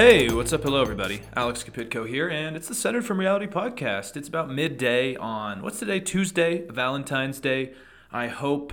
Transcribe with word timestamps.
Hey, 0.00 0.32
what's 0.32 0.50
up? 0.54 0.62
Hello, 0.62 0.80
everybody. 0.80 1.20
Alex 1.36 1.62
Kapitko 1.62 2.08
here, 2.08 2.26
and 2.26 2.56
it's 2.56 2.68
the 2.68 2.74
Centered 2.74 3.04
from 3.04 3.20
Reality 3.20 3.46
podcast. 3.46 4.16
It's 4.16 4.28
about 4.28 4.48
midday 4.48 5.14
on 5.16 5.60
what's 5.60 5.78
today? 5.78 6.00
Tuesday, 6.00 6.66
Valentine's 6.68 7.38
Day. 7.38 7.74
I 8.10 8.28
hope, 8.28 8.72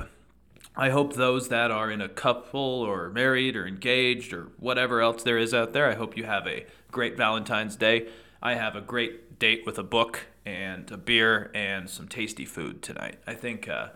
I 0.78 0.90
hope 0.90 1.16
those 1.16 1.50
that 1.50 1.70
are 1.70 1.92
in 1.92 2.00
a 2.00 2.08
couple 2.08 2.62
or 2.62 3.10
married 3.10 3.58
or 3.58 3.68
engaged 3.68 4.32
or 4.32 4.48
whatever 4.58 5.02
else 5.02 5.22
there 5.22 5.38
is 5.38 5.54
out 5.54 5.74
there. 5.74 5.92
I 5.92 5.96
hope 5.96 6.16
you 6.16 6.24
have 6.24 6.48
a 6.48 6.66
great 6.92 7.18
Valentine's 7.18 7.76
Day. 7.76 8.08
I 8.42 8.54
have 8.54 8.78
a 8.78 8.82
great 8.82 9.38
date 9.38 9.66
with 9.66 9.78
a 9.78 9.84
book 9.84 10.28
and 10.46 10.90
a 10.90 10.98
beer 10.98 11.52
and 11.54 11.90
some 11.90 12.08
tasty 12.08 12.46
food 12.46 12.82
tonight. 12.82 13.18
I 13.28 13.34
think. 13.34 13.68
Uh, 13.68 13.90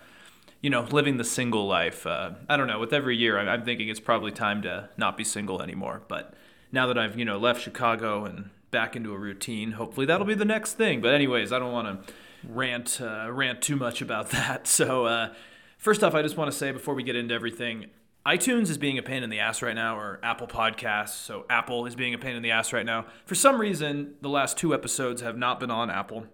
you 0.59 0.69
know, 0.69 0.81
living 0.91 1.17
the 1.17 1.23
single 1.23 1.65
life. 1.65 2.05
Uh, 2.05 2.31
I 2.47 2.55
don't 2.55 2.67
know. 2.67 2.77
With 2.77 2.93
every 2.93 3.17
year, 3.17 3.39
I'm, 3.39 3.49
I'm 3.49 3.65
thinking 3.65 3.89
it's 3.89 3.99
probably 3.99 4.31
time 4.31 4.61
to 4.61 4.89
not 4.95 5.17
be 5.17 5.23
single 5.23 5.59
anymore. 5.59 6.03
But 6.07 6.35
now 6.71 6.87
that 6.87 6.97
I've 6.97 7.17
you 7.17 7.25
know 7.25 7.37
left 7.37 7.61
Chicago 7.61 8.25
and 8.25 8.49
back 8.71 8.95
into 8.95 9.13
a 9.13 9.17
routine, 9.17 9.73
hopefully 9.73 10.05
that'll 10.05 10.25
be 10.25 10.33
the 10.33 10.45
next 10.45 10.73
thing. 10.73 11.01
But 11.01 11.13
anyways, 11.13 11.51
I 11.51 11.59
don't 11.59 11.71
want 11.71 12.07
to 12.07 12.13
rant 12.47 12.99
uh, 13.01 13.31
rant 13.31 13.61
too 13.61 13.75
much 13.75 14.01
about 14.01 14.29
that. 14.31 14.67
So 14.67 15.05
uh, 15.05 15.33
first 15.77 16.03
off, 16.03 16.13
I 16.13 16.21
just 16.21 16.37
want 16.37 16.51
to 16.51 16.57
say 16.57 16.71
before 16.71 16.93
we 16.93 17.03
get 17.03 17.15
into 17.15 17.33
everything. 17.33 17.87
iTunes 18.25 18.69
is 18.69 18.77
being 18.77 18.97
a 18.97 19.03
pain 19.03 19.23
in 19.23 19.29
the 19.29 19.39
ass 19.39 19.61
right 19.61 19.75
now, 19.75 19.97
or 19.97 20.19
Apple 20.23 20.47
Podcasts. 20.47 21.09
So, 21.09 21.45
Apple 21.49 21.87
is 21.87 21.95
being 21.95 22.13
a 22.13 22.19
pain 22.19 22.35
in 22.35 22.43
the 22.43 22.51
ass 22.51 22.71
right 22.71 22.85
now. 22.85 23.07
For 23.25 23.35
some 23.35 23.59
reason, 23.59 24.13
the 24.21 24.29
last 24.29 24.57
two 24.57 24.73
episodes 24.73 25.21
have 25.21 25.37
not 25.37 25.59
been 25.59 25.71
on 25.71 25.89
Apple. 25.89 26.27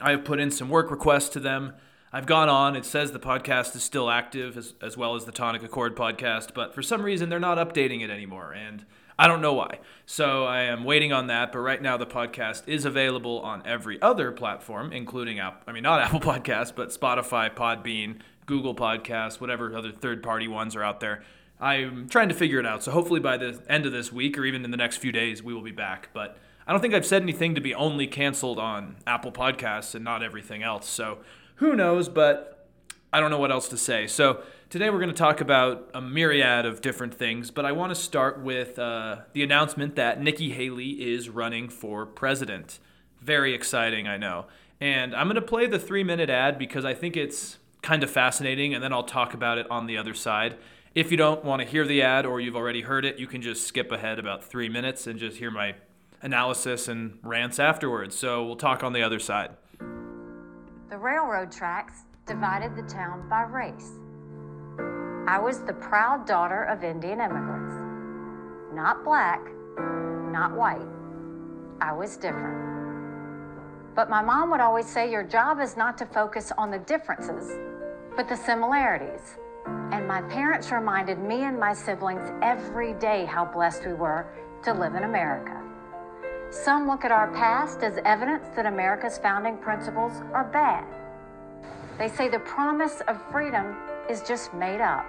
I 0.00 0.10
have 0.10 0.24
put 0.24 0.40
in 0.40 0.50
some 0.50 0.68
work 0.68 0.90
requests 0.90 1.28
to 1.30 1.40
them. 1.40 1.74
I've 2.12 2.26
gone 2.26 2.48
on. 2.48 2.76
It 2.76 2.84
says 2.84 3.12
the 3.12 3.20
podcast 3.20 3.74
is 3.74 3.82
still 3.82 4.10
active, 4.10 4.56
as, 4.56 4.74
as 4.80 4.96
well 4.96 5.14
as 5.14 5.24
the 5.24 5.32
Tonic 5.32 5.62
Accord 5.62 5.96
podcast, 5.96 6.54
but 6.54 6.74
for 6.74 6.82
some 6.82 7.02
reason, 7.02 7.28
they're 7.28 7.40
not 7.40 7.58
updating 7.58 8.02
it 8.02 8.10
anymore. 8.10 8.52
And 8.52 8.84
I 9.18 9.28
don't 9.28 9.40
know 9.40 9.52
why. 9.54 9.78
So 10.06 10.44
I 10.44 10.62
am 10.62 10.84
waiting 10.84 11.12
on 11.12 11.28
that. 11.28 11.52
But 11.52 11.60
right 11.60 11.80
now, 11.80 11.96
the 11.96 12.06
podcast 12.06 12.68
is 12.68 12.84
available 12.84 13.40
on 13.40 13.62
every 13.64 14.00
other 14.02 14.32
platform, 14.32 14.92
including 14.92 15.38
Apple. 15.38 15.62
I 15.66 15.72
mean, 15.72 15.82
not 15.82 16.00
Apple 16.04 16.20
Podcasts, 16.20 16.74
but 16.74 16.88
Spotify, 16.88 17.54
Podbean, 17.54 18.20
Google 18.46 18.74
Podcasts, 18.74 19.40
whatever 19.40 19.74
other 19.76 19.92
third-party 19.92 20.48
ones 20.48 20.76
are 20.76 20.82
out 20.82 21.00
there. 21.00 21.22
I'm 21.60 22.08
trying 22.08 22.28
to 22.28 22.34
figure 22.34 22.58
it 22.58 22.66
out. 22.66 22.82
So 22.82 22.90
hopefully 22.90 23.20
by 23.20 23.36
the 23.36 23.62
end 23.68 23.86
of 23.86 23.92
this 23.92 24.12
week 24.12 24.36
or 24.36 24.44
even 24.44 24.64
in 24.64 24.70
the 24.70 24.76
next 24.76 24.96
few 24.98 25.12
days, 25.12 25.42
we 25.42 25.54
will 25.54 25.62
be 25.62 25.70
back. 25.70 26.10
But 26.12 26.36
I 26.66 26.72
don't 26.72 26.80
think 26.80 26.94
I've 26.94 27.06
said 27.06 27.22
anything 27.22 27.54
to 27.54 27.60
be 27.60 27.74
only 27.74 28.06
canceled 28.06 28.58
on 28.58 28.96
Apple 29.06 29.32
Podcasts 29.32 29.94
and 29.94 30.04
not 30.04 30.22
everything 30.22 30.62
else. 30.62 30.88
So 30.88 31.18
who 31.56 31.76
knows? 31.76 32.08
But 32.08 32.68
I 33.12 33.20
don't 33.20 33.30
know 33.30 33.38
what 33.38 33.52
else 33.52 33.68
to 33.68 33.76
say. 33.76 34.06
So 34.06 34.42
Today 34.70 34.90
we're 34.90 34.98
going 34.98 35.10
to 35.10 35.14
talk 35.14 35.40
about 35.40 35.90
a 35.94 36.00
myriad 36.00 36.66
of 36.66 36.80
different 36.80 37.14
things, 37.14 37.50
but 37.50 37.64
I 37.64 37.72
want 37.72 37.90
to 37.90 37.94
start 37.94 38.40
with 38.40 38.78
uh, 38.78 39.18
the 39.32 39.44
announcement 39.44 39.94
that 39.96 40.20
Nikki 40.20 40.50
Haley 40.50 40.90
is 41.14 41.28
running 41.28 41.68
for 41.68 42.06
president. 42.06 42.80
Very 43.20 43.54
exciting, 43.54 44.08
I 44.08 44.16
know. 44.16 44.46
And 44.80 45.14
I'm 45.14 45.28
going 45.28 45.36
to 45.36 45.42
play 45.42 45.66
the 45.66 45.78
three 45.78 46.02
minute 46.02 46.28
ad 46.28 46.58
because 46.58 46.84
I 46.84 46.92
think 46.92 47.16
it's 47.16 47.58
kind 47.82 48.02
of 48.02 48.10
fascinating, 48.10 48.74
and 48.74 48.82
then 48.82 48.92
I'll 48.92 49.04
talk 49.04 49.32
about 49.32 49.58
it 49.58 49.70
on 49.70 49.86
the 49.86 49.96
other 49.96 50.14
side. 50.14 50.56
If 50.94 51.10
you 51.10 51.16
don't 51.16 51.44
want 51.44 51.62
to 51.62 51.68
hear 51.68 51.86
the 51.86 52.02
ad 52.02 52.26
or 52.26 52.40
you've 52.40 52.56
already 52.56 52.80
heard 52.80 53.04
it, 53.04 53.18
you 53.18 53.28
can 53.28 53.42
just 53.42 53.66
skip 53.66 53.92
ahead 53.92 54.18
about 54.18 54.42
three 54.42 54.68
minutes 54.68 55.06
and 55.06 55.20
just 55.20 55.36
hear 55.36 55.52
my 55.52 55.76
analysis 56.20 56.88
and 56.88 57.18
rants 57.22 57.60
afterwards. 57.60 58.16
So 58.16 58.44
we'll 58.44 58.56
talk 58.56 58.82
on 58.82 58.92
the 58.92 59.02
other 59.02 59.20
side. 59.20 59.50
The 60.90 60.98
railroad 60.98 61.52
tracks 61.52 62.04
divided 62.26 62.74
the 62.74 62.82
town 62.82 63.28
by 63.28 63.42
race. 63.42 63.98
I 65.26 65.38
was 65.38 65.60
the 65.60 65.72
proud 65.72 66.26
daughter 66.26 66.64
of 66.64 66.84
Indian 66.84 67.18
immigrants. 67.18 67.74
Not 68.74 69.04
black, 69.04 69.40
not 70.30 70.54
white. 70.54 70.86
I 71.80 71.92
was 71.94 72.18
different. 72.18 73.94
But 73.94 74.10
my 74.10 74.20
mom 74.20 74.50
would 74.50 74.60
always 74.60 74.86
say 74.86 75.10
your 75.10 75.22
job 75.22 75.60
is 75.60 75.78
not 75.78 75.96
to 75.98 76.06
focus 76.06 76.52
on 76.58 76.70
the 76.70 76.80
differences, 76.80 77.58
but 78.16 78.28
the 78.28 78.36
similarities. 78.36 79.38
And 79.92 80.06
my 80.06 80.20
parents 80.20 80.70
reminded 80.70 81.18
me 81.18 81.44
and 81.44 81.58
my 81.58 81.72
siblings 81.72 82.30
every 82.42 82.92
day 82.92 83.24
how 83.24 83.46
blessed 83.46 83.86
we 83.86 83.94
were 83.94 84.26
to 84.64 84.74
live 84.74 84.94
in 84.94 85.04
America. 85.04 85.58
Some 86.50 86.86
look 86.86 87.02
at 87.02 87.12
our 87.12 87.32
past 87.32 87.82
as 87.82 87.98
evidence 88.04 88.48
that 88.56 88.66
America's 88.66 89.16
founding 89.16 89.56
principles 89.56 90.12
are 90.34 90.44
bad. 90.44 90.84
They 91.96 92.08
say 92.08 92.28
the 92.28 92.40
promise 92.40 93.00
of 93.08 93.18
freedom 93.32 93.74
is 94.08 94.22
just 94.22 94.52
made 94.54 94.80
up. 94.80 95.06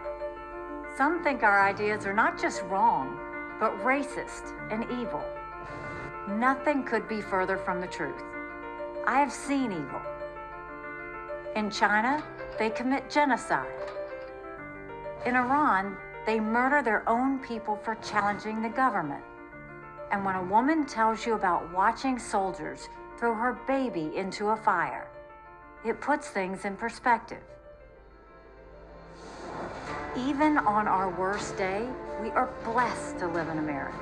Some 0.98 1.24
think 1.24 1.44
our 1.44 1.68
ideas 1.68 2.06
are 2.06 2.14
not 2.14 2.40
just 2.40 2.62
wrong, 2.64 3.20
but 3.60 3.78
racist 3.84 4.54
and 4.72 4.84
evil. 5.00 5.24
Nothing 6.30 6.84
could 6.84 7.08
be 7.08 7.22
further 7.22 7.58
from 7.58 7.82
the 7.82 7.88
truth. 7.88 8.22
I 9.06 9.20
have 9.20 9.32
seen 9.32 9.72
evil. 9.72 10.02
In 11.56 11.70
China, 11.70 12.24
they 12.58 12.70
commit 12.70 13.10
genocide. 13.10 13.68
In 15.26 15.36
Iran, 15.36 15.98
they 16.26 16.40
murder 16.40 16.82
their 16.82 17.08
own 17.08 17.40
people 17.40 17.76
for 17.84 17.96
challenging 17.96 18.62
the 18.62 18.70
government. 18.70 19.24
And 20.12 20.26
when 20.26 20.36
a 20.36 20.44
woman 20.44 20.86
tells 20.86 21.26
you 21.26 21.34
about 21.36 21.72
watching 21.74 22.18
soldiers 22.18 22.90
throw 23.20 23.34
her 23.34 23.54
baby 23.68 24.12
into 24.16 24.50
a 24.50 24.58
fire, 24.58 25.08
it 25.86 26.02
puts 26.02 26.30
things 26.30 26.66
in 26.66 26.76
perspective. 26.76 27.44
Even 30.18 30.58
on 30.60 30.88
our 30.88 31.10
worst 31.10 31.58
day, 31.58 31.86
we 32.22 32.30
are 32.32 32.50
blessed 32.64 33.20
to 33.20 33.28
live 33.28 33.50
in 33.50 33.58
America. 33.58 34.00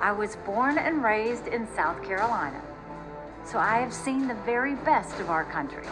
I 0.00 0.10
was 0.10 0.34
born 0.44 0.76
and 0.76 1.04
raised 1.04 1.46
in 1.46 1.68
South 1.76 2.02
Carolina, 2.02 2.60
so 3.44 3.60
I 3.60 3.78
have 3.78 3.92
seen 3.92 4.26
the 4.26 4.34
very 4.34 4.74
best 4.74 5.20
of 5.20 5.30
our 5.30 5.44
country. 5.44 5.86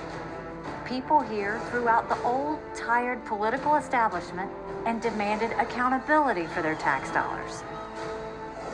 People 0.84 1.20
here 1.20 1.60
threw 1.70 1.88
out 1.88 2.08
the 2.08 2.20
old, 2.22 2.58
tired 2.74 3.24
political 3.24 3.76
establishment 3.76 4.50
and 4.86 5.00
demanded 5.00 5.52
accountability 5.52 6.46
for 6.46 6.60
their 6.60 6.74
tax 6.74 7.08
dollars. 7.12 7.62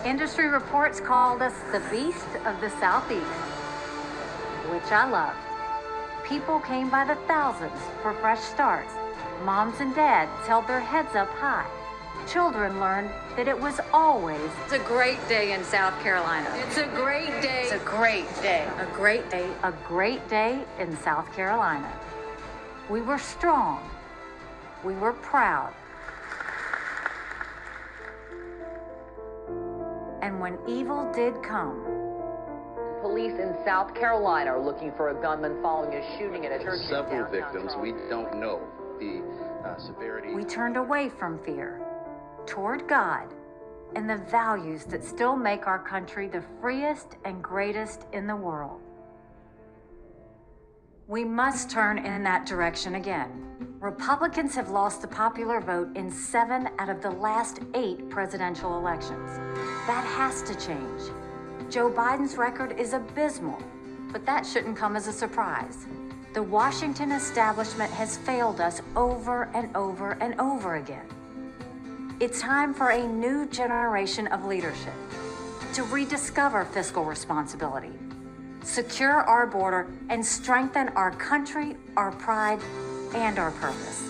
Industry 0.06 0.46
reports 0.46 0.98
called 0.98 1.42
us 1.42 1.54
the 1.72 1.82
beast 1.90 2.26
of 2.46 2.58
the 2.62 2.70
Southeast, 2.80 3.26
which 4.72 4.90
I 4.90 5.10
loved. 5.10 5.36
People 6.26 6.58
came 6.60 6.88
by 6.88 7.04
the 7.04 7.16
thousands 7.26 7.78
for 8.00 8.14
fresh 8.14 8.40
starts. 8.40 8.94
Moms 9.44 9.80
and 9.80 9.94
dads 9.94 10.46
held 10.46 10.66
their 10.66 10.80
heads 10.80 11.14
up 11.14 11.28
high. 11.30 11.66
Children 12.26 12.80
learned 12.80 13.10
that 13.36 13.48
it 13.48 13.58
was 13.58 13.80
always 13.92 14.50
It's 14.64 14.72
a 14.72 14.78
great 14.80 15.18
day 15.28 15.52
in 15.52 15.62
South 15.64 15.98
Carolina. 16.02 16.52
It's 16.66 16.76
a 16.76 16.86
great 16.86 17.30
day. 17.40 17.62
It's 17.62 17.72
a 17.72 17.84
great 17.84 18.26
day. 18.42 18.68
a 18.78 18.86
great 18.92 19.30
day, 19.30 19.48
a 19.62 19.72
great 19.86 20.28
day 20.28 20.64
in 20.78 20.96
South 20.98 21.32
Carolina. 21.34 21.90
We 22.90 23.00
were 23.00 23.18
strong. 23.18 23.88
We 24.84 24.94
were 24.94 25.12
proud. 25.12 25.72
And 30.20 30.40
when 30.40 30.58
evil 30.66 31.10
did 31.14 31.42
come, 31.42 31.84
Police 33.00 33.38
in 33.38 33.54
South 33.64 33.94
Carolina 33.94 34.50
are 34.50 34.60
looking 34.60 34.92
for 34.92 35.10
a 35.10 35.22
gunman 35.22 35.62
following 35.62 35.94
a 35.94 36.18
shooting 36.18 36.44
at 36.44 36.60
a 36.60 36.62
church 36.62 36.80
Several 36.88 37.22
downtown 37.22 37.30
victims. 37.30 37.76
We 37.80 37.92
don't 38.10 38.38
know 38.40 38.60
the 38.98 39.22
uh, 39.64 39.76
severity. 39.78 40.34
we 40.34 40.44
turned 40.44 40.76
away 40.76 41.08
from 41.08 41.38
fear 41.44 41.80
toward 42.46 42.88
God 42.88 43.34
and 43.96 44.08
the 44.08 44.16
values 44.16 44.84
that 44.84 45.04
still 45.04 45.36
make 45.36 45.66
our 45.66 45.78
country 45.78 46.28
the 46.28 46.42
freest 46.60 47.16
and 47.24 47.42
greatest 47.42 48.06
in 48.12 48.26
the 48.26 48.36
world. 48.36 48.80
We 51.06 51.24
must 51.24 51.70
turn 51.70 51.98
in 51.98 52.22
that 52.24 52.44
direction 52.44 52.96
again. 52.96 53.46
Republicans 53.80 54.54
have 54.56 54.68
lost 54.70 55.00
the 55.00 55.08
popular 55.08 55.60
vote 55.60 55.96
in 55.96 56.10
seven 56.10 56.68
out 56.78 56.90
of 56.90 57.00
the 57.00 57.10
last 57.10 57.60
eight 57.74 58.10
presidential 58.10 58.76
elections. 58.76 59.38
That 59.86 60.04
has 60.04 60.42
to 60.42 60.54
change. 60.54 61.02
Joe 61.70 61.90
Biden's 61.90 62.36
record 62.36 62.78
is 62.78 62.92
abysmal, 62.92 63.58
but 64.12 64.26
that 64.26 64.44
shouldn't 64.44 64.76
come 64.76 64.96
as 64.96 65.06
a 65.06 65.12
surprise. 65.12 65.86
The 66.38 66.44
Washington 66.44 67.10
establishment 67.10 67.92
has 67.94 68.16
failed 68.16 68.60
us 68.60 68.80
over 68.94 69.50
and 69.54 69.76
over 69.76 70.12
and 70.20 70.40
over 70.40 70.76
again. 70.76 71.04
It's 72.20 72.40
time 72.40 72.72
for 72.72 72.90
a 72.90 73.04
new 73.08 73.46
generation 73.46 74.28
of 74.28 74.44
leadership 74.44 74.94
to 75.74 75.82
rediscover 75.82 76.64
fiscal 76.64 77.04
responsibility, 77.04 77.90
secure 78.62 79.14
our 79.14 79.48
border, 79.48 79.88
and 80.10 80.24
strengthen 80.24 80.90
our 80.90 81.10
country, 81.10 81.74
our 81.96 82.12
pride, 82.12 82.60
and 83.16 83.36
our 83.40 83.50
purpose. 83.50 84.08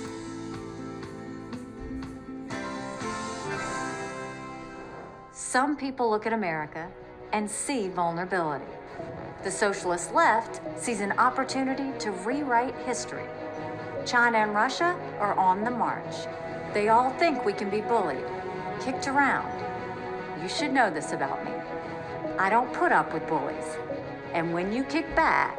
Some 5.33 5.79
people 5.79 6.11
look 6.11 6.27
at 6.27 6.35
America 6.35 6.91
and 7.33 7.51
see 7.51 7.89
vulnerability. 7.89 8.78
The 9.45 9.51
socialist 9.51 10.13
left 10.13 10.61
sees 10.77 11.01
an 11.01 11.13
opportunity 11.13 11.97
to 12.01 12.11
rewrite 12.11 12.75
history. 12.85 13.25
China 14.05 14.39
and 14.39 14.53
Russia 14.53 14.99
are 15.21 15.35
on 15.35 15.63
the 15.63 15.71
march. 15.71 16.27
They 16.75 16.89
all 16.89 17.11
think 17.11 17.45
we 17.45 17.53
can 17.53 17.71
be 17.71 17.81
bullied, 17.81 18.25
kicked 18.81 19.07
around. 19.07 19.49
You 20.43 20.49
should 20.49 20.73
know 20.73 20.91
this 20.91 21.13
about 21.13 21.45
me. 21.45 21.53
I 22.39 22.51
don't 22.51 22.73
put 22.73 22.91
up 22.91 23.15
with 23.15 23.29
bullies. 23.29 23.77
And 24.35 24.53
when 24.53 24.73
you 24.73 24.83
kick 24.85 25.15
back, 25.15 25.59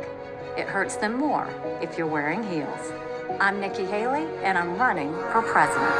it 0.57 0.67
hurts 0.67 0.97
them 0.97 1.13
more 1.17 1.47
if 1.81 1.97
you're 1.97 2.07
wearing 2.07 2.43
heels. 2.43 2.91
I'm 3.39 3.61
Nikki 3.61 3.85
Haley, 3.85 4.25
and 4.43 4.57
I'm 4.57 4.77
running 4.77 5.13
for 5.31 5.41
president. 5.41 5.95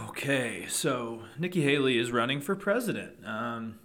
Okay, 0.14 0.64
so 0.68 1.22
Nikki 1.38 1.60
Haley 1.60 1.98
is 1.98 2.10
running 2.10 2.40
for 2.40 2.56
president. 2.56 3.16
Um, 3.26 3.78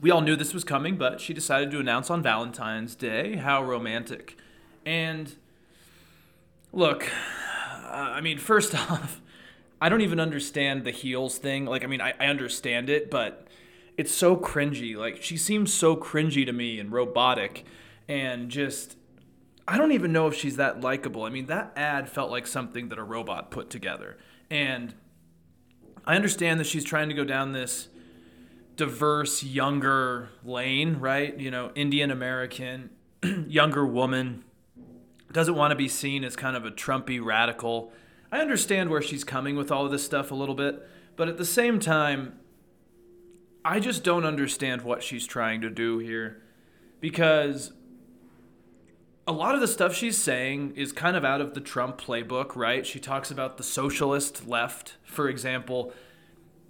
we 0.00 0.10
all 0.10 0.20
knew 0.20 0.36
this 0.36 0.54
was 0.54 0.64
coming, 0.64 0.96
but 0.96 1.20
she 1.20 1.34
decided 1.34 1.70
to 1.72 1.80
announce 1.80 2.10
on 2.10 2.22
Valentine's 2.22 2.94
Day. 2.94 3.36
How 3.36 3.62
romantic. 3.62 4.36
And 4.86 5.34
look, 6.72 7.10
uh, 7.84 7.90
I 7.90 8.20
mean, 8.20 8.38
first 8.38 8.74
off, 8.90 9.20
I 9.80 9.88
don't 9.88 10.00
even 10.00 10.20
understand 10.20 10.84
the 10.84 10.90
heels 10.90 11.38
thing. 11.38 11.66
Like, 11.66 11.84
I 11.84 11.86
mean, 11.86 12.00
I, 12.00 12.14
I 12.18 12.26
understand 12.26 12.90
it, 12.90 13.10
but 13.10 13.48
it's 13.96 14.12
so 14.12 14.36
cringy. 14.36 14.96
Like, 14.96 15.22
she 15.22 15.36
seems 15.36 15.72
so 15.72 15.96
cringy 15.96 16.46
to 16.46 16.52
me 16.52 16.78
and 16.78 16.92
robotic 16.92 17.64
and 18.08 18.50
just. 18.50 18.96
I 19.66 19.76
don't 19.76 19.92
even 19.92 20.14
know 20.14 20.26
if 20.28 20.34
she's 20.34 20.56
that 20.56 20.80
likable. 20.80 21.24
I 21.24 21.28
mean, 21.28 21.44
that 21.46 21.74
ad 21.76 22.08
felt 22.08 22.30
like 22.30 22.46
something 22.46 22.88
that 22.88 22.98
a 22.98 23.02
robot 23.02 23.50
put 23.50 23.68
together. 23.68 24.16
And 24.50 24.94
I 26.06 26.16
understand 26.16 26.58
that 26.58 26.64
she's 26.64 26.84
trying 26.84 27.10
to 27.10 27.14
go 27.14 27.22
down 27.22 27.52
this 27.52 27.88
diverse, 28.78 29.42
younger 29.42 30.30
lane, 30.42 30.98
right? 30.98 31.38
You 31.38 31.50
know, 31.50 31.72
Indian 31.74 32.10
American, 32.10 32.90
younger 33.46 33.84
woman, 33.84 34.44
doesn't 35.32 35.56
want 35.56 35.72
to 35.72 35.76
be 35.76 35.88
seen 35.88 36.24
as 36.24 36.36
kind 36.36 36.56
of 36.56 36.64
a 36.64 36.70
Trumpy 36.70 37.22
radical. 37.22 37.92
I 38.32 38.38
understand 38.38 38.88
where 38.88 39.02
she's 39.02 39.24
coming 39.24 39.56
with 39.56 39.70
all 39.70 39.84
of 39.84 39.90
this 39.90 40.04
stuff 40.04 40.30
a 40.30 40.34
little 40.34 40.54
bit, 40.54 40.88
but 41.16 41.28
at 41.28 41.36
the 41.36 41.44
same 41.44 41.80
time, 41.80 42.38
I 43.64 43.80
just 43.80 44.04
don't 44.04 44.24
understand 44.24 44.82
what 44.82 45.02
she's 45.02 45.26
trying 45.26 45.60
to 45.60 45.70
do 45.70 45.98
here 45.98 46.40
because 47.00 47.72
a 49.26 49.32
lot 49.32 49.54
of 49.54 49.60
the 49.60 49.68
stuff 49.68 49.92
she's 49.92 50.16
saying 50.16 50.74
is 50.76 50.92
kind 50.92 51.16
of 51.16 51.24
out 51.24 51.40
of 51.40 51.54
the 51.54 51.60
Trump 51.60 52.00
playbook, 52.00 52.54
right? 52.54 52.86
She 52.86 53.00
talks 53.00 53.30
about 53.30 53.56
the 53.56 53.64
socialist 53.64 54.46
left, 54.46 54.94
for 55.02 55.28
example. 55.28 55.92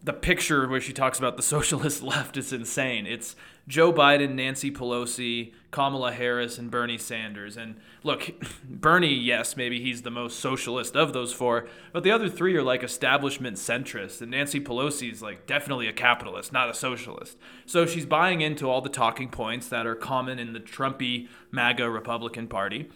The 0.02 0.12
picture 0.12 0.68
where 0.68 0.80
she 0.80 0.92
talks 0.92 1.18
about 1.18 1.36
the 1.36 1.42
socialist 1.42 2.02
left 2.04 2.36
is 2.36 2.52
insane. 2.52 3.06
It's 3.06 3.34
Joe 3.66 3.92
Biden, 3.92 4.34
Nancy 4.34 4.70
Pelosi, 4.70 5.52
Kamala 5.70 6.12
Harris, 6.12 6.56
and 6.56 6.70
Bernie 6.70 6.96
Sanders. 6.96 7.56
And 7.56 7.76
look, 8.02 8.32
Bernie, 8.64 9.12
yes, 9.12 9.56
maybe 9.56 9.80
he's 9.80 10.02
the 10.02 10.10
most 10.10 10.40
socialist 10.40 10.96
of 10.96 11.12
those 11.12 11.34
four, 11.34 11.68
but 11.92 12.02
the 12.02 12.10
other 12.10 12.30
three 12.30 12.56
are 12.56 12.62
like 12.62 12.82
establishment 12.82 13.56
centrists. 13.56 14.22
And 14.22 14.30
Nancy 14.30 14.60
Pelosi 14.60 15.12
is 15.12 15.20
like 15.20 15.46
definitely 15.46 15.86
a 15.86 15.92
capitalist, 15.92 16.52
not 16.52 16.70
a 16.70 16.74
socialist. 16.74 17.36
So 17.66 17.84
she's 17.84 18.06
buying 18.06 18.40
into 18.40 18.70
all 18.70 18.80
the 18.80 18.88
talking 18.88 19.28
points 19.28 19.68
that 19.68 19.86
are 19.86 19.94
common 19.94 20.38
in 20.38 20.54
the 20.54 20.60
Trumpy 20.60 21.28
MAGA 21.50 21.90
Republican 21.90 22.48
Party. 22.48 22.88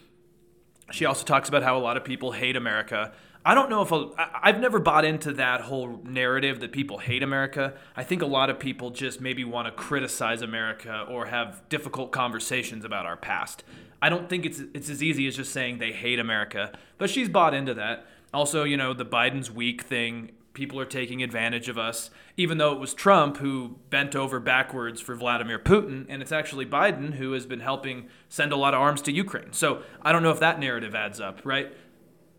She 0.91 1.05
also 1.05 1.23
talks 1.23 1.49
about 1.49 1.63
how 1.63 1.77
a 1.77 1.79
lot 1.79 1.97
of 1.97 2.03
people 2.03 2.31
hate 2.33 2.55
America. 2.55 3.13
I 3.45 3.55
don't 3.55 3.69
know 3.69 3.81
if 3.81 3.91
I've 4.17 4.59
never 4.59 4.79
bought 4.79 5.03
into 5.03 5.33
that 5.33 5.61
whole 5.61 5.99
narrative 6.03 6.61
that 6.61 6.71
people 6.71 6.99
hate 6.99 7.21
America. 7.21 7.73
I 7.95 8.03
think 8.03 8.21
a 8.21 8.25
lot 8.25 8.49
of 8.49 8.57
people 8.57 8.89
just 8.89 9.19
maybe 9.19 9.43
want 9.43 9.67
to 9.67 9.71
criticize 9.71 10.41
America 10.41 11.05
or 11.09 11.25
have 11.25 11.61
difficult 11.67 12.11
conversations 12.11 12.85
about 12.85 13.05
our 13.05 13.17
past. 13.17 13.63
I 14.01 14.07
don't 14.07 14.29
think 14.29 14.45
it's 14.45 14.61
it's 14.73 14.89
as 14.89 15.03
easy 15.03 15.27
as 15.27 15.35
just 15.35 15.51
saying 15.51 15.79
they 15.79 15.91
hate 15.91 16.19
America, 16.19 16.71
but 16.97 17.09
she's 17.09 17.27
bought 17.27 17.53
into 17.53 17.73
that. 17.73 18.05
Also, 18.33 18.63
you 18.63 18.77
know, 18.77 18.93
the 18.93 19.05
Biden's 19.05 19.51
weak 19.51 19.83
thing, 19.83 20.31
people 20.53 20.79
are 20.79 20.85
taking 20.85 21.21
advantage 21.21 21.67
of 21.67 21.77
us, 21.77 22.09
even 22.37 22.57
though 22.57 22.71
it 22.71 22.79
was 22.79 22.93
Trump 22.93 23.37
who 23.37 23.77
bent 23.89 24.15
over 24.15 24.39
backwards 24.39 25.01
for 25.01 25.15
Vladimir 25.15 25.59
Putin, 25.59 26.05
and 26.07 26.21
it's 26.21 26.31
actually 26.31 26.65
Biden 26.65 27.15
who 27.15 27.33
has 27.33 27.45
been 27.45 27.59
helping 27.59 28.07
send 28.29 28.51
a 28.53 28.55
lot 28.55 28.73
of 28.73 28.79
arms 28.79 29.01
to 29.03 29.11
Ukraine. 29.11 29.51
So 29.51 29.83
I 30.01 30.11
don't 30.11 30.23
know 30.23 30.31
if 30.31 30.39
that 30.39 30.59
narrative 30.59 30.95
adds 30.95 31.19
up, 31.19 31.41
right? 31.43 31.73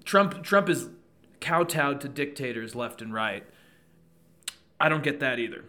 Trump 0.05 0.43
Trump 0.43 0.69
is 0.69 0.89
kowtowed 1.41 2.01
to 2.01 2.09
dictators 2.09 2.75
left 2.75 3.03
and 3.03 3.13
right. 3.13 3.45
I 4.81 4.89
don't 4.89 5.03
get 5.03 5.21
that 5.21 5.39
either. 5.39 5.65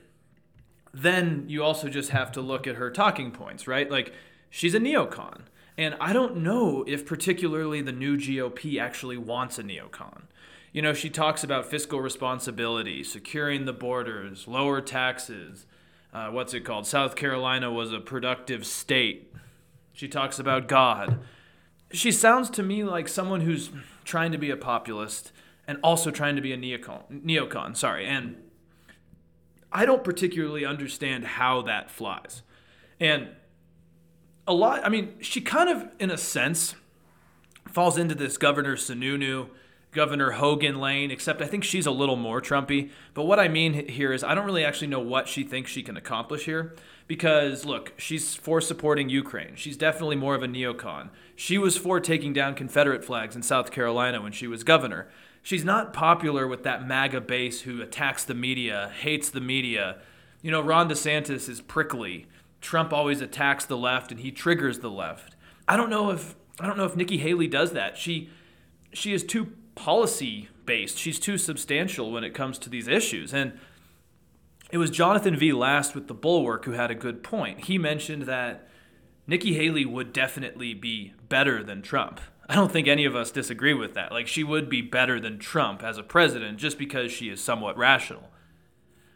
Then 0.93 1.45
you 1.47 1.63
also 1.63 1.89
just 1.89 2.11
have 2.11 2.31
to 2.33 2.41
look 2.41 2.67
at 2.67 2.75
her 2.75 2.89
talking 2.89 3.31
points, 3.31 3.67
right? 3.67 3.89
Like 3.89 4.13
she's 4.49 4.73
a 4.73 4.79
neocon. 4.79 5.41
And 5.77 5.95
I 5.99 6.13
don't 6.13 6.37
know 6.37 6.85
if 6.87 7.05
particularly 7.05 7.81
the 7.81 7.91
new 7.91 8.17
GOP 8.17 8.79
actually 8.79 9.17
wants 9.17 9.59
a 9.59 9.63
neocon. 9.63 10.23
You 10.71 10.81
know, 10.81 10.93
she 10.93 11.09
talks 11.09 11.43
about 11.43 11.65
fiscal 11.65 11.99
responsibility, 11.99 13.03
securing 13.03 13.65
the 13.65 13.73
borders, 13.73 14.47
lower 14.47 14.81
taxes. 14.81 15.65
Uh, 16.13 16.29
what's 16.29 16.53
it 16.53 16.61
called? 16.61 16.87
South 16.87 17.15
Carolina 17.15 17.71
was 17.71 17.91
a 17.91 17.99
productive 17.99 18.65
state. 18.65 19.33
She 19.91 20.07
talks 20.07 20.39
about 20.39 20.67
God. 20.67 21.19
She 21.91 22.11
sounds 22.11 22.49
to 22.51 22.63
me 22.63 22.83
like 22.83 23.07
someone 23.07 23.41
who's 23.41 23.69
trying 24.05 24.31
to 24.31 24.37
be 24.37 24.49
a 24.49 24.57
populist 24.57 25.31
and 25.67 25.77
also 25.83 26.11
trying 26.11 26.35
to 26.35 26.41
be 26.41 26.53
a 26.53 26.57
neocon. 26.57 27.23
Neocon, 27.23 27.75
sorry. 27.75 28.05
And 28.05 28.37
I 29.71 29.85
don't 29.85 30.03
particularly 30.03 30.63
understand 30.63 31.25
how 31.25 31.63
that 31.63 31.91
flies. 31.91 32.43
And 32.99 33.27
a 34.47 34.53
lot, 34.53 34.85
I 34.85 34.89
mean, 34.89 35.15
she 35.19 35.41
kind 35.41 35.69
of, 35.69 35.89
in 35.99 36.11
a 36.11 36.17
sense, 36.17 36.75
falls 37.67 37.97
into 37.97 38.15
this 38.15 38.37
Governor 38.37 38.75
Sununu, 38.77 39.49
Governor 39.95 40.31
Hogan 40.31 40.79
lane, 40.79 41.09
except 41.09 41.41
I 41.41 41.47
think 41.47 41.63
she's 41.63 41.87
a 41.87 41.91
little 41.91 42.17
more 42.17 42.41
Trumpy. 42.41 42.91
But 43.15 43.23
what 43.23 43.39
I 43.39 43.47
mean 43.47 43.87
here 43.87 44.13
is 44.13 44.23
I 44.23 44.35
don't 44.35 44.45
really 44.45 44.63
actually 44.63 44.87
know 44.87 44.99
what 44.99 45.27
she 45.27 45.43
thinks 45.43 45.71
she 45.71 45.81
can 45.81 45.97
accomplish 45.97 46.45
here. 46.45 46.75
Because, 47.07 47.65
look, 47.65 47.93
she's 47.97 48.35
for 48.35 48.59
supporting 48.61 49.09
Ukraine. 49.09 49.55
She's 49.55 49.77
definitely 49.77 50.15
more 50.15 50.35
of 50.35 50.43
a 50.43 50.47
neocon. 50.47 51.09
She 51.35 51.57
was 51.57 51.77
for 51.77 51.99
taking 51.99 52.33
down 52.33 52.55
Confederate 52.55 53.05
flags 53.05 53.35
in 53.35 53.43
South 53.43 53.71
Carolina 53.71 54.21
when 54.21 54.31
she 54.31 54.47
was 54.47 54.63
governor. 54.63 55.07
She's 55.41 55.63
not 55.63 55.93
popular 55.93 56.47
with 56.47 56.63
that 56.63 56.87
MAGA 56.87 57.21
base 57.21 57.61
who 57.61 57.81
attacks 57.81 58.23
the 58.23 58.33
media, 58.33 58.91
hates 58.99 59.29
the 59.29 59.41
media. 59.41 59.99
You 60.41 60.49
know, 60.51 60.61
Ron 60.61 60.89
DeSantis 60.89 61.47
is 61.47 61.61
prickly. 61.61 62.25
Trump 62.59 62.91
always 62.91 63.21
attacks 63.21 63.65
the 63.65 63.77
left 63.77 64.11
and 64.11 64.19
he 64.19 64.31
triggers 64.31 64.79
the 64.79 64.89
left. 64.89 65.35
I 65.67 65.77
don't 65.77 65.89
know 65.89 66.09
if 66.09 66.35
I 66.59 66.65
don't 66.65 66.77
know 66.77 66.85
if 66.85 66.95
Nikki 66.95 67.17
Haley 67.17 67.47
does 67.47 67.73
that. 67.73 67.97
She 67.97 68.29
she 68.91 69.13
is 69.13 69.23
too 69.23 69.51
policy 69.75 70.49
based. 70.65 70.97
She's 70.97 71.19
too 71.19 71.37
substantial 71.37 72.11
when 72.11 72.23
it 72.23 72.33
comes 72.33 72.57
to 72.59 72.69
these 72.69 72.87
issues. 72.87 73.33
And 73.33 73.59
it 74.71 74.77
was 74.77 74.89
Jonathan 74.89 75.35
V. 75.35 75.53
Last 75.53 75.93
with 75.93 76.07
the 76.07 76.13
Bulwark 76.13 76.65
who 76.65 76.71
had 76.71 76.91
a 76.91 76.95
good 76.95 77.23
point. 77.23 77.65
He 77.65 77.77
mentioned 77.77 78.23
that 78.23 78.67
Nikki 79.27 79.53
Haley 79.53 79.85
would 79.85 80.13
definitely 80.13 80.73
be 80.73 81.13
better 81.29 81.63
than 81.63 81.81
Trump. 81.81 82.19
I 82.47 82.55
don't 82.55 82.71
think 82.71 82.87
any 82.87 83.05
of 83.05 83.15
us 83.15 83.31
disagree 83.31 83.73
with 83.73 83.95
that. 83.95 84.11
Like, 84.11 84.27
she 84.27 84.43
would 84.43 84.69
be 84.69 84.81
better 84.81 85.19
than 85.19 85.39
Trump 85.39 85.83
as 85.83 85.97
a 85.97 86.03
president 86.03 86.59
just 86.59 86.77
because 86.77 87.11
she 87.11 87.29
is 87.29 87.41
somewhat 87.41 87.77
rational. 87.77 88.29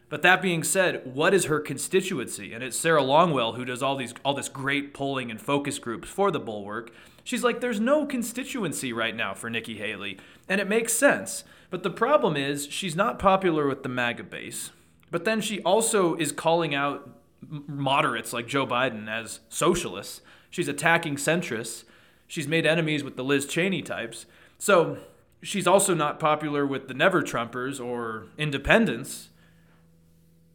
But 0.09 0.23
that 0.23 0.41
being 0.41 0.63
said, 0.63 1.01
what 1.05 1.35
is 1.35 1.45
her 1.45 1.59
constituency? 1.59 2.53
And 2.53 2.63
it's 2.63 2.77
Sarah 2.77 3.03
Longwell 3.03 3.55
who 3.55 3.63
does 3.63 3.83
all 3.83 3.95
these 3.95 4.15
all 4.25 4.33
this 4.33 4.49
great 4.49 4.91
polling 4.91 5.29
and 5.29 5.39
focus 5.39 5.77
groups 5.77 6.09
for 6.09 6.31
the 6.31 6.39
Bulwark. 6.39 6.91
She's 7.23 7.43
like, 7.43 7.61
there's 7.61 7.79
no 7.79 8.07
constituency 8.07 8.91
right 8.91 9.15
now 9.15 9.35
for 9.35 9.51
Nikki 9.51 9.77
Haley, 9.77 10.17
and 10.49 10.59
it 10.59 10.67
makes 10.67 10.93
sense. 10.93 11.43
But 11.69 11.83
the 11.83 11.91
problem 11.91 12.35
is 12.35 12.67
she's 12.67 12.95
not 12.95 13.19
popular 13.19 13.67
with 13.67 13.83
the 13.83 13.89
MAGA 13.89 14.23
base. 14.23 14.71
But 15.11 15.25
then 15.25 15.39
she 15.39 15.61
also 15.61 16.15
is 16.15 16.31
calling 16.31 16.75
out 16.75 17.17
moderates 17.49 18.33
like 18.33 18.47
Joe 18.47 18.67
Biden 18.67 19.07
as 19.07 19.39
socialists. 19.49 20.21
She's 20.49 20.67
attacking 20.67 21.15
centrists. 21.15 21.83
She's 22.27 22.47
made 22.47 22.65
enemies 22.65 23.03
with 23.03 23.15
the 23.15 23.23
Liz 23.23 23.45
Cheney 23.45 23.81
types. 23.81 24.25
So 24.57 24.97
she's 25.41 25.67
also 25.67 25.93
not 25.93 26.19
popular 26.19 26.65
with 26.65 26.87
the 26.87 26.93
Never 26.93 27.21
Trumpers 27.21 27.83
or 27.83 28.27
independents. 28.37 29.29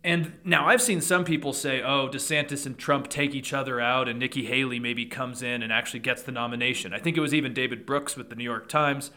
And 0.02 0.34
now 0.44 0.68
I've 0.68 0.82
seen 0.82 1.00
some 1.00 1.24
people 1.24 1.52
say, 1.54 1.80
oh, 1.80 2.08
DeSantis 2.08 2.66
and 2.66 2.76
Trump 2.76 3.08
take 3.08 3.34
each 3.34 3.54
other 3.54 3.80
out, 3.80 4.06
and 4.06 4.18
Nikki 4.18 4.44
Haley 4.44 4.78
maybe 4.78 5.06
comes 5.06 5.42
in 5.42 5.62
and 5.62 5.72
actually 5.72 6.00
gets 6.00 6.22
the 6.22 6.32
nomination. 6.32 6.92
I 6.92 6.98
think 6.98 7.16
it 7.16 7.20
was 7.20 7.32
even 7.32 7.54
David 7.54 7.86
Brooks 7.86 8.14
with 8.14 8.28
the 8.28 8.36
New 8.36 8.44
York 8.44 8.68
Times 8.68 9.10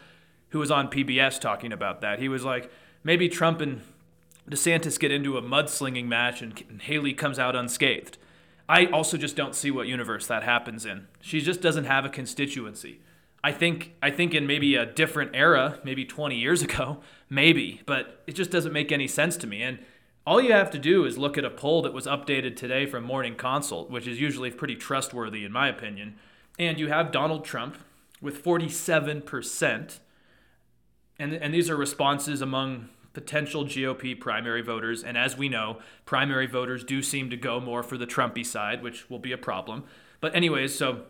who 0.50 0.58
was 0.58 0.70
on 0.70 0.88
PBS 0.88 1.40
talking 1.40 1.72
about 1.72 2.00
that. 2.00 2.18
He 2.18 2.28
was 2.28 2.44
like, 2.44 2.70
maybe 3.04 3.28
Trump 3.28 3.60
and 3.60 3.82
DeSantis 4.50 4.98
get 4.98 5.12
into 5.12 5.36
a 5.36 5.42
mudslinging 5.42 6.06
match 6.06 6.42
and, 6.42 6.82
Haley 6.82 7.12
comes 7.12 7.38
out 7.38 7.54
unscathed. 7.54 8.16
I 8.68 8.86
also 8.86 9.16
just 9.16 9.36
don't 9.36 9.54
see 9.54 9.70
what 9.70 9.86
universe 9.86 10.26
that 10.26 10.42
happens 10.42 10.84
in. 10.84 11.08
She 11.20 11.40
just 11.40 11.60
doesn't 11.60 11.84
have 11.84 12.04
a 12.04 12.10
constituency. 12.10 13.00
I 13.42 13.52
think 13.52 13.94
I 14.02 14.10
think 14.10 14.34
in 14.34 14.46
maybe 14.46 14.74
a 14.74 14.84
different 14.84 15.30
era, 15.34 15.78
maybe 15.84 16.04
20 16.04 16.36
years 16.36 16.62
ago, 16.62 16.98
maybe, 17.30 17.82
but 17.86 18.22
it 18.26 18.32
just 18.32 18.50
doesn't 18.50 18.72
make 18.72 18.92
any 18.92 19.06
sense 19.06 19.36
to 19.38 19.46
me. 19.46 19.62
And 19.62 19.78
all 20.26 20.40
you 20.40 20.52
have 20.52 20.70
to 20.72 20.78
do 20.78 21.04
is 21.06 21.16
look 21.16 21.38
at 21.38 21.44
a 21.44 21.50
poll 21.50 21.80
that 21.82 21.94
was 21.94 22.06
updated 22.06 22.56
today 22.56 22.84
from 22.84 23.04
Morning 23.04 23.34
Consult, 23.34 23.90
which 23.90 24.06
is 24.06 24.20
usually 24.20 24.50
pretty 24.50 24.76
trustworthy 24.76 25.44
in 25.44 25.52
my 25.52 25.68
opinion, 25.68 26.16
and 26.58 26.78
you 26.78 26.88
have 26.88 27.12
Donald 27.12 27.44
Trump 27.44 27.78
with 28.20 28.44
47%. 28.44 29.98
And 31.18 31.34
and 31.34 31.52
these 31.52 31.68
are 31.68 31.76
responses 31.76 32.40
among 32.40 32.88
potential 33.12 33.64
GOP 33.64 34.18
primary 34.18 34.62
voters. 34.62 35.02
And 35.02 35.18
as 35.18 35.36
we 35.36 35.48
know, 35.48 35.80
primary 36.04 36.46
voters 36.46 36.84
do 36.84 37.02
seem 37.02 37.28
to 37.30 37.36
go 37.36 37.58
more 37.60 37.82
for 37.82 37.98
the 37.98 38.06
Trumpy 38.06 38.46
side, 38.46 38.80
which 38.82 39.10
will 39.10 39.18
be 39.18 39.32
a 39.32 39.38
problem. 39.38 39.82
But, 40.20 40.36
anyways, 40.36 40.74
so 40.74 41.02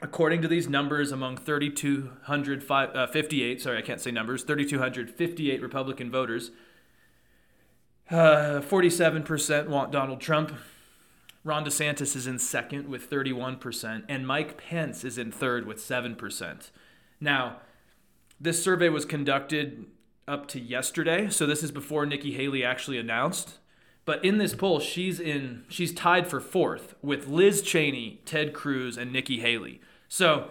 according 0.00 0.42
to 0.42 0.48
these 0.48 0.68
numbers, 0.68 1.12
among 1.12 1.36
3,258, 1.36 3.56
uh, 3.56 3.60
sorry, 3.60 3.78
I 3.78 3.82
can't 3.82 4.00
say 4.00 4.10
numbers, 4.10 4.42
3,258 4.42 5.62
Republican 5.62 6.10
voters, 6.10 6.50
uh, 8.10 8.60
47% 8.60 9.68
want 9.68 9.92
Donald 9.92 10.20
Trump. 10.20 10.52
Ron 11.44 11.64
DeSantis 11.64 12.16
is 12.16 12.26
in 12.26 12.38
second 12.38 12.88
with 12.88 13.08
31%, 13.08 14.04
and 14.08 14.26
Mike 14.26 14.58
Pence 14.58 15.04
is 15.04 15.18
in 15.18 15.30
third 15.30 15.66
with 15.66 15.78
7%. 15.78 16.70
Now, 17.20 17.58
this 18.40 18.62
survey 18.62 18.88
was 18.88 19.04
conducted 19.04 19.86
up 20.26 20.46
to 20.48 20.60
yesterday, 20.60 21.28
so 21.28 21.46
this 21.46 21.62
is 21.62 21.72
before 21.72 22.06
Nikki 22.06 22.32
Haley 22.32 22.64
actually 22.64 22.98
announced. 22.98 23.58
But 24.04 24.24
in 24.24 24.38
this 24.38 24.54
poll, 24.54 24.80
she's 24.80 25.20
in 25.20 25.64
she's 25.68 25.92
tied 25.92 26.28
for 26.28 26.40
fourth 26.40 26.94
with 27.02 27.28
Liz 27.28 27.60
Cheney, 27.62 28.22
Ted 28.24 28.54
Cruz, 28.54 28.96
and 28.96 29.12
Nikki 29.12 29.40
Haley. 29.40 29.80
So 30.08 30.48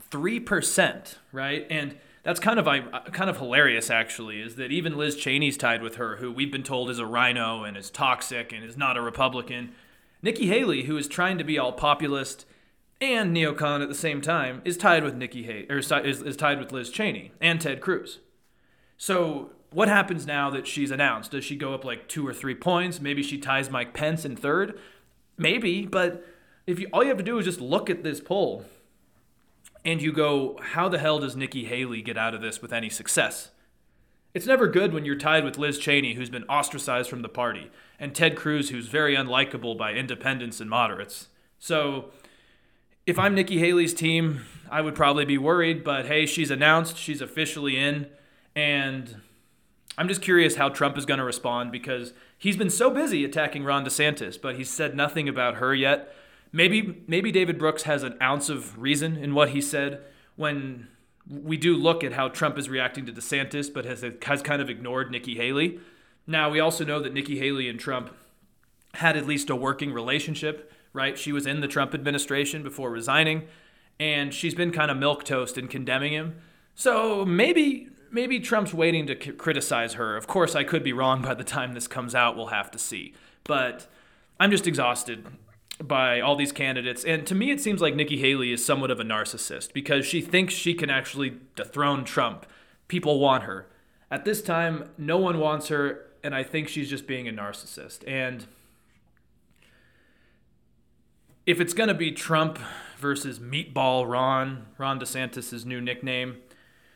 three 0.00 0.38
percent, 0.38 1.18
right? 1.32 1.66
And 1.70 1.96
that's 2.22 2.40
kind 2.40 2.58
of 2.58 2.66
kind 3.12 3.30
of 3.30 3.38
hilarious, 3.38 3.90
actually, 3.90 4.40
is 4.40 4.56
that 4.56 4.70
even 4.70 4.96
Liz 4.96 5.16
Cheney's 5.16 5.56
tied 5.56 5.82
with 5.82 5.96
her, 5.96 6.16
who 6.16 6.30
we've 6.30 6.52
been 6.52 6.62
told 6.62 6.90
is 6.90 6.98
a 6.98 7.06
RINO 7.06 7.64
and 7.64 7.76
is 7.76 7.90
toxic 7.90 8.52
and 8.52 8.64
is 8.64 8.76
not 8.76 8.96
a 8.96 9.00
Republican. 9.00 9.72
Nikki 10.20 10.46
Haley, 10.46 10.84
who 10.84 10.96
is 10.96 11.08
trying 11.08 11.38
to 11.38 11.44
be 11.44 11.58
all 11.58 11.72
populist 11.72 12.46
and 13.02 13.36
neocon 13.36 13.82
at 13.82 13.88
the 13.88 13.94
same 13.94 14.20
time, 14.20 14.62
is 14.64 14.76
tied 14.76 15.04
with 15.04 15.14
Nikki 15.14 15.42
Haley, 15.42 15.66
or 15.68 15.78
is, 15.78 16.22
is 16.22 16.36
tied 16.36 16.58
with 16.58 16.72
Liz 16.72 16.90
Cheney 16.90 17.32
and 17.40 17.60
Ted 17.60 17.80
Cruz. 17.80 18.20
So 18.96 19.50
what 19.70 19.88
happens 19.88 20.26
now 20.26 20.50
that 20.50 20.66
she's 20.66 20.90
announced? 20.90 21.32
Does 21.32 21.44
she 21.44 21.56
go 21.56 21.74
up 21.74 21.84
like 21.84 22.08
two 22.08 22.26
or 22.26 22.34
three 22.34 22.54
points? 22.54 23.00
Maybe 23.00 23.22
she 23.22 23.38
ties 23.38 23.70
Mike 23.70 23.94
Pence 23.94 24.24
in 24.24 24.36
third. 24.36 24.78
Maybe, 25.36 25.86
but 25.86 26.24
if 26.66 26.78
you 26.78 26.88
all 26.92 27.02
you 27.02 27.08
have 27.08 27.18
to 27.18 27.24
do 27.24 27.38
is 27.38 27.44
just 27.44 27.60
look 27.60 27.90
at 27.90 28.02
this 28.02 28.20
poll 28.20 28.64
and 29.84 30.00
you 30.00 30.12
go, 30.12 30.58
how 30.60 30.88
the 30.88 30.98
hell 30.98 31.18
does 31.18 31.34
Nikki 31.34 31.64
Haley 31.64 32.02
get 32.02 32.16
out 32.16 32.34
of 32.34 32.40
this 32.40 32.62
with 32.62 32.72
any 32.72 32.88
success? 32.88 33.50
It's 34.34 34.46
never 34.46 34.66
good 34.66 34.94
when 34.94 35.04
you're 35.04 35.16
tied 35.16 35.44
with 35.44 35.58
Liz 35.58 35.78
Cheney, 35.78 36.14
who's 36.14 36.30
been 36.30 36.44
ostracized 36.44 37.10
from 37.10 37.22
the 37.22 37.28
party, 37.28 37.70
and 37.98 38.14
Ted 38.14 38.36
Cruz, 38.36 38.70
who's 38.70 38.86
very 38.86 39.14
unlikable 39.14 39.76
by 39.76 39.92
independents 39.92 40.60
and 40.60 40.70
moderates. 40.70 41.28
So, 41.58 42.10
if 43.06 43.18
I'm 43.18 43.34
Nikki 43.34 43.58
Haley's 43.58 43.94
team, 43.94 44.42
I 44.70 44.80
would 44.80 44.94
probably 44.94 45.24
be 45.24 45.38
worried, 45.38 45.84
but 45.84 46.06
hey, 46.06 46.26
she's 46.26 46.50
announced, 46.50 46.96
she's 46.96 47.20
officially 47.20 47.76
in, 47.76 48.08
and 48.54 49.20
I'm 49.98 50.08
just 50.08 50.22
curious 50.22 50.56
how 50.56 50.68
Trump 50.68 50.96
is 50.96 51.04
going 51.04 51.18
to 51.18 51.24
respond 51.24 51.72
because 51.72 52.12
he's 52.38 52.56
been 52.56 52.70
so 52.70 52.90
busy 52.90 53.24
attacking 53.24 53.64
Ron 53.64 53.84
DeSantis, 53.84 54.40
but 54.40 54.56
he's 54.56 54.70
said 54.70 54.96
nothing 54.96 55.28
about 55.28 55.56
her 55.56 55.74
yet. 55.74 56.14
Maybe 56.52 57.02
maybe 57.06 57.32
David 57.32 57.58
Brooks 57.58 57.84
has 57.84 58.02
an 58.02 58.16
ounce 58.20 58.48
of 58.48 58.78
reason 58.78 59.16
in 59.16 59.34
what 59.34 59.50
he 59.50 59.60
said 59.60 60.02
when 60.36 60.88
we 61.28 61.56
do 61.56 61.76
look 61.76 62.04
at 62.04 62.12
how 62.12 62.28
Trump 62.28 62.58
is 62.58 62.68
reacting 62.68 63.06
to 63.06 63.12
DeSantis, 63.12 63.72
but 63.72 63.84
has 63.84 64.04
has 64.22 64.42
kind 64.42 64.60
of 64.62 64.68
ignored 64.68 65.10
Nikki 65.10 65.36
Haley. 65.36 65.80
Now 66.26 66.50
we 66.50 66.60
also 66.60 66.84
know 66.84 67.00
that 67.00 67.14
Nikki 67.14 67.38
Haley 67.38 67.68
and 67.68 67.80
Trump 67.80 68.14
had 68.94 69.16
at 69.16 69.26
least 69.26 69.50
a 69.50 69.56
working 69.56 69.92
relationship, 69.92 70.70
right? 70.92 71.18
She 71.18 71.32
was 71.32 71.46
in 71.46 71.60
the 71.60 71.68
Trump 71.68 71.94
administration 71.94 72.62
before 72.62 72.90
resigning, 72.90 73.42
and 73.98 74.32
she's 74.32 74.54
been 74.54 74.72
kind 74.72 74.90
of 74.90 74.96
milk 74.96 75.24
toast 75.24 75.56
in 75.58 75.68
condemning 75.68 76.12
him. 76.12 76.36
So 76.74 77.24
maybe 77.24 77.88
maybe 78.10 78.38
Trump's 78.38 78.74
waiting 78.74 79.06
to 79.06 79.20
c- 79.20 79.32
criticize 79.32 79.94
her. 79.94 80.16
Of 80.16 80.26
course, 80.26 80.54
I 80.54 80.64
could 80.64 80.84
be 80.84 80.92
wrong 80.92 81.22
by 81.22 81.34
the 81.34 81.44
time 81.44 81.72
this 81.72 81.88
comes 81.88 82.14
out. 82.14 82.36
We'll 82.36 82.46
have 82.48 82.70
to 82.72 82.78
see. 82.78 83.14
But 83.44 83.88
I'm 84.38 84.50
just 84.50 84.66
exhausted 84.66 85.26
by 85.82 86.20
all 86.20 86.36
these 86.36 86.52
candidates. 86.52 87.04
And 87.04 87.26
to 87.26 87.34
me, 87.34 87.50
it 87.50 87.60
seems 87.60 87.80
like 87.80 87.94
Nikki 87.94 88.18
Haley 88.18 88.52
is 88.52 88.64
somewhat 88.64 88.90
of 88.90 89.00
a 89.00 89.04
narcissist 89.04 89.72
because 89.72 90.04
she 90.04 90.20
thinks 90.20 90.54
she 90.54 90.74
can 90.74 90.90
actually 90.90 91.38
dethrone 91.56 92.04
Trump. 92.04 92.46
People 92.86 93.18
want 93.18 93.44
her. 93.44 93.66
At 94.10 94.24
this 94.24 94.42
time, 94.42 94.90
no 94.98 95.16
one 95.16 95.38
wants 95.38 95.68
her, 95.68 96.06
and 96.22 96.34
I 96.34 96.42
think 96.42 96.68
she's 96.68 96.90
just 96.90 97.06
being 97.06 97.26
a 97.26 97.32
narcissist. 97.32 98.06
And 98.06 98.46
if 101.46 101.60
it's 101.60 101.74
going 101.74 101.88
to 101.88 101.94
be 101.94 102.12
Trump 102.12 102.58
versus 102.98 103.38
Meatball 103.38 104.08
Ron, 104.08 104.66
Ron 104.78 105.00
DeSantis' 105.00 105.64
new 105.64 105.80
nickname, 105.80 106.36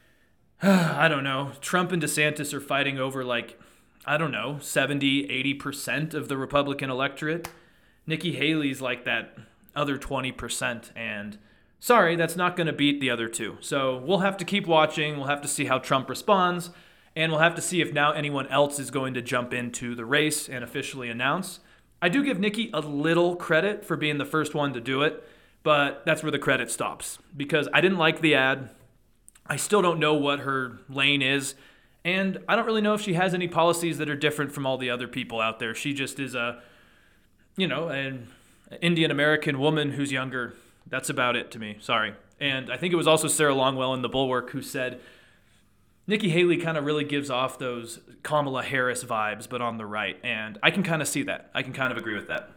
I 0.62 1.08
don't 1.08 1.24
know. 1.24 1.52
Trump 1.60 1.92
and 1.92 2.02
DeSantis 2.02 2.54
are 2.54 2.60
fighting 2.60 2.98
over 2.98 3.24
like, 3.24 3.60
I 4.04 4.16
don't 4.16 4.30
know, 4.30 4.58
70, 4.60 5.28
80% 5.58 6.14
of 6.14 6.28
the 6.28 6.36
Republican 6.36 6.90
electorate. 6.90 7.48
Nikki 8.06 8.32
Haley's 8.32 8.80
like 8.80 9.04
that 9.04 9.36
other 9.74 9.98
20%. 9.98 10.90
And 10.96 11.38
sorry, 11.80 12.14
that's 12.14 12.36
not 12.36 12.56
going 12.56 12.68
to 12.68 12.72
beat 12.72 13.00
the 13.00 13.10
other 13.10 13.28
two. 13.28 13.58
So 13.60 13.98
we'll 13.98 14.18
have 14.18 14.36
to 14.38 14.44
keep 14.44 14.66
watching. 14.66 15.16
We'll 15.16 15.26
have 15.26 15.42
to 15.42 15.48
see 15.48 15.66
how 15.66 15.78
Trump 15.78 16.08
responds. 16.08 16.70
And 17.16 17.32
we'll 17.32 17.40
have 17.40 17.54
to 17.56 17.62
see 17.62 17.80
if 17.80 17.92
now 17.92 18.12
anyone 18.12 18.46
else 18.46 18.78
is 18.78 18.90
going 18.90 19.14
to 19.14 19.22
jump 19.22 19.52
into 19.52 19.94
the 19.94 20.04
race 20.04 20.48
and 20.48 20.62
officially 20.62 21.08
announce. 21.08 21.60
I 22.00 22.08
do 22.08 22.22
give 22.22 22.38
Nikki 22.38 22.70
a 22.72 22.80
little 22.80 23.36
credit 23.36 23.84
for 23.84 23.96
being 23.96 24.18
the 24.18 24.24
first 24.24 24.54
one 24.54 24.72
to 24.74 24.80
do 24.80 25.02
it, 25.02 25.26
but 25.62 26.04
that's 26.04 26.22
where 26.22 26.30
the 26.30 26.38
credit 26.38 26.70
stops 26.70 27.18
because 27.36 27.68
I 27.72 27.80
didn't 27.80 27.98
like 27.98 28.20
the 28.20 28.34
ad. 28.34 28.70
I 29.46 29.56
still 29.56 29.82
don't 29.82 29.98
know 29.98 30.14
what 30.14 30.40
her 30.40 30.78
lane 30.88 31.22
is. 31.22 31.54
And 32.04 32.38
I 32.46 32.54
don't 32.54 32.66
really 32.66 32.82
know 32.82 32.94
if 32.94 33.00
she 33.00 33.14
has 33.14 33.34
any 33.34 33.48
policies 33.48 33.98
that 33.98 34.08
are 34.08 34.16
different 34.16 34.52
from 34.52 34.64
all 34.64 34.78
the 34.78 34.90
other 34.90 35.08
people 35.08 35.40
out 35.40 35.58
there. 35.58 35.74
She 35.74 35.92
just 35.92 36.20
is 36.20 36.36
a, 36.36 36.62
you 37.56 37.66
know, 37.66 37.88
an 37.88 38.28
Indian 38.80 39.10
American 39.10 39.58
woman 39.58 39.90
who's 39.92 40.12
younger. 40.12 40.54
That's 40.86 41.10
about 41.10 41.34
it 41.34 41.50
to 41.52 41.58
me. 41.58 41.78
Sorry. 41.80 42.14
And 42.38 42.70
I 42.70 42.76
think 42.76 42.92
it 42.92 42.96
was 42.96 43.08
also 43.08 43.26
Sarah 43.26 43.54
Longwell 43.54 43.94
in 43.94 44.02
The 44.02 44.08
Bulwark 44.08 44.50
who 44.50 44.62
said 44.62 45.00
Nikki 46.06 46.28
Haley 46.28 46.56
kind 46.56 46.76
of 46.76 46.84
really 46.84 47.04
gives 47.04 47.30
off 47.30 47.58
those 47.58 48.00
Kamala 48.22 48.62
Harris 48.62 49.02
vibes, 49.02 49.48
but 49.48 49.60
on 49.60 49.76
the 49.76 49.86
right. 49.86 50.18
And 50.22 50.58
I 50.62 50.70
can 50.70 50.82
kind 50.82 51.02
of 51.02 51.08
see 51.08 51.22
that. 51.24 51.50
I 51.54 51.62
can 51.62 51.72
kind 51.72 51.90
of 51.90 51.98
agree 51.98 52.14
with 52.14 52.28
that. 52.28 52.50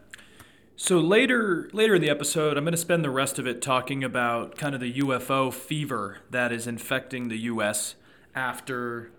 So 0.75 0.99
later 0.99 1.69
later 1.73 1.95
in 1.95 2.01
the 2.01 2.09
episode, 2.09 2.57
I'm 2.57 2.63
going 2.63 2.71
to 2.71 2.77
spend 2.77 3.03
the 3.03 3.09
rest 3.09 3.37
of 3.37 3.45
it 3.45 3.61
talking 3.61 4.03
about 4.03 4.55
kind 4.57 4.73
of 4.73 4.79
the 4.79 4.93
UFO 4.93 5.53
fever 5.53 6.19
that 6.29 6.51
is 6.51 6.67
infecting 6.67 7.27
the 7.27 7.37
US 7.39 7.95
after 8.33 9.11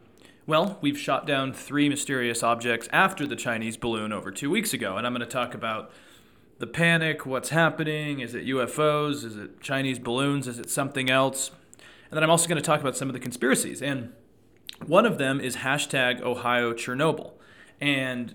well, 0.46 0.78
we've 0.80 0.98
shot 0.98 1.26
down 1.26 1.52
three 1.52 1.88
mysterious 1.88 2.42
objects 2.42 2.88
after 2.92 3.26
the 3.26 3.36
Chinese 3.36 3.76
balloon 3.76 4.12
over 4.12 4.32
2 4.32 4.50
weeks 4.50 4.72
ago, 4.72 4.96
and 4.96 5.06
I'm 5.06 5.12
going 5.12 5.20
to 5.20 5.26
talk 5.26 5.54
about 5.54 5.92
the 6.58 6.66
panic, 6.66 7.24
what's 7.24 7.50
happening, 7.50 8.20
is 8.20 8.34
it 8.34 8.46
UFOs, 8.46 9.24
is 9.24 9.36
it 9.36 9.60
Chinese 9.60 9.98
balloons, 9.98 10.48
is 10.48 10.58
it 10.58 10.68
something 10.68 11.08
else? 11.08 11.52
And 12.10 12.16
then 12.16 12.24
I'm 12.24 12.30
also 12.30 12.48
going 12.48 12.60
to 12.60 12.66
talk 12.66 12.80
about 12.80 12.96
some 12.96 13.08
of 13.08 13.12
the 13.12 13.20
conspiracies. 13.20 13.80
And 13.80 14.12
one 14.86 15.06
of 15.06 15.18
them 15.18 15.40
is 15.40 15.56
hashtag 15.56 16.20
Ohio 16.22 16.72
Chernobyl. 16.72 17.32
And 17.80 18.34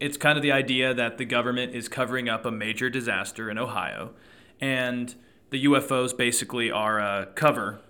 it's 0.00 0.16
kind 0.16 0.36
of 0.36 0.42
the 0.42 0.52
idea 0.52 0.92
that 0.92 1.18
the 1.18 1.24
government 1.24 1.74
is 1.74 1.88
covering 1.88 2.28
up 2.28 2.44
a 2.44 2.50
major 2.50 2.90
disaster 2.90 3.50
in 3.50 3.58
Ohio, 3.58 4.10
and 4.60 5.14
the 5.50 5.64
UFOs 5.64 6.16
basically 6.16 6.70
are 6.70 6.98
a 6.98 7.28
cover. 7.34 7.80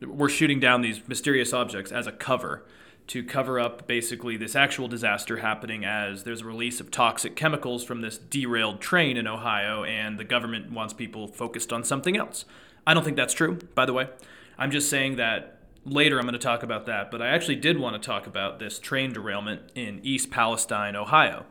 We're 0.00 0.28
shooting 0.28 0.60
down 0.60 0.80
these 0.80 1.06
mysterious 1.08 1.52
objects 1.52 1.92
as 1.92 2.06
a 2.06 2.12
cover 2.12 2.64
to 3.08 3.22
cover 3.22 3.60
up 3.60 3.86
basically 3.86 4.36
this 4.36 4.56
actual 4.56 4.88
disaster 4.88 5.38
happening 5.38 5.84
as 5.84 6.24
there's 6.24 6.40
a 6.40 6.46
release 6.46 6.80
of 6.80 6.90
toxic 6.90 7.36
chemicals 7.36 7.84
from 7.84 8.00
this 8.00 8.16
derailed 8.16 8.80
train 8.80 9.16
in 9.16 9.26
Ohio, 9.26 9.84
and 9.84 10.18
the 10.18 10.24
government 10.24 10.72
wants 10.72 10.94
people 10.94 11.28
focused 11.28 11.72
on 11.72 11.84
something 11.84 12.16
else. 12.16 12.44
I 12.86 12.94
don't 12.94 13.04
think 13.04 13.16
that's 13.16 13.34
true, 13.34 13.58
by 13.74 13.84
the 13.84 13.92
way. 13.92 14.08
I'm 14.56 14.70
just 14.70 14.88
saying 14.88 15.16
that 15.16 15.58
later 15.84 16.18
I'm 16.18 16.24
going 16.24 16.32
to 16.32 16.38
talk 16.38 16.62
about 16.62 16.86
that, 16.86 17.10
but 17.10 17.20
I 17.20 17.28
actually 17.28 17.56
did 17.56 17.78
want 17.78 18.00
to 18.00 18.04
talk 18.04 18.26
about 18.26 18.58
this 18.58 18.78
train 18.78 19.12
derailment 19.12 19.62
in 19.74 20.00
East 20.02 20.30
Palestine, 20.30 20.96
Ohio. 20.96 21.46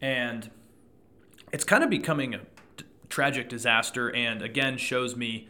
And 0.00 0.50
it's 1.52 1.64
kind 1.64 1.82
of 1.82 1.90
becoming 1.90 2.34
a 2.34 2.40
tragic 3.08 3.48
disaster 3.48 4.14
and 4.14 4.40
again 4.40 4.76
shows 4.78 5.16
me 5.16 5.48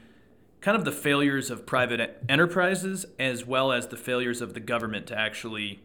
kind 0.60 0.76
of 0.76 0.84
the 0.84 0.92
failures 0.92 1.50
of 1.50 1.66
private 1.66 2.22
enterprises 2.28 3.04
as 3.18 3.44
well 3.44 3.70
as 3.70 3.88
the 3.88 3.96
failures 3.96 4.40
of 4.40 4.54
the 4.54 4.60
government 4.60 5.06
to 5.06 5.18
actually 5.18 5.80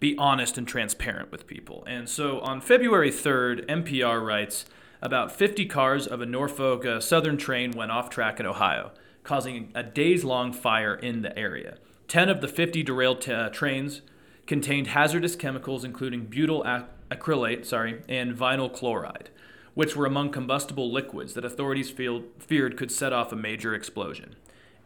be 0.00 0.16
honest 0.18 0.56
and 0.58 0.66
transparent 0.66 1.30
with 1.30 1.46
people. 1.46 1.84
And 1.86 2.08
so 2.08 2.40
on 2.40 2.60
February 2.60 3.10
3rd, 3.10 3.66
NPR 3.66 4.24
writes 4.24 4.64
about 5.02 5.30
50 5.30 5.66
cars 5.66 6.06
of 6.06 6.20
a 6.20 6.26
Norfolk 6.26 6.84
uh, 6.84 7.00
Southern 7.00 7.36
train 7.36 7.72
went 7.72 7.90
off 7.90 8.10
track 8.10 8.40
in 8.40 8.46
Ohio 8.46 8.92
causing 9.22 9.70
a 9.74 9.82
days 9.82 10.24
long 10.24 10.52
fire 10.52 10.94
in 10.94 11.22
the 11.22 11.36
area. 11.38 11.78
10 12.08 12.28
of 12.28 12.40
the 12.40 12.48
50 12.48 12.82
derailed 12.82 13.20
t- 13.20 13.32
uh, 13.32 13.48
trains 13.50 14.02
contained 14.46 14.88
hazardous 14.88 15.36
chemicals, 15.36 15.84
including 15.84 16.26
butyl 16.26 16.64
ac- 16.66 16.86
acrylate 17.10 17.64
sorry, 17.64 18.02
and 18.08 18.36
vinyl 18.36 18.72
chloride, 18.72 19.30
which 19.74 19.94
were 19.94 20.06
among 20.06 20.30
combustible 20.30 20.90
liquids 20.90 21.34
that 21.34 21.44
authorities 21.44 21.90
feel- 21.90 22.24
feared 22.38 22.76
could 22.76 22.90
set 22.90 23.12
off 23.12 23.32
a 23.32 23.36
major 23.36 23.74
explosion. 23.74 24.34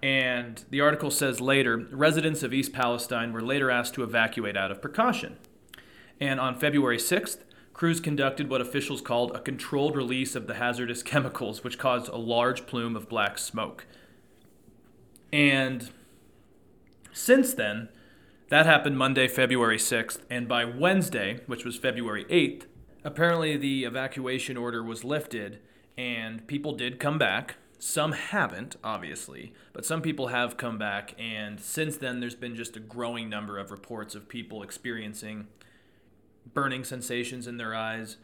And 0.03 0.63
the 0.69 0.83
article 0.83 1.11
says 1.11 1.41
later 1.41 1.79
residents 1.91 2.43
of 2.43 2.53
East 2.53 2.75
Palestine 2.75 3.33
were 3.33 3.41
later 3.41 3.71
asked 3.71 3.95
to 3.95 4.03
evacuate 4.03 4.55
out 4.55 4.71
of 4.71 4.83
precaution. 4.83 5.39
And 6.21 6.39
on 6.39 6.59
February 6.59 6.99
6th, 6.99 7.39
crews 7.73 8.01
conducted 8.01 8.51
what 8.51 8.61
officials 8.61 9.01
called 9.01 9.35
a 9.35 9.41
controlled 9.41 9.97
release 9.97 10.37
of 10.37 10.47
the 10.47 10.55
hazardous 10.55 11.03
chemicals, 11.13 11.65
which 11.65 11.79
caused 11.79 12.09
a 12.09 12.17
large 12.17 12.67
plume 12.67 12.97
of 12.97 13.09
black 13.09 13.39
smoke. 13.39 13.87
And 15.35 15.91
since 17.13 17.55
then, 17.55 17.89
that 18.51 18.67
happened 18.67 18.97
Monday, 18.97 19.27
February 19.27 19.79
6th, 19.79 20.21
and 20.31 20.47
by 20.47 20.65
Wednesday, 20.65 21.41
which 21.49 21.65
was 21.65 21.77
February 21.77 22.25
8th, 22.27 22.67
apparently 23.03 23.57
the 23.57 23.83
evacuation 23.83 24.57
order 24.57 24.81
was 24.81 25.03
lifted 25.03 25.59
and 25.99 26.47
people 26.47 26.77
did 26.77 27.01
come 27.01 27.19
back. 27.19 27.57
Some 27.81 28.13
haven't, 28.13 28.77
obviously, 28.85 29.53
but 29.73 29.85
some 29.85 30.03
people 30.03 30.29
have 30.29 30.57
come 30.57 30.79
back, 30.79 31.17
and 31.19 31.59
since 31.59 31.97
then, 31.97 32.21
there's 32.21 32.37
been 32.37 32.55
just 32.55 32.77
a 32.77 32.81
growing 32.81 33.29
number 33.29 33.59
of 33.59 33.73
reports 33.73 34.15
of 34.15 34.29
people 34.29 34.63
experiencing 34.63 35.49
burning 36.53 36.85
sensations 36.85 37.49
in 37.49 37.57
their 37.57 37.75
eyes, 37.75 38.19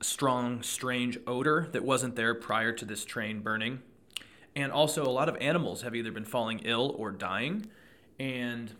a 0.00 0.04
strong, 0.04 0.64
strange 0.64 1.16
odor 1.28 1.68
that 1.70 1.84
wasn't 1.84 2.16
there 2.16 2.34
prior 2.34 2.72
to 2.72 2.84
this 2.84 3.04
train 3.04 3.40
burning, 3.40 3.82
and 4.56 4.72
also 4.72 5.04
a 5.04 5.12
lot 5.12 5.28
of 5.28 5.36
animals 5.38 5.82
have 5.82 5.94
either 5.94 6.10
been 6.10 6.24
falling 6.24 6.60
ill 6.64 6.96
or 6.98 7.12
dying, 7.12 7.66
and 8.18 8.72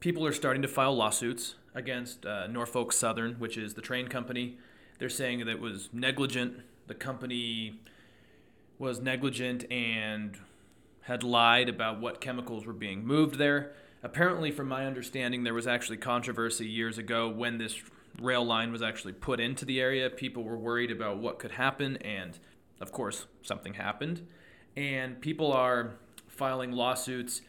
people 0.00 0.26
are 0.26 0.32
starting 0.32 0.62
to 0.62 0.68
file 0.68 0.94
lawsuits 0.94 1.54
against 1.74 2.26
uh, 2.26 2.48
Norfolk 2.48 2.92
Southern, 2.92 3.34
which 3.34 3.56
is 3.56 3.74
the 3.74 3.80
train 3.80 4.08
company. 4.08 4.58
They're 4.98 5.08
saying 5.08 5.38
that 5.38 5.48
it 5.48 5.60
was 5.60 5.88
negligent. 5.92 6.58
The 6.88 6.94
company 6.94 7.80
was 8.80 9.00
negligent 9.00 9.70
and 9.70 10.36
had 11.02 11.22
lied 11.22 11.68
about 11.68 12.00
what 12.00 12.20
chemicals 12.20 12.66
were 12.66 12.72
being 12.72 13.06
moved 13.06 13.38
there. 13.38 13.72
Apparently, 14.02 14.50
from 14.50 14.68
my 14.68 14.86
understanding, 14.86 15.44
there 15.44 15.54
was 15.54 15.68
actually 15.68 15.98
controversy 15.98 16.66
years 16.66 16.98
ago 16.98 17.28
when 17.28 17.58
this 17.58 17.80
rail 18.20 18.44
line 18.44 18.72
was 18.72 18.82
actually 18.82 19.12
put 19.12 19.38
into 19.38 19.64
the 19.64 19.80
area. 19.80 20.10
People 20.10 20.42
were 20.42 20.58
worried 20.58 20.90
about 20.90 21.18
what 21.18 21.38
could 21.38 21.52
happen, 21.52 21.96
and 21.98 22.40
of 22.80 22.90
course, 22.90 23.26
something 23.42 23.74
happened. 23.74 24.26
And 24.78 25.20
people 25.20 25.52
are 25.52 25.94
filing 26.28 26.70
lawsuits 26.70 27.42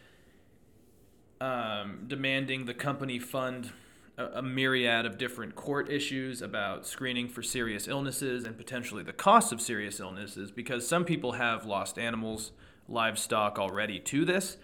um, 1.39 2.05
demanding 2.07 2.65
the 2.65 2.73
company 2.73 3.19
fund 3.19 3.71
a, 4.17 4.39
a 4.39 4.41
myriad 4.41 5.05
of 5.05 5.19
different 5.19 5.55
court 5.55 5.91
issues 5.91 6.41
about 6.41 6.87
screening 6.87 7.29
for 7.29 7.43
serious 7.43 7.87
illnesses 7.87 8.45
and 8.45 8.57
potentially 8.57 9.03
the 9.03 9.13
cost 9.13 9.53
of 9.53 9.61
serious 9.61 9.99
illnesses 9.99 10.49
because 10.49 10.87
some 10.87 11.05
people 11.05 11.33
have 11.33 11.67
lost 11.67 11.99
animals, 11.99 12.51
livestock 12.87 13.59
already 13.59 13.99
to 13.99 14.25
this. 14.25 14.57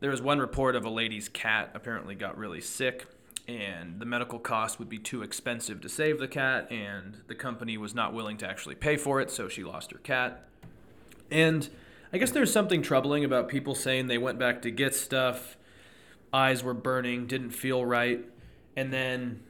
There 0.00 0.10
was 0.10 0.22
one 0.22 0.38
report 0.38 0.76
of 0.76 0.86
a 0.86 0.90
lady's 0.90 1.28
cat 1.28 1.70
apparently 1.74 2.14
got 2.14 2.38
really 2.38 2.62
sick 2.62 3.08
and 3.46 4.00
the 4.00 4.06
medical 4.06 4.38
cost 4.38 4.78
would 4.78 4.88
be 4.88 4.98
too 4.98 5.22
expensive 5.22 5.82
to 5.82 5.90
save 5.90 6.18
the 6.18 6.28
cat 6.28 6.72
and 6.72 7.20
the 7.26 7.34
company 7.34 7.76
was 7.76 7.94
not 7.94 8.14
willing 8.14 8.38
to 8.38 8.48
actually 8.48 8.74
pay 8.74 8.96
for 8.96 9.20
it 9.20 9.30
so 9.30 9.48
she 9.50 9.62
lost 9.62 9.92
her 9.92 9.98
cat. 9.98 10.48
And 11.30 11.68
I 12.12 12.18
guess 12.18 12.30
there's 12.30 12.52
something 12.52 12.82
troubling 12.82 13.24
about 13.24 13.48
people 13.48 13.74
saying 13.74 14.06
they 14.06 14.18
went 14.18 14.38
back 14.38 14.62
to 14.62 14.70
get 14.70 14.94
stuff 14.94 15.56
eyes 16.34 16.64
were 16.64 16.74
burning, 16.74 17.26
didn't 17.26 17.50
feel 17.50 17.86
right. 17.86 18.24
And 18.76 18.92
then 18.92 19.44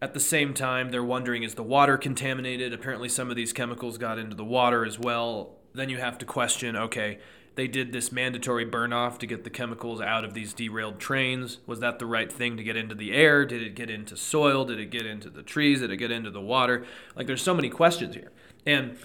at 0.00 0.14
the 0.14 0.20
same 0.20 0.54
time, 0.54 0.90
they're 0.90 1.04
wondering 1.04 1.42
is 1.42 1.56
the 1.56 1.62
water 1.62 1.98
contaminated? 1.98 2.72
Apparently, 2.72 3.08
some 3.08 3.28
of 3.30 3.36
these 3.36 3.52
chemicals 3.52 3.98
got 3.98 4.18
into 4.18 4.36
the 4.36 4.44
water 4.44 4.86
as 4.86 4.98
well. 4.98 5.56
Then 5.74 5.90
you 5.90 5.98
have 5.98 6.16
to 6.18 6.24
question 6.24 6.76
okay, 6.76 7.18
they 7.56 7.66
did 7.66 7.92
this 7.92 8.12
mandatory 8.12 8.64
burn 8.64 8.92
off 8.92 9.18
to 9.18 9.26
get 9.26 9.42
the 9.42 9.50
chemicals 9.50 10.00
out 10.00 10.24
of 10.24 10.34
these 10.34 10.54
derailed 10.54 11.00
trains. 11.00 11.58
Was 11.66 11.80
that 11.80 11.98
the 11.98 12.06
right 12.06 12.32
thing 12.32 12.56
to 12.56 12.62
get 12.62 12.76
into 12.76 12.94
the 12.94 13.12
air? 13.12 13.44
Did 13.44 13.62
it 13.62 13.74
get 13.74 13.90
into 13.90 14.16
soil? 14.16 14.64
Did 14.64 14.78
it 14.78 14.90
get 14.90 15.04
into 15.04 15.28
the 15.28 15.42
trees? 15.42 15.80
Did 15.80 15.90
it 15.90 15.96
get 15.96 16.12
into 16.12 16.30
the 16.30 16.40
water? 16.40 16.86
Like, 17.16 17.26
there's 17.26 17.42
so 17.42 17.54
many 17.54 17.68
questions 17.68 18.14
here. 18.14 18.30
And 18.64 18.96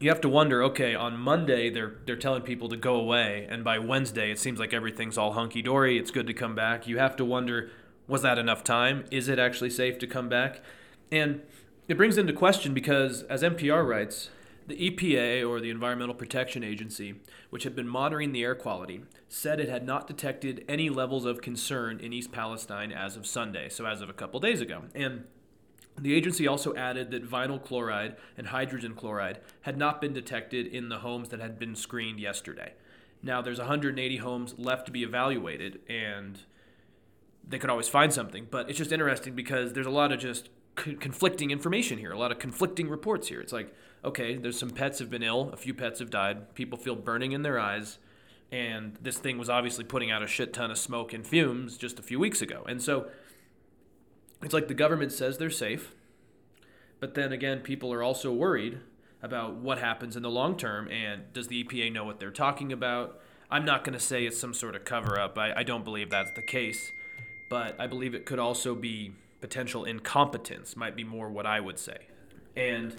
you 0.00 0.08
have 0.08 0.20
to 0.20 0.28
wonder 0.28 0.62
okay 0.62 0.94
on 0.94 1.16
monday 1.16 1.70
they're 1.70 1.94
they're 2.06 2.16
telling 2.16 2.42
people 2.42 2.68
to 2.68 2.76
go 2.76 2.94
away 2.94 3.46
and 3.50 3.62
by 3.62 3.78
wednesday 3.78 4.30
it 4.30 4.38
seems 4.38 4.58
like 4.58 4.72
everything's 4.72 5.18
all 5.18 5.34
hunky-dory 5.34 5.98
it's 5.98 6.10
good 6.10 6.26
to 6.26 6.34
come 6.34 6.54
back. 6.54 6.86
You 6.86 6.98
have 6.98 7.16
to 7.16 7.24
wonder 7.24 7.70
was 8.08 8.22
that 8.22 8.38
enough 8.38 8.64
time? 8.64 9.04
Is 9.12 9.28
it 9.28 9.38
actually 9.38 9.70
safe 9.70 9.96
to 10.00 10.06
come 10.06 10.28
back? 10.28 10.62
And 11.12 11.42
it 11.86 11.96
brings 11.96 12.18
into 12.18 12.32
question 12.32 12.74
because 12.74 13.22
as 13.24 13.42
npr 13.42 13.86
writes 13.86 14.30
the 14.66 14.90
EPA, 14.90 15.48
or 15.48 15.60
the 15.60 15.70
Environmental 15.70 16.14
Protection 16.14 16.62
Agency, 16.62 17.16
which 17.48 17.64
had 17.64 17.74
been 17.74 17.88
monitoring 17.88 18.30
the 18.30 18.44
air 18.44 18.54
quality, 18.54 19.00
said 19.28 19.58
it 19.58 19.68
had 19.68 19.84
not 19.84 20.06
detected 20.06 20.64
any 20.68 20.88
levels 20.88 21.24
of 21.24 21.40
concern 21.40 21.98
in 21.98 22.12
East 22.12 22.30
Palestine 22.30 22.92
as 22.92 23.16
of 23.16 23.26
Sunday, 23.26 23.68
so 23.68 23.84
as 23.84 24.00
of 24.00 24.08
a 24.08 24.12
couple 24.12 24.38
days 24.38 24.60
ago. 24.60 24.82
And 24.94 25.24
the 26.00 26.14
agency 26.14 26.48
also 26.48 26.74
added 26.74 27.10
that 27.10 27.28
vinyl 27.28 27.62
chloride 27.62 28.16
and 28.36 28.48
hydrogen 28.48 28.94
chloride 28.94 29.38
had 29.62 29.76
not 29.76 30.00
been 30.00 30.12
detected 30.12 30.66
in 30.66 30.88
the 30.88 30.98
homes 30.98 31.28
that 31.28 31.40
had 31.40 31.58
been 31.58 31.74
screened 31.74 32.18
yesterday. 32.18 32.72
Now, 33.22 33.42
there's 33.42 33.58
180 33.58 34.16
homes 34.16 34.54
left 34.56 34.86
to 34.86 34.92
be 34.92 35.02
evaluated, 35.02 35.80
and 35.88 36.38
they 37.46 37.58
could 37.58 37.70
always 37.70 37.88
find 37.88 38.12
something, 38.12 38.46
but 38.50 38.68
it's 38.68 38.78
just 38.78 38.92
interesting 38.92 39.34
because 39.34 39.74
there's 39.74 39.86
a 39.86 39.90
lot 39.90 40.10
of 40.12 40.18
just 40.18 40.48
conflicting 40.76 41.50
information 41.50 41.98
here, 41.98 42.12
a 42.12 42.18
lot 42.18 42.32
of 42.32 42.38
conflicting 42.38 42.88
reports 42.88 43.28
here. 43.28 43.40
It's 43.40 43.52
like, 43.52 43.74
okay, 44.04 44.36
there's 44.36 44.58
some 44.58 44.70
pets 44.70 44.98
have 45.00 45.10
been 45.10 45.22
ill, 45.22 45.50
a 45.52 45.56
few 45.56 45.74
pets 45.74 45.98
have 45.98 46.08
died, 46.08 46.54
people 46.54 46.78
feel 46.78 46.96
burning 46.96 47.32
in 47.32 47.42
their 47.42 47.58
eyes, 47.58 47.98
and 48.50 48.96
this 49.02 49.18
thing 49.18 49.36
was 49.36 49.50
obviously 49.50 49.84
putting 49.84 50.10
out 50.10 50.22
a 50.22 50.26
shit 50.26 50.52
ton 50.52 50.70
of 50.70 50.78
smoke 50.78 51.12
and 51.12 51.26
fumes 51.26 51.76
just 51.76 51.98
a 51.98 52.02
few 52.02 52.18
weeks 52.18 52.40
ago. 52.40 52.64
And 52.66 52.82
so 52.82 53.08
it's 54.42 54.54
like 54.54 54.68
the 54.68 54.74
government 54.74 55.12
says 55.12 55.38
they're 55.38 55.50
safe, 55.50 55.94
but 56.98 57.14
then 57.14 57.32
again, 57.32 57.60
people 57.60 57.92
are 57.92 58.02
also 58.02 58.32
worried 58.32 58.80
about 59.22 59.56
what 59.56 59.78
happens 59.78 60.16
in 60.16 60.22
the 60.22 60.30
long 60.30 60.56
term 60.56 60.88
and 60.90 61.32
does 61.32 61.48
the 61.48 61.62
EPA 61.64 61.92
know 61.92 62.04
what 62.04 62.20
they're 62.20 62.30
talking 62.30 62.72
about? 62.72 63.20
I'm 63.50 63.64
not 63.64 63.84
going 63.84 63.94
to 63.94 64.00
say 64.00 64.24
it's 64.24 64.38
some 64.38 64.54
sort 64.54 64.76
of 64.76 64.84
cover 64.84 65.18
up. 65.18 65.36
I, 65.36 65.52
I 65.54 65.62
don't 65.62 65.84
believe 65.84 66.10
that's 66.10 66.32
the 66.32 66.42
case, 66.42 66.92
but 67.50 67.78
I 67.80 67.86
believe 67.86 68.14
it 68.14 68.24
could 68.24 68.38
also 68.38 68.74
be 68.74 69.12
potential 69.40 69.84
incompetence, 69.84 70.76
might 70.76 70.94
be 70.94 71.04
more 71.04 71.28
what 71.28 71.46
I 71.46 71.60
would 71.60 71.78
say. 71.78 71.98
And 72.56 72.94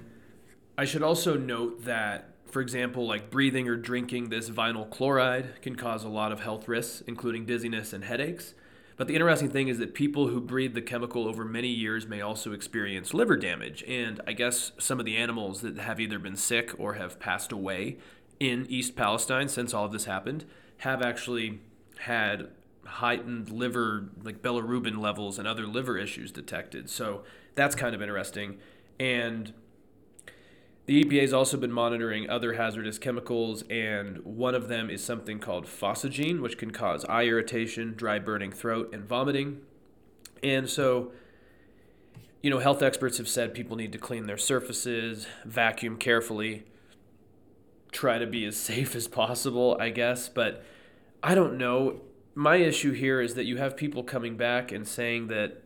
I 0.77 0.85
should 0.85 1.03
also 1.03 1.37
note 1.37 1.85
that, 1.85 2.35
for 2.47 2.61
example, 2.61 3.07
like 3.07 3.29
breathing 3.29 3.67
or 3.67 3.77
drinking 3.77 4.29
this 4.29 4.49
vinyl 4.49 4.89
chloride 4.89 5.61
can 5.61 5.75
cause 5.75 6.03
a 6.03 6.09
lot 6.09 6.31
of 6.31 6.41
health 6.41 6.67
risks, 6.67 7.01
including 7.07 7.45
dizziness 7.45 7.93
and 7.93 8.03
headaches. 8.03 8.53
But 9.01 9.07
the 9.07 9.15
interesting 9.15 9.49
thing 9.49 9.67
is 9.67 9.79
that 9.79 9.95
people 9.95 10.27
who 10.27 10.39
breathe 10.39 10.75
the 10.75 10.81
chemical 10.83 11.27
over 11.27 11.43
many 11.43 11.69
years 11.69 12.05
may 12.05 12.21
also 12.21 12.51
experience 12.51 13.15
liver 13.15 13.35
damage. 13.35 13.83
And 13.87 14.21
I 14.27 14.33
guess 14.33 14.73
some 14.77 14.99
of 14.99 15.07
the 15.07 15.17
animals 15.17 15.61
that 15.61 15.79
have 15.79 15.99
either 15.99 16.19
been 16.19 16.35
sick 16.35 16.71
or 16.77 16.93
have 16.93 17.19
passed 17.19 17.51
away 17.51 17.97
in 18.39 18.67
East 18.69 18.95
Palestine 18.95 19.47
since 19.47 19.73
all 19.73 19.85
of 19.85 19.91
this 19.91 20.05
happened 20.05 20.45
have 20.77 21.01
actually 21.01 21.61
had 22.01 22.49
heightened 22.85 23.49
liver, 23.49 24.09
like 24.21 24.43
bilirubin 24.43 24.99
levels 24.99 25.39
and 25.39 25.47
other 25.47 25.65
liver 25.65 25.97
issues 25.97 26.31
detected. 26.31 26.87
So 26.87 27.23
that's 27.55 27.73
kind 27.73 27.95
of 27.95 28.03
interesting. 28.03 28.59
And 28.99 29.51
the 30.91 31.05
EPA 31.05 31.21
has 31.21 31.31
also 31.31 31.55
been 31.55 31.71
monitoring 31.71 32.29
other 32.29 32.55
hazardous 32.55 32.97
chemicals, 32.97 33.63
and 33.69 34.17
one 34.25 34.53
of 34.53 34.67
them 34.67 34.89
is 34.89 35.01
something 35.01 35.39
called 35.39 35.65
phosgene, 35.65 36.41
which 36.41 36.57
can 36.57 36.71
cause 36.71 37.05
eye 37.05 37.23
irritation, 37.23 37.93
dry 37.95 38.19
burning 38.19 38.51
throat, 38.51 38.89
and 38.91 39.05
vomiting. 39.05 39.61
And 40.43 40.69
so, 40.69 41.13
you 42.41 42.49
know, 42.49 42.59
health 42.59 42.83
experts 42.83 43.19
have 43.19 43.29
said 43.29 43.53
people 43.53 43.77
need 43.77 43.93
to 43.93 43.97
clean 43.97 44.25
their 44.25 44.37
surfaces, 44.37 45.27
vacuum 45.45 45.95
carefully, 45.95 46.65
try 47.93 48.17
to 48.17 48.27
be 48.27 48.43
as 48.43 48.57
safe 48.57 48.93
as 48.93 49.07
possible, 49.07 49.77
I 49.79 49.91
guess. 49.91 50.27
But 50.27 50.61
I 51.23 51.35
don't 51.35 51.57
know. 51.57 52.01
My 52.35 52.57
issue 52.57 52.91
here 52.91 53.21
is 53.21 53.35
that 53.35 53.45
you 53.45 53.55
have 53.55 53.77
people 53.77 54.03
coming 54.03 54.35
back 54.35 54.73
and 54.73 54.85
saying 54.85 55.27
that 55.27 55.63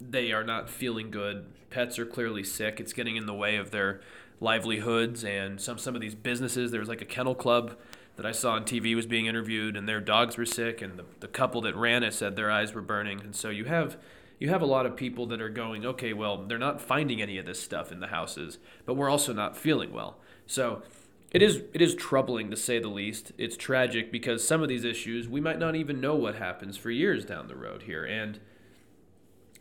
they 0.00 0.32
are 0.32 0.42
not 0.42 0.68
feeling 0.68 1.12
good. 1.12 1.46
Pets 1.70 1.96
are 1.96 2.06
clearly 2.06 2.42
sick. 2.42 2.80
It's 2.80 2.92
getting 2.92 3.14
in 3.14 3.26
the 3.26 3.34
way 3.34 3.54
of 3.54 3.70
their 3.70 4.00
livelihoods 4.44 5.24
and 5.24 5.60
some 5.60 5.78
some 5.78 5.94
of 5.94 6.00
these 6.00 6.14
businesses. 6.14 6.70
There 6.70 6.80
was 6.80 6.88
like 6.88 7.02
a 7.02 7.06
kennel 7.06 7.34
club 7.34 7.76
that 8.16 8.24
I 8.24 8.30
saw 8.30 8.52
on 8.52 8.64
TV 8.64 8.94
was 8.94 9.06
being 9.06 9.26
interviewed, 9.26 9.76
and 9.76 9.88
their 9.88 10.00
dogs 10.00 10.36
were 10.36 10.46
sick, 10.46 10.80
and 10.80 10.96
the, 10.96 11.04
the 11.18 11.26
couple 11.26 11.60
that 11.62 11.74
ran 11.74 12.04
it 12.04 12.14
said 12.14 12.36
their 12.36 12.50
eyes 12.50 12.72
were 12.72 12.82
burning, 12.82 13.20
and 13.20 13.34
so 13.34 13.50
you 13.50 13.64
have 13.64 13.96
you 14.38 14.50
have 14.50 14.62
a 14.62 14.66
lot 14.66 14.86
of 14.86 14.96
people 14.96 15.26
that 15.26 15.40
are 15.40 15.48
going, 15.48 15.86
okay, 15.86 16.12
well, 16.12 16.44
they're 16.44 16.58
not 16.58 16.80
finding 16.80 17.22
any 17.22 17.38
of 17.38 17.46
this 17.46 17.60
stuff 17.60 17.90
in 17.90 18.00
the 18.00 18.08
houses, 18.08 18.58
but 18.84 18.94
we're 18.94 19.10
also 19.10 19.32
not 19.32 19.56
feeling 19.56 19.92
well. 19.92 20.18
So 20.46 20.82
it 21.30 21.42
is 21.42 21.62
it 21.72 21.82
is 21.82 21.94
troubling 21.94 22.50
to 22.50 22.56
say 22.56 22.78
the 22.78 22.88
least. 22.88 23.32
It's 23.38 23.56
tragic 23.56 24.12
because 24.12 24.46
some 24.46 24.62
of 24.62 24.68
these 24.68 24.84
issues 24.84 25.28
we 25.28 25.40
might 25.40 25.58
not 25.58 25.74
even 25.74 26.00
know 26.00 26.14
what 26.14 26.36
happens 26.36 26.76
for 26.76 26.90
years 26.90 27.24
down 27.24 27.48
the 27.48 27.56
road 27.56 27.82
here. 27.82 28.04
And 28.04 28.38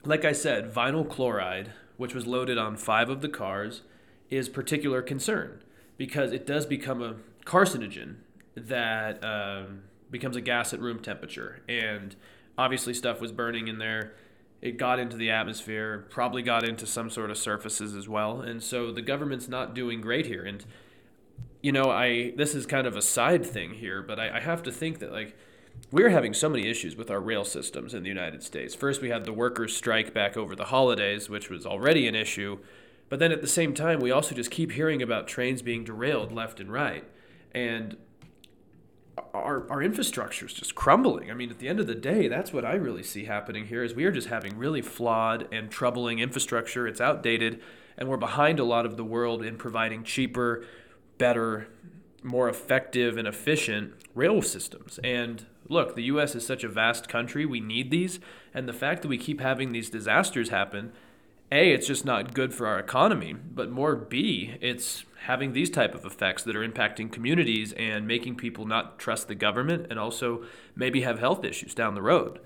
like 0.06 0.26
I 0.26 0.34
said, 0.34 0.74
vinyl 0.74 1.10
chloride, 1.10 1.72
which 1.98 2.13
was 2.13 2.28
loaded 2.28 2.58
on 2.58 2.76
five 2.76 3.10
of 3.10 3.22
the 3.22 3.30
cars, 3.30 3.82
is 4.36 4.50
particular 4.50 5.02
concern 5.02 5.62
because 5.98 6.32
it 6.32 6.46
does 6.46 6.65
become 6.65 7.02
a 7.02 7.15
carcinogen 7.46 8.15
that 8.56 9.24
um, 9.24 9.82
becomes 10.10 10.36
a 10.36 10.41
gas 10.41 10.74
at 10.74 10.80
room 10.80 11.00
temperature. 11.00 11.62
And 11.67 12.15
obviously, 12.58 12.93
stuff 12.93 13.22
was 13.22 13.32
burning 13.32 13.67
in 13.67 13.78
there. 13.78 14.13
It 14.62 14.78
got 14.78 14.98
into 14.98 15.17
the 15.17 15.30
atmosphere, 15.30 16.08
probably 16.10 16.41
got 16.41 16.63
into 16.63 16.86
some 16.86 17.10
sort 17.10 17.30
of 17.30 17.38
surfaces 17.38 17.96
as 17.96 18.08
well. 18.08 18.39
And 18.39 18.63
so 18.63 18.91
the 18.91 19.02
government's 19.02 19.50
not 19.50 19.76
doing 19.76 20.00
great 20.00 20.26
here. 20.26 20.43
And, 20.43 20.63
you 21.62 21.74
know, 21.74 21.91
I 21.91 22.34
this 22.38 22.56
is 22.56 22.65
kind 22.65 22.88
of 22.88 22.96
a 22.96 23.02
side 23.02 23.46
thing 23.46 23.74
here, 23.74 24.02
but 24.02 24.19
I, 24.19 24.38
I 24.38 24.39
have 24.39 24.63
to 24.63 24.72
think 24.72 25.00
that, 25.00 25.12
like, 25.12 25.36
we're 25.91 26.10
having 26.10 26.34
so 26.34 26.48
many 26.50 26.67
issues 26.67 26.96
with 26.96 27.12
our 27.12 27.19
rail 27.19 27.43
systems 27.43 27.93
in 27.93 28.04
the 28.04 28.10
United 28.10 28.43
States. 28.43 28.74
First, 28.74 29.02
we 29.02 29.10
had 29.10 29.26
the 29.26 29.34
workers' 29.34 29.76
strike 29.76 30.13
back 30.13 30.38
over 30.38 30.56
the 30.56 30.65
holidays, 30.65 31.30
which 31.30 31.50
was 31.50 31.65
already 31.65 32.08
an 32.08 32.15
issue. 32.15 32.60
But 33.13 33.19
then 33.19 33.32
at 33.32 33.41
the 33.41 33.47
same 33.47 33.76
time, 33.76 33.99
we 33.99 34.10
also 34.10 34.34
just 34.34 34.49
keep 34.49 34.71
hearing 34.71 35.04
about 35.04 35.28
trains 35.28 35.62
being 35.62 35.84
derailed 35.84 36.32
left 36.32 36.60
and 36.60 36.73
right. 36.73 37.04
And 37.54 37.95
our, 39.36 39.69
our 39.69 39.84
infrastructure 39.84 40.47
is 40.47 40.54
just 40.54 40.73
crumbling. 40.73 41.30
I 41.30 41.36
mean, 41.36 41.52
at 41.52 41.60
the 41.60 41.67
end 41.67 41.80
of 41.80 41.86
the 41.86 41.93
day, 41.93 42.28
that's 42.28 42.52
what 42.52 42.65
I 42.65 42.73
really 42.73 43.04
see 43.04 43.26
happening 43.26 43.67
here 43.67 43.84
is 43.84 43.93
we 43.93 44.06
are 44.06 44.12
just 44.12 44.30
having 44.30 44.58
really 44.58 44.82
flawed 44.82 45.47
and 45.52 45.69
troubling 45.69 46.17
infrastructure. 46.17 46.88
It's 46.88 46.99
outdated, 46.99 47.62
and 47.99 48.10
we're 48.10 48.17
behind 48.17 48.60
a 48.60 48.63
lot 48.63 48.84
of 48.84 48.97
the 48.97 49.06
world 49.06 49.43
in 49.43 49.58
providing 49.58 50.04
cheaper, 50.04 50.65
better, 51.19 51.67
more 52.23 52.49
effective 52.49 53.15
and 53.15 53.28
efficient 53.28 53.93
rail 54.15 54.41
systems. 54.41 54.99
And 55.04 55.45
look, 55.69 55.93
the 55.93 56.06
US 56.06 56.34
is 56.34 56.47
such 56.47 56.63
a 56.63 56.67
vast 56.67 57.08
country, 57.10 57.45
we 57.45 57.60
need 57.60 57.91
these, 57.91 58.19
and 58.56 58.67
the 58.67 58.73
fact 58.73 59.04
that 59.04 59.08
we 59.08 59.19
keep 59.19 59.39
having 59.39 59.71
these 59.71 59.91
disasters 59.91 60.49
happen 60.49 60.93
a 61.54 61.72
it's 61.72 61.88
just 61.88 62.04
not 62.04 62.34
good 62.34 62.54
for 62.54 62.66
our 62.68 62.80
economy 62.80 63.34
but 63.34 63.70
more 63.70 63.96
b 63.96 64.56
it's 64.60 65.06
having 65.24 65.54
these 65.54 65.70
type 65.70 65.96
of 65.96 66.04
effects 66.04 66.44
that 66.44 66.56
are 66.56 66.68
impacting 66.68 67.10
communities 67.10 67.72
and 67.74 68.06
making 68.06 68.36
people 68.36 68.66
not 68.66 69.00
trust 69.00 69.30
the 69.30 69.36
government 69.36 69.88
and 69.89 69.98
also 69.98 70.44
maybe 70.76 71.02
have 71.02 71.20
health 71.20 71.46
issues 71.46 71.74
down 71.74 71.96
the 71.96 72.02
road. 72.02 72.39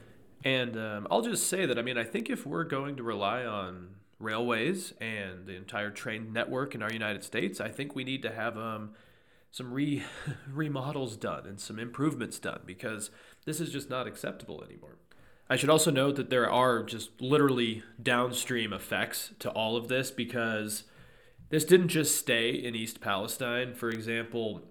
And 0.43 0.77
um, 0.77 1.07
i'll 1.09 1.23
just 1.23 1.47
say 1.47 1.65
that 1.65 1.79
i 1.79 1.81
mean 1.81 1.97
i 1.97 2.03
think 2.03 2.29
if 2.29 2.45
we're 2.45 2.63
going 2.63 2.95
to 2.97 3.03
rely 3.03 3.43
on 3.43 3.95
railways 4.19 4.93
and 5.01 5.47
the 5.47 5.55
entire 5.55 5.89
train 5.89 6.31
network 6.31 6.75
in 6.75 6.81
our 6.83 6.91
united 6.91 7.23
states 7.23 7.59
i 7.59 7.69
think 7.69 7.95
we 7.95 8.03
need 8.03 8.21
to 8.21 8.31
have 8.31 8.57
um, 8.57 8.91
some 9.51 9.73
re- 9.73 10.03
remodels 10.51 11.17
done 11.17 11.45
and 11.47 11.59
some 11.59 11.79
improvements 11.79 12.39
done 12.39 12.61
because 12.65 13.09
this 13.45 13.59
is 13.59 13.71
just 13.71 13.89
not 13.89 14.07
acceptable 14.07 14.63
anymore 14.63 14.97
I 15.49 15.55
should 15.55 15.69
also 15.69 15.91
note 15.91 16.17
that 16.17 16.29
there 16.29 16.49
are 16.49 16.83
just 16.83 17.21
literally 17.21 17.83
downstream 18.01 18.73
effects 18.73 19.31
to 19.39 19.49
all 19.51 19.77
of 19.77 19.87
this 19.87 20.11
because 20.11 20.83
this 21.49 21.63
didn't 21.63 21.87
just 21.87 22.17
stay 22.17 22.49
in 22.51 22.75
East 22.75 22.99
Palestine. 22.99 23.73
For 23.73 23.89
example, 23.89 24.61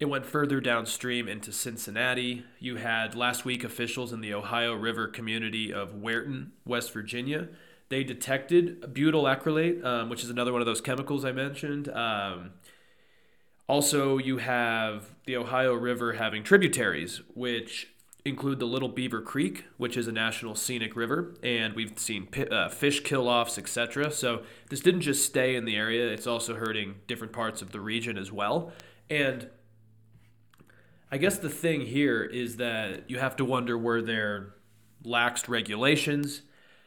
it 0.00 0.06
went 0.06 0.26
further 0.26 0.60
downstream 0.60 1.28
into 1.28 1.52
Cincinnati. 1.52 2.44
You 2.58 2.76
had 2.76 3.14
last 3.14 3.44
week 3.44 3.62
officials 3.62 4.12
in 4.12 4.20
the 4.20 4.34
Ohio 4.34 4.74
River 4.74 5.06
community 5.06 5.72
of 5.72 5.94
Weirton, 5.94 6.50
West 6.64 6.92
Virginia. 6.92 7.48
They 7.88 8.02
detected 8.02 8.92
butyl 8.92 9.22
acrylate, 9.22 9.84
um, 9.84 10.08
which 10.08 10.24
is 10.24 10.30
another 10.30 10.52
one 10.52 10.60
of 10.60 10.66
those 10.66 10.80
chemicals 10.80 11.24
I 11.24 11.30
mentioned. 11.30 11.88
Um, 11.88 12.50
also, 13.68 14.18
you 14.18 14.38
have 14.38 15.14
the 15.26 15.36
Ohio 15.36 15.74
River 15.74 16.14
having 16.14 16.42
tributaries, 16.42 17.22
which 17.34 17.88
include 18.26 18.58
the 18.58 18.66
Little 18.66 18.88
Beaver 18.88 19.22
Creek, 19.22 19.64
which 19.76 19.96
is 19.96 20.08
a 20.08 20.12
national 20.12 20.54
scenic 20.54 20.96
river, 20.96 21.34
and 21.42 21.74
we've 21.74 21.98
seen 21.98 22.28
uh, 22.50 22.68
fish 22.68 23.00
kill 23.00 23.28
offs, 23.28 23.56
etc. 23.56 24.10
So 24.10 24.42
this 24.68 24.80
didn't 24.80 25.02
just 25.02 25.24
stay 25.24 25.54
in 25.54 25.64
the 25.64 25.76
area, 25.76 26.08
it's 26.08 26.26
also 26.26 26.54
hurting 26.54 26.96
different 27.06 27.32
parts 27.32 27.62
of 27.62 27.72
the 27.72 27.80
region 27.80 28.18
as 28.18 28.32
well. 28.32 28.72
And 29.08 29.48
I 31.10 31.18
guess 31.18 31.38
the 31.38 31.48
thing 31.48 31.82
here 31.82 32.24
is 32.24 32.56
that 32.56 33.08
you 33.08 33.18
have 33.18 33.36
to 33.36 33.44
wonder 33.44 33.78
were 33.78 34.02
there 34.02 34.54
laxed 35.04 35.48
regulations? 35.48 36.42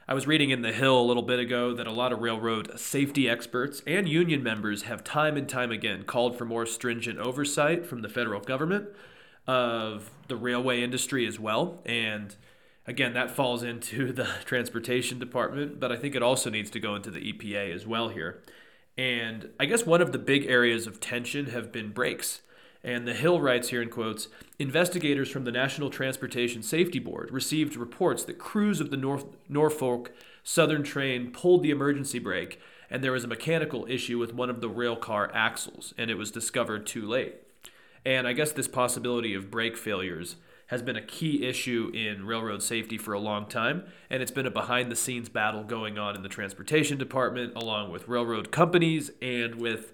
I 0.08 0.14
was 0.14 0.28
reading 0.28 0.50
in 0.50 0.64
The 0.64 0.74
Hill 0.74 1.00
a 1.00 1.06
little 1.06 1.24
bit 1.24 1.40
ago 1.40 1.74
that 1.76 1.88
a 1.88 1.92
lot 1.92 2.12
of 2.12 2.20
railroad 2.20 2.80
safety 2.80 3.30
experts 3.30 3.82
and 3.86 4.10
union 4.10 4.42
members 4.42 4.84
have 4.84 5.04
time 5.04 5.38
and 5.38 5.48
time 5.48 5.72
again 5.72 6.04
called 6.04 6.38
for 6.38 6.46
more 6.46 6.66
stringent 6.66 7.20
oversight 7.20 7.86
from 7.86 8.02
the 8.02 8.10
federal 8.10 8.42
government 8.42 8.90
of 9.50 10.12
the 10.28 10.36
railway 10.36 10.84
industry 10.84 11.26
as 11.26 11.40
well. 11.40 11.80
And 11.84 12.36
again, 12.86 13.14
that 13.14 13.32
falls 13.32 13.64
into 13.64 14.14
the 14.14 14.30
transportation 14.46 15.18
department, 15.18 15.80
but 15.80 15.92
I 15.92 15.96
think 15.96 16.14
it 16.14 16.22
also 16.22 16.52
needs 16.52 16.70
to 16.70 16.80
go 16.80 16.94
into 16.94 17.10
the 17.10 17.34
EPA 17.34 17.74
as 17.74 17.88
well 17.88 18.10
here. 18.10 18.44
And 18.96 19.50
I 19.60 19.66
guess 19.66 19.88
one 19.88 20.02
of 20.02 20.12
the 20.12 20.20
big 20.20 20.46
areas 20.46 20.86
of 20.86 21.00
tension 21.00 21.48
have 21.48 21.72
been 21.72 21.92
brakes. 21.92 22.42
And 22.84 23.08
the 23.08 23.14
Hill 23.16 23.42
writes 23.42 23.70
here 23.70 23.82
in 23.82 23.90
quotes 23.90 24.28
Investigators 24.60 25.32
from 25.32 25.46
the 25.46 25.52
National 25.52 25.90
Transportation 25.90 26.62
Safety 26.62 27.00
Board 27.00 27.32
received 27.32 27.76
reports 27.76 28.24
that 28.26 28.38
crews 28.38 28.80
of 28.80 28.92
the 28.92 28.98
North, 28.98 29.26
Norfolk 29.50 30.12
Southern 30.44 30.84
train 30.84 31.32
pulled 31.32 31.64
the 31.64 31.72
emergency 31.72 32.20
brake, 32.20 32.62
and 32.90 33.04
there 33.04 33.12
was 33.12 33.24
a 33.24 33.28
mechanical 33.28 33.88
issue 33.90 34.20
with 34.20 34.34
one 34.34 34.50
of 34.50 34.62
the 34.62 34.70
rail 34.70 34.96
car 34.96 35.32
axles, 35.34 35.94
and 35.98 36.12
it 36.12 36.18
was 36.20 36.30
discovered 36.32 36.86
too 36.86 37.08
late. 37.08 37.36
And 38.06 38.28
I 38.28 38.34
guess 38.34 38.52
this 38.52 38.68
possibility 38.68 39.34
of 39.34 39.52
brake 39.52 39.78
failures 39.78 40.36
has 40.68 40.84
been 40.84 40.96
a 40.96 41.02
key 41.02 41.48
issue 41.48 41.92
in 41.96 42.28
railroad 42.28 42.62
safety 42.62 42.98
for 42.98 43.14
a 43.14 43.20
long 43.20 43.48
time, 43.48 43.84
and 44.10 44.22
it's 44.22 44.32
been 44.32 44.46
a 44.46 44.52
behind 44.52 44.92
the 44.92 44.96
scenes 44.96 45.28
battle 45.28 45.64
going 45.64 45.98
on 45.98 46.16
in 46.16 46.22
the 46.22 46.30
transportation 46.30 46.98
department, 46.98 47.54
along 47.56 47.92
with 47.92 48.08
railroad 48.08 48.52
companies 48.52 49.10
and 49.20 49.56
with 49.56 49.94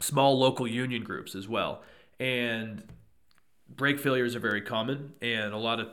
small 0.00 0.38
local 0.38 0.66
union 0.66 1.04
groups 1.04 1.34
as 1.34 1.46
well. 1.46 1.82
And 2.18 2.82
brake 3.68 4.00
failures 4.00 4.34
are 4.34 4.40
very 4.40 4.62
common, 4.62 5.12
and 5.20 5.52
a 5.52 5.58
lot 5.58 5.80
of 5.80 5.88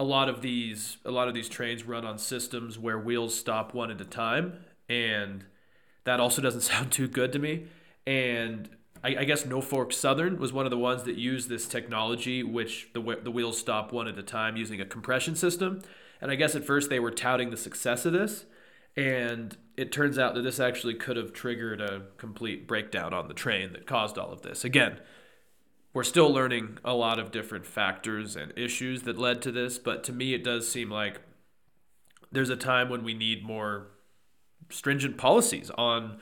a 0.00 0.04
lot 0.04 0.28
of 0.28 0.42
these 0.42 0.98
a 1.04 1.10
lot 1.10 1.26
of 1.26 1.34
these 1.34 1.48
trains 1.48 1.84
run 1.84 2.04
on 2.04 2.18
systems 2.18 2.78
where 2.78 2.98
wheels 2.98 3.34
stop 3.34 3.72
one 3.72 3.90
at 3.90 4.00
a 4.00 4.04
time, 4.04 4.58
and 4.90 5.44
that 6.04 6.20
also 6.20 6.42
doesn't 6.42 6.60
sound 6.72 6.92
too 6.92 7.08
good 7.08 7.32
to 7.32 7.38
me. 7.38 7.66
And 8.06 8.68
I, 9.02 9.16
I, 9.16 9.24
guess 9.24 9.46
Norfolk 9.46 9.92
Southern 9.92 10.38
was 10.38 10.52
one 10.52 10.66
of 10.66 10.70
the 10.70 10.78
ones 10.78 11.04
that 11.04 11.16
used 11.16 11.48
this 11.48 11.66
technology, 11.66 12.42
which 12.42 12.88
the 12.92 13.18
the 13.22 13.30
wheels 13.30 13.58
stop 13.58 13.92
one 13.92 14.08
at 14.08 14.18
a 14.18 14.22
time 14.22 14.56
using 14.56 14.80
a 14.80 14.84
compression 14.84 15.36
system. 15.36 15.82
And 16.20 16.30
I 16.30 16.34
guess 16.34 16.54
at 16.54 16.64
first 16.64 16.90
they 16.90 16.98
were 16.98 17.10
touting 17.10 17.50
the 17.50 17.56
success 17.56 18.04
of 18.04 18.12
this, 18.12 18.44
and 18.96 19.56
it 19.76 19.92
turns 19.92 20.18
out 20.18 20.34
that 20.34 20.42
this 20.42 20.58
actually 20.58 20.94
could 20.94 21.16
have 21.16 21.32
triggered 21.32 21.80
a 21.80 22.02
complete 22.16 22.66
breakdown 22.66 23.14
on 23.14 23.28
the 23.28 23.34
train 23.34 23.72
that 23.72 23.86
caused 23.86 24.18
all 24.18 24.32
of 24.32 24.42
this. 24.42 24.64
Again, 24.64 24.98
we're 25.92 26.04
still 26.04 26.32
learning 26.32 26.78
a 26.84 26.94
lot 26.94 27.18
of 27.18 27.30
different 27.30 27.66
factors 27.66 28.36
and 28.36 28.52
issues 28.56 29.02
that 29.02 29.18
led 29.18 29.40
to 29.42 29.52
this, 29.52 29.78
but 29.78 30.02
to 30.04 30.12
me 30.12 30.34
it 30.34 30.44
does 30.44 30.68
seem 30.68 30.90
like 30.90 31.20
there's 32.30 32.50
a 32.50 32.56
time 32.56 32.88
when 32.88 33.04
we 33.04 33.14
need 33.14 33.44
more 33.44 33.88
stringent 34.70 35.16
policies 35.16 35.70
on 35.78 36.18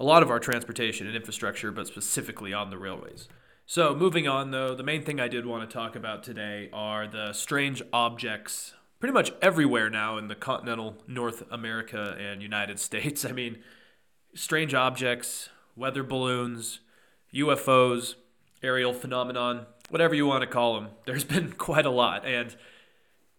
a 0.00 0.04
lot 0.04 0.22
of 0.22 0.30
our 0.30 0.38
transportation 0.38 1.06
and 1.06 1.16
infrastructure, 1.16 1.72
but 1.72 1.86
specifically 1.86 2.52
on 2.52 2.70
the 2.70 2.78
railways. 2.78 3.28
So, 3.66 3.94
moving 3.94 4.26
on 4.26 4.50
though, 4.50 4.74
the 4.74 4.82
main 4.82 5.02
thing 5.04 5.20
I 5.20 5.28
did 5.28 5.44
want 5.44 5.68
to 5.68 5.72
talk 5.72 5.94
about 5.94 6.22
today 6.22 6.70
are 6.72 7.06
the 7.06 7.32
strange 7.32 7.82
objects 7.92 8.74
pretty 9.00 9.12
much 9.12 9.32
everywhere 9.40 9.90
now 9.90 10.18
in 10.18 10.28
the 10.28 10.34
continental 10.34 10.96
North 11.06 11.42
America 11.50 12.16
and 12.18 12.42
United 12.42 12.78
States. 12.80 13.24
I 13.24 13.32
mean, 13.32 13.58
strange 14.34 14.74
objects, 14.74 15.48
weather 15.76 16.02
balloons, 16.02 16.80
UFOs, 17.34 18.14
aerial 18.62 18.92
phenomenon, 18.92 19.66
whatever 19.90 20.14
you 20.14 20.26
want 20.26 20.42
to 20.42 20.46
call 20.46 20.74
them. 20.74 20.88
There's 21.06 21.24
been 21.24 21.52
quite 21.52 21.86
a 21.86 21.90
lot. 21.90 22.24
And 22.24 22.56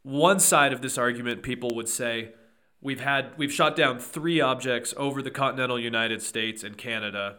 one 0.03 0.39
side 0.39 0.73
of 0.73 0.81
this 0.81 0.97
argument, 0.97 1.43
people 1.43 1.71
would 1.75 1.89
say, 1.89 2.33
We've 2.81 3.01
had 3.01 3.37
we've 3.37 3.51
shot 3.51 3.75
down 3.75 3.99
three 3.99 4.39
objects 4.39 4.93
over 4.95 5.21
the 5.21 5.31
continental 5.31 5.79
United 5.79 6.21
States 6.21 6.63
and 6.63 6.77
Canada, 6.77 7.37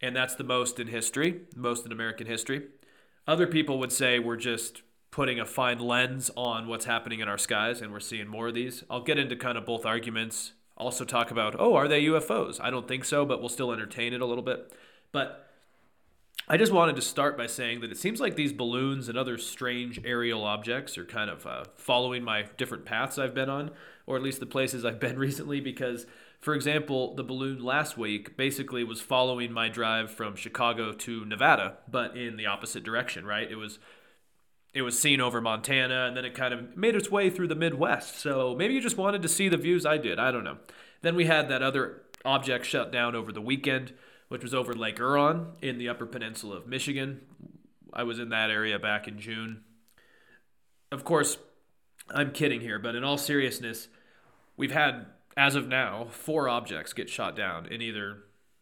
and 0.00 0.16
that's 0.16 0.34
the 0.34 0.44
most 0.44 0.80
in 0.80 0.88
history, 0.88 1.42
most 1.54 1.86
in 1.86 1.92
American 1.92 2.26
history. 2.26 2.66
Other 3.26 3.46
people 3.46 3.78
would 3.78 3.92
say 3.92 4.18
we're 4.18 4.36
just 4.36 4.82
putting 5.12 5.38
a 5.38 5.46
fine 5.46 5.78
lens 5.78 6.30
on 6.36 6.66
what's 6.66 6.84
happening 6.86 7.20
in 7.20 7.28
our 7.28 7.38
skies, 7.38 7.80
and 7.80 7.92
we're 7.92 8.00
seeing 8.00 8.26
more 8.26 8.48
of 8.48 8.54
these. 8.54 8.82
I'll 8.90 9.02
get 9.02 9.18
into 9.18 9.36
kind 9.36 9.56
of 9.56 9.64
both 9.64 9.86
arguments. 9.86 10.52
Also 10.76 11.04
talk 11.04 11.30
about, 11.30 11.54
oh, 11.58 11.74
are 11.74 11.88
they 11.88 12.04
UFOs? 12.04 12.58
I 12.60 12.70
don't 12.70 12.88
think 12.88 13.04
so, 13.04 13.26
but 13.26 13.40
we'll 13.40 13.50
still 13.50 13.70
entertain 13.70 14.14
it 14.14 14.20
a 14.20 14.26
little 14.26 14.42
bit. 14.42 14.72
But 15.12 15.50
I 16.48 16.56
just 16.56 16.72
wanted 16.72 16.96
to 16.96 17.02
start 17.02 17.36
by 17.36 17.46
saying 17.46 17.80
that 17.80 17.92
it 17.92 17.98
seems 17.98 18.20
like 18.20 18.34
these 18.34 18.52
balloons 18.52 19.08
and 19.08 19.18
other 19.18 19.36
strange 19.36 20.00
aerial 20.04 20.42
objects 20.42 20.96
are 20.96 21.04
kind 21.04 21.30
of 21.30 21.46
uh, 21.46 21.64
following 21.76 22.24
my 22.24 22.46
different 22.56 22.84
paths 22.84 23.18
I've 23.18 23.34
been 23.34 23.50
on 23.50 23.70
or 24.10 24.16
at 24.16 24.22
least 24.22 24.40
the 24.40 24.46
places 24.46 24.84
I've 24.84 24.98
been 24.98 25.18
recently, 25.28 25.60
because, 25.60 26.04
for 26.40 26.54
example, 26.54 27.14
the 27.14 27.22
balloon 27.22 27.62
last 27.62 27.96
week 27.96 28.36
basically 28.36 28.82
was 28.82 29.00
following 29.00 29.52
my 29.52 29.68
drive 29.68 30.10
from 30.10 30.34
Chicago 30.34 30.92
to 30.92 31.24
Nevada, 31.24 31.76
but 31.88 32.16
in 32.16 32.36
the 32.36 32.46
opposite 32.46 32.82
direction, 32.82 33.24
right? 33.24 33.48
It 33.48 33.54
was 33.56 33.78
it 34.72 34.82
was 34.82 34.96
seen 34.96 35.20
over 35.20 35.40
Montana 35.40 36.06
and 36.06 36.16
then 36.16 36.24
it 36.24 36.34
kind 36.34 36.54
of 36.54 36.76
made 36.76 36.94
its 36.94 37.10
way 37.10 37.28
through 37.28 37.48
the 37.48 37.56
Midwest. 37.56 38.20
So 38.20 38.54
maybe 38.56 38.72
you 38.72 38.80
just 38.80 38.96
wanted 38.96 39.22
to 39.22 39.28
see 39.28 39.48
the 39.48 39.56
views 39.56 39.84
I 39.84 39.98
did. 39.98 40.20
I 40.20 40.30
don't 40.30 40.44
know. 40.44 40.58
Then 41.02 41.16
we 41.16 41.26
had 41.26 41.48
that 41.48 41.60
other 41.60 42.02
object 42.24 42.66
shut 42.66 42.92
down 42.92 43.16
over 43.16 43.32
the 43.32 43.40
weekend, 43.40 43.92
which 44.28 44.44
was 44.44 44.54
over 44.54 44.72
Lake 44.72 44.98
Huron 44.98 45.54
in 45.60 45.78
the 45.78 45.88
Upper 45.88 46.06
Peninsula 46.06 46.56
of 46.56 46.68
Michigan. 46.68 47.22
I 47.92 48.04
was 48.04 48.20
in 48.20 48.28
that 48.28 48.50
area 48.50 48.78
back 48.78 49.08
in 49.08 49.18
June. 49.18 49.64
Of 50.92 51.04
course, 51.04 51.38
I'm 52.12 52.32
kidding 52.32 52.60
here, 52.60 52.78
but 52.78 52.94
in 52.94 53.04
all 53.04 53.18
seriousness, 53.18 53.88
we've 54.60 54.72
had, 54.72 55.06
as 55.38 55.54
of 55.54 55.66
now, 55.66 56.06
four 56.10 56.46
objects 56.46 56.92
get 56.92 57.08
shot 57.08 57.34
down 57.34 57.64
in 57.64 57.80
either 57.80 58.18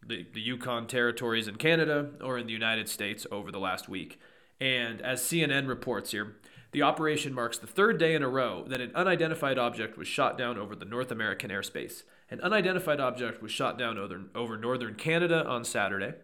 the, 0.06 0.24
the 0.32 0.40
Yukon 0.40 0.86
territories 0.86 1.48
in 1.48 1.56
Canada 1.56 2.10
or 2.22 2.38
in 2.38 2.46
the 2.46 2.52
United 2.52 2.88
States 2.88 3.26
over 3.32 3.50
the 3.50 3.58
last 3.58 3.88
week. 3.88 4.20
And 4.60 5.02
as 5.02 5.20
CNN 5.20 5.66
reports 5.66 6.12
here, 6.12 6.36
the 6.70 6.82
operation 6.82 7.34
marks 7.34 7.58
the 7.58 7.66
third 7.66 7.98
day 7.98 8.14
in 8.14 8.22
a 8.22 8.28
row 8.28 8.64
that 8.68 8.80
an 8.80 8.92
unidentified 8.94 9.58
object 9.58 9.98
was 9.98 10.06
shot 10.06 10.38
down 10.38 10.56
over 10.56 10.76
the 10.76 10.84
North 10.84 11.10
American 11.10 11.50
airspace. 11.50 12.04
An 12.30 12.40
unidentified 12.42 13.00
object 13.00 13.42
was 13.42 13.50
shot 13.50 13.76
down 13.76 13.98
over, 13.98 14.20
over 14.36 14.56
northern 14.56 14.94
Canada 14.94 15.44
on 15.46 15.64
Saturday. 15.64 16.14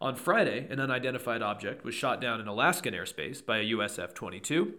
On 0.00 0.16
Friday, 0.16 0.66
an 0.68 0.80
unidentified 0.80 1.42
object 1.42 1.84
was 1.84 1.94
shot 1.94 2.20
down 2.20 2.40
in 2.40 2.48
Alaskan 2.48 2.92
airspace 2.92 3.44
by 3.44 3.58
a 3.58 3.62
US 3.62 4.00
F 4.00 4.14
22. 4.14 4.74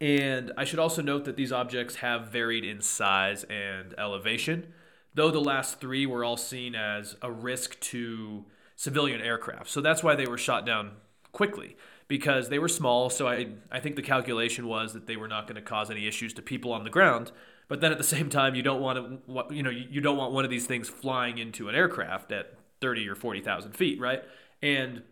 And 0.00 0.52
I 0.56 0.64
should 0.64 0.78
also 0.78 1.02
note 1.02 1.24
that 1.24 1.36
these 1.36 1.52
objects 1.52 1.96
have 1.96 2.28
varied 2.28 2.64
in 2.64 2.80
size 2.80 3.44
and 3.44 3.94
elevation, 3.96 4.72
though 5.14 5.30
the 5.30 5.40
last 5.40 5.80
three 5.80 6.04
were 6.06 6.24
all 6.24 6.36
seen 6.36 6.74
as 6.74 7.16
a 7.22 7.30
risk 7.30 7.78
to 7.80 8.44
civilian 8.76 9.20
aircraft. 9.20 9.70
So 9.70 9.80
that's 9.80 10.02
why 10.02 10.14
they 10.14 10.26
were 10.26 10.38
shot 10.38 10.66
down 10.66 10.92
quickly 11.32 11.76
because 12.08 12.48
they 12.48 12.58
were 12.58 12.68
small. 12.68 13.08
So 13.10 13.28
I, 13.28 13.48
I 13.70 13.80
think 13.80 13.96
the 13.96 14.02
calculation 14.02 14.66
was 14.66 14.92
that 14.92 15.06
they 15.06 15.16
were 15.16 15.28
not 15.28 15.46
going 15.46 15.56
to 15.56 15.62
cause 15.62 15.90
any 15.90 16.06
issues 16.06 16.32
to 16.34 16.42
people 16.42 16.72
on 16.72 16.84
the 16.84 16.90
ground. 16.90 17.32
But 17.68 17.80
then 17.80 17.92
at 17.92 17.98
the 17.98 18.04
same 18.16 18.28
time, 18.28 18.54
you 18.54 18.62
don't 18.62 18.80
want 18.80 18.98
to, 19.26 19.54
you 19.54 19.62
know, 19.62 19.70
you 19.70 20.00
don't 20.00 20.16
want 20.16 20.32
one 20.32 20.44
of 20.44 20.50
these 20.50 20.66
things 20.66 20.88
flying 20.88 21.38
into 21.38 21.68
an 21.68 21.74
aircraft 21.74 22.32
at 22.32 22.58
30 22.80 23.08
or 23.08 23.14
40,000 23.14 23.72
feet, 23.72 24.00
right? 24.00 24.22
And 24.60 25.02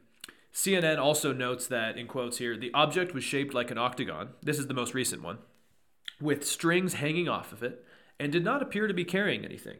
CNN 0.52 0.98
also 0.98 1.32
notes 1.32 1.66
that, 1.68 1.96
in 1.96 2.06
quotes 2.06 2.38
here, 2.38 2.56
the 2.56 2.72
object 2.74 3.14
was 3.14 3.24
shaped 3.24 3.54
like 3.54 3.70
an 3.70 3.78
octagon. 3.78 4.30
This 4.42 4.58
is 4.58 4.66
the 4.66 4.74
most 4.74 4.92
recent 4.92 5.22
one, 5.22 5.38
with 6.20 6.46
strings 6.46 6.94
hanging 6.94 7.28
off 7.28 7.52
of 7.52 7.62
it, 7.62 7.84
and 8.20 8.30
did 8.30 8.44
not 8.44 8.62
appear 8.62 8.86
to 8.86 8.94
be 8.94 9.04
carrying 9.04 9.44
anything. 9.44 9.78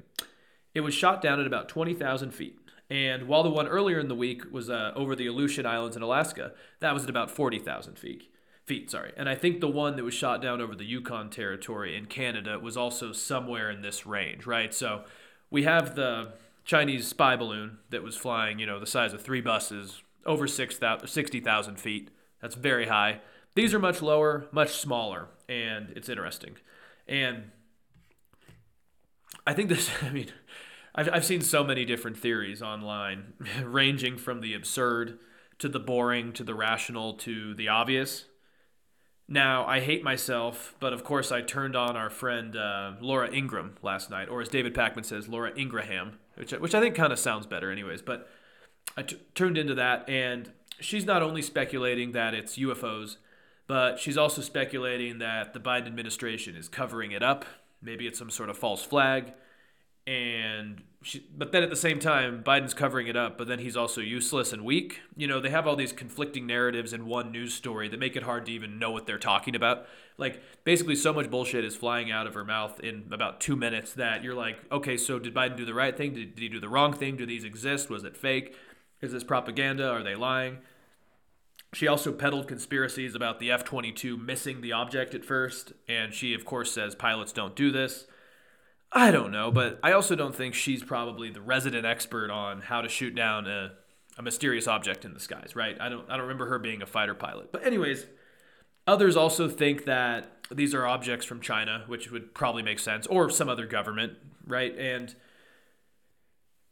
It 0.75 0.81
was 0.81 0.95
shot 0.95 1.21
down 1.21 1.41
at 1.41 1.47
about 1.47 1.69
20,000 1.69 2.31
feet. 2.31 2.59
And 2.89 3.29
while 3.29 3.43
the 3.43 3.51
one 3.51 3.69
earlier 3.69 4.01
in 4.01 4.09
the 4.09 4.15
week 4.15 4.51
was 4.51 4.69
uh, 4.69 4.93
over 4.95 5.15
the 5.15 5.27
Aleutian 5.27 5.67
Islands 5.67 5.97
in 5.97 6.03
Alaska, 6.03 6.53
that 6.81 6.95
was 6.95 7.05
at 7.05 7.11
about 7.11 7.31
40,000 7.31 7.99
feet. 7.99 8.31
Feet, 8.65 8.91
sorry. 8.91 9.13
And 9.17 9.29
I 9.29 9.35
think 9.35 9.61
the 9.61 9.69
one 9.69 9.97
that 9.97 10.05
was 10.05 10.15
shot 10.15 10.41
down 10.41 10.61
over 10.61 10.75
the 10.75 10.85
Yukon 10.85 11.31
territory 11.31 11.97
in 11.97 12.07
Canada 12.07 12.59
was 12.59 12.77
also 12.77 13.13
somewhere 13.13 13.71
in 13.71 13.83
this 13.83 14.07
range, 14.07 14.47
right? 14.47 14.73
So 14.73 15.05
we 15.51 15.65
have 15.65 15.95
the 15.95 16.35
Chinese 16.65 17.09
spy 17.09 17.35
balloon 17.35 17.79
that 17.91 18.03
was 18.03 18.17
flying, 18.17 18.59
you 18.59 18.67
know, 18.67 18.79
the 18.79 18.87
size 18.87 19.13
of 19.13 19.23
three 19.23 19.41
buses 19.41 20.02
over 20.27 20.47
60,000 20.47 21.77
feet. 21.77 22.11
That's 22.41 22.55
very 22.55 22.87
high. 22.87 23.21
These 23.55 23.75
are 23.75 23.79
much 23.79 24.01
lower, 24.01 24.47
much 24.51 24.71
smaller, 24.71 25.29
and 25.49 25.93
it's 25.95 26.09
interesting. 26.09 26.57
And 27.07 27.51
I 29.47 29.53
think 29.53 29.69
this, 29.69 29.91
I 30.03 30.11
mean, 30.11 30.29
I've, 30.95 31.09
I've 31.13 31.25
seen 31.25 31.41
so 31.41 31.65
many 31.65 31.85
different 31.85 32.17
theories 32.17 32.63
online, 32.63 33.35
ranging 33.63 34.17
from 34.17 34.41
the 34.41 34.55
absurd 34.55 35.19
to 35.59 35.69
the 35.69 35.81
boring 35.81 36.33
to 36.33 36.45
the 36.45 36.55
rational 36.55 37.15
to 37.15 37.55
the 37.55 37.69
obvious. 37.69 38.25
Now, 39.29 39.65
I 39.65 39.81
hate 39.81 40.03
myself, 40.03 40.75
but 40.81 40.93
of 40.93 41.05
course, 41.05 41.31
I 41.31 41.41
turned 41.41 41.77
on 41.77 41.97
our 41.97 42.11
friend 42.11 42.57
uh, 42.57 42.93
Laura 43.01 43.33
Ingram 43.33 43.77
last 43.81 44.11
night, 44.11 44.29
or 44.29 44.43
as 44.43 44.49
David 44.49 44.75
Pakman 44.75 45.05
says, 45.05 45.29
Laura 45.29 45.53
Ingraham, 45.57 46.19
which, 46.35 46.53
which 46.53 46.75
I 46.75 46.81
think 46.81 46.95
kind 46.97 47.13
of 47.13 47.19
sounds 47.19 47.47
better, 47.47 47.71
anyways. 47.71 48.03
But 48.03 48.29
I 48.97 49.03
t- 49.03 49.18
turned 49.35 49.57
into 49.57 49.75
that, 49.75 50.09
and 50.09 50.51
she's 50.81 51.07
not 51.07 51.23
only 51.23 51.42
speculating 51.42 52.12
that 52.12 52.35
it's 52.35 52.59
UFOs, 52.59 53.16
but 53.66 53.99
she's 53.99 54.18
also 54.18 54.42
speculating 54.42 55.18
that 55.18 55.55
the 55.55 55.61
Biden 55.61 55.87
administration 55.87 56.57
is 56.57 56.68
covering 56.68 57.12
it 57.12 57.23
up. 57.23 57.45
Maybe 57.81 58.07
it's 58.07 58.18
some 58.18 58.31
sort 58.31 58.51
of 58.51 58.59
false 58.59 58.85
flag. 58.85 59.33
And 60.07 60.83
she, 61.03 61.25
but 61.37 61.53
then 61.53 61.62
at 61.62 61.71
the 61.71 61.77
same 61.77 62.01
time 62.01 62.42
biden's 62.45 62.75
covering 62.75 63.07
it 63.07 63.16
up 63.16 63.38
but 63.38 63.47
then 63.47 63.61
he's 63.61 63.77
also 63.77 64.01
useless 64.01 64.53
and 64.53 64.64
weak. 64.64 65.01
You 65.16 65.29
know 65.29 65.38
they 65.38 65.51
have 65.51 65.66
all 65.66 65.77
these 65.77 65.92
conflicting 65.92 66.45
narratives 66.45 66.92
in 66.92 67.07
one 67.07 67.31
news 67.31 67.55
story 67.55 67.88
that 67.88 68.01
make 68.01 68.16
it 68.16 68.25
hard 68.25 68.47
to 68.47 68.53
even 68.53 68.81
know 68.81 68.90
what 68.90 69.07
they're 69.07 69.18
talking 69.18 69.55
about. 69.55 69.87
Like 70.18 70.42
basically 70.64 70.97
so 70.97 71.12
much 71.12 71.31
bullshit 71.31 71.64
is 71.64 71.77
flying 71.77 72.11
out 72.11 72.27
of 72.27 72.35
her 72.35 72.45
mouth 72.45 72.81
in 72.81 73.05
about 73.12 73.40
two 73.40 73.55
minutes 73.55 73.95
that 73.95 74.25
you're 74.25 74.35
like 74.35 74.59
okay 74.73 74.97
so 74.97 75.21
did 75.21 75.35
biden 75.35 75.57
do 75.57 75.64
the 75.64 75.75
right 75.75 75.97
thing? 75.97 76.14
Did, 76.14 76.35
did 76.35 76.42
he 76.42 76.49
do 76.49 76.59
the 76.59 76.68
wrong 76.68 76.92
thing? 76.92 77.16
Do 77.16 77.25
these 77.25 77.45
exist? 77.45 77.88
Was 77.88 78.03
it 78.03 78.16
fake 78.16 78.57
is 79.03 79.12
this 79.12 79.25
propaganda 79.25 79.91
are 79.91 80.03
they 80.03 80.15
lying 80.15 80.59
she 81.75 81.88
also 81.88 82.12
peddled 82.12 82.49
conspiracies 82.49 83.15
about 83.15 83.41
the 83.41 83.51
F 83.51 83.65
22 83.65 84.19
missing 84.19 84.61
the 84.61 84.73
object 84.73 85.15
at 85.15 85.25
first, 85.25 85.73
and 85.88 86.12
she, 86.12 86.35
of 86.35 86.45
course, 86.45 86.71
says 86.71 86.95
pilots 86.95 87.33
don't 87.33 87.57
do 87.57 87.71
this. 87.71 88.07
I 88.93 89.11
don't 89.11 89.33
know, 89.33 89.51
but 89.51 89.81
I 89.83 89.93
also 89.93 90.15
don't 90.15 90.35
think 90.35 90.55
she's 90.55 90.85
probably 90.85 91.31
the 91.31 91.41
resident 91.41 91.87
expert 91.87 92.31
on 92.31 92.61
how 92.61 92.83
to 92.83 92.91
shoot 92.91 93.15
down 93.15 93.47
a, 93.47 93.73
a 94.19 94.23
mysterious 94.23 94.69
object 94.69 95.07
in 95.07 95.15
the 95.15 95.21
skies, 95.21 95.57
right? 95.57 95.81
I 95.81 95.88
don't 95.88 96.09
I 96.11 96.19
don't 96.19 96.27
remember 96.27 96.47
her 96.47 96.59
being 96.59 96.83
a 96.83 96.87
fighter 96.87 97.15
pilot. 97.15 97.51
But 97.53 97.67
anyways, 97.67 98.05
others 98.87 99.17
also 99.17 99.49
think 99.49 99.87
that 99.87 100.31
these 100.51 100.75
are 100.75 100.87
objects 100.87 101.25
from 101.25 101.41
China, 101.41 101.85
which 101.87 102.11
would 102.11 102.35
probably 102.35 102.62
make 102.62 102.79
sense, 102.81 103.07
or 103.07 103.31
some 103.31 103.49
other 103.49 103.65
government, 103.65 104.12
right? 104.47 104.77
And 104.77 105.15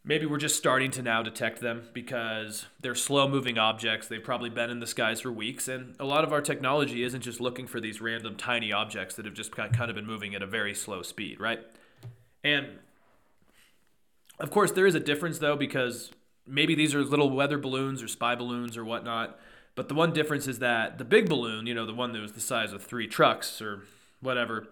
maybe 0.04 0.26
we're 0.26 0.38
just 0.38 0.56
starting 0.56 0.90
to 0.92 1.02
now 1.02 1.22
detect 1.22 1.60
them 1.60 1.88
because 1.92 2.66
they're 2.80 2.94
slow 2.94 3.28
moving 3.28 3.58
objects. 3.58 4.08
They've 4.08 4.22
probably 4.22 4.50
been 4.50 4.70
in 4.70 4.80
the 4.80 4.86
skies 4.86 5.20
for 5.20 5.30
weeks. 5.30 5.68
And 5.68 5.94
a 6.00 6.04
lot 6.04 6.24
of 6.24 6.32
our 6.32 6.40
technology 6.40 7.02
isn't 7.02 7.20
just 7.20 7.40
looking 7.40 7.66
for 7.66 7.80
these 7.80 8.00
random 8.00 8.36
tiny 8.36 8.72
objects 8.72 9.16
that 9.16 9.24
have 9.26 9.34
just 9.34 9.52
kind 9.52 9.76
of 9.78 9.94
been 9.94 10.06
moving 10.06 10.34
at 10.34 10.42
a 10.42 10.46
very 10.46 10.74
slow 10.74 11.02
speed, 11.02 11.38
right? 11.38 11.60
And 12.42 12.78
of 14.38 14.50
course, 14.50 14.72
there 14.72 14.86
is 14.86 14.94
a 14.94 15.00
difference 15.00 15.38
though, 15.38 15.56
because 15.56 16.10
maybe 16.46 16.74
these 16.74 16.94
are 16.94 17.04
little 17.04 17.30
weather 17.30 17.58
balloons 17.58 18.02
or 18.02 18.08
spy 18.08 18.34
balloons 18.34 18.76
or 18.76 18.84
whatnot. 18.84 19.38
But 19.74 19.88
the 19.88 19.94
one 19.94 20.12
difference 20.12 20.48
is 20.48 20.58
that 20.60 20.98
the 20.98 21.04
big 21.04 21.28
balloon, 21.28 21.66
you 21.66 21.74
know, 21.74 21.86
the 21.86 21.94
one 21.94 22.12
that 22.12 22.20
was 22.20 22.32
the 22.32 22.40
size 22.40 22.72
of 22.72 22.82
three 22.82 23.06
trucks 23.06 23.60
or 23.60 23.84
whatever, 24.20 24.68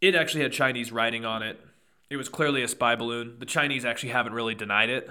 it 0.00 0.14
actually 0.14 0.42
had 0.42 0.52
Chinese 0.52 0.90
writing 0.90 1.24
on 1.24 1.42
it. 1.42 1.60
It 2.12 2.18
was 2.18 2.28
clearly 2.28 2.62
a 2.62 2.68
spy 2.68 2.94
balloon. 2.94 3.36
The 3.38 3.46
Chinese 3.46 3.86
actually 3.86 4.10
haven't 4.10 4.34
really 4.34 4.54
denied 4.54 4.90
it. 4.90 5.08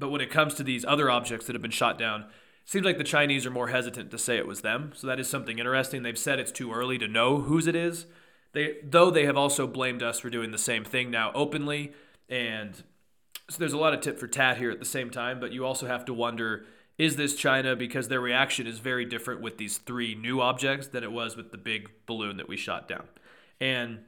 But 0.00 0.08
when 0.08 0.20
it 0.20 0.32
comes 0.32 0.54
to 0.54 0.64
these 0.64 0.84
other 0.84 1.08
objects 1.08 1.46
that 1.46 1.54
have 1.54 1.62
been 1.62 1.70
shot 1.70 1.96
down, 1.96 2.22
it 2.22 2.26
seems 2.64 2.84
like 2.84 2.98
the 2.98 3.04
Chinese 3.04 3.46
are 3.46 3.52
more 3.52 3.68
hesitant 3.68 4.10
to 4.10 4.18
say 4.18 4.36
it 4.36 4.48
was 4.48 4.62
them. 4.62 4.90
So 4.96 5.06
that 5.06 5.20
is 5.20 5.30
something 5.30 5.60
interesting. 5.60 6.02
They've 6.02 6.18
said 6.18 6.40
it's 6.40 6.50
too 6.50 6.72
early 6.72 6.98
to 6.98 7.06
know 7.06 7.42
whose 7.42 7.68
it 7.68 7.76
is. 7.76 8.06
They 8.52 8.78
though 8.82 9.12
they 9.12 9.26
have 9.26 9.36
also 9.36 9.68
blamed 9.68 10.02
us 10.02 10.18
for 10.18 10.28
doing 10.28 10.50
the 10.50 10.58
same 10.58 10.84
thing 10.84 11.08
now 11.08 11.30
openly, 11.36 11.92
and 12.28 12.82
so 13.48 13.58
there's 13.58 13.72
a 13.72 13.78
lot 13.78 13.94
of 13.94 14.00
tit 14.00 14.18
for 14.18 14.26
tat 14.26 14.58
here 14.58 14.72
at 14.72 14.80
the 14.80 14.84
same 14.84 15.10
time. 15.10 15.38
But 15.38 15.52
you 15.52 15.64
also 15.64 15.86
have 15.86 16.04
to 16.06 16.14
wonder: 16.14 16.66
Is 16.98 17.14
this 17.14 17.36
China? 17.36 17.76
Because 17.76 18.08
their 18.08 18.20
reaction 18.20 18.66
is 18.66 18.80
very 18.80 19.04
different 19.04 19.40
with 19.40 19.58
these 19.58 19.78
three 19.78 20.16
new 20.16 20.40
objects 20.40 20.88
than 20.88 21.04
it 21.04 21.12
was 21.12 21.36
with 21.36 21.52
the 21.52 21.58
big 21.58 21.90
balloon 22.06 22.38
that 22.38 22.48
we 22.48 22.56
shot 22.56 22.88
down. 22.88 23.06
And 23.60 24.00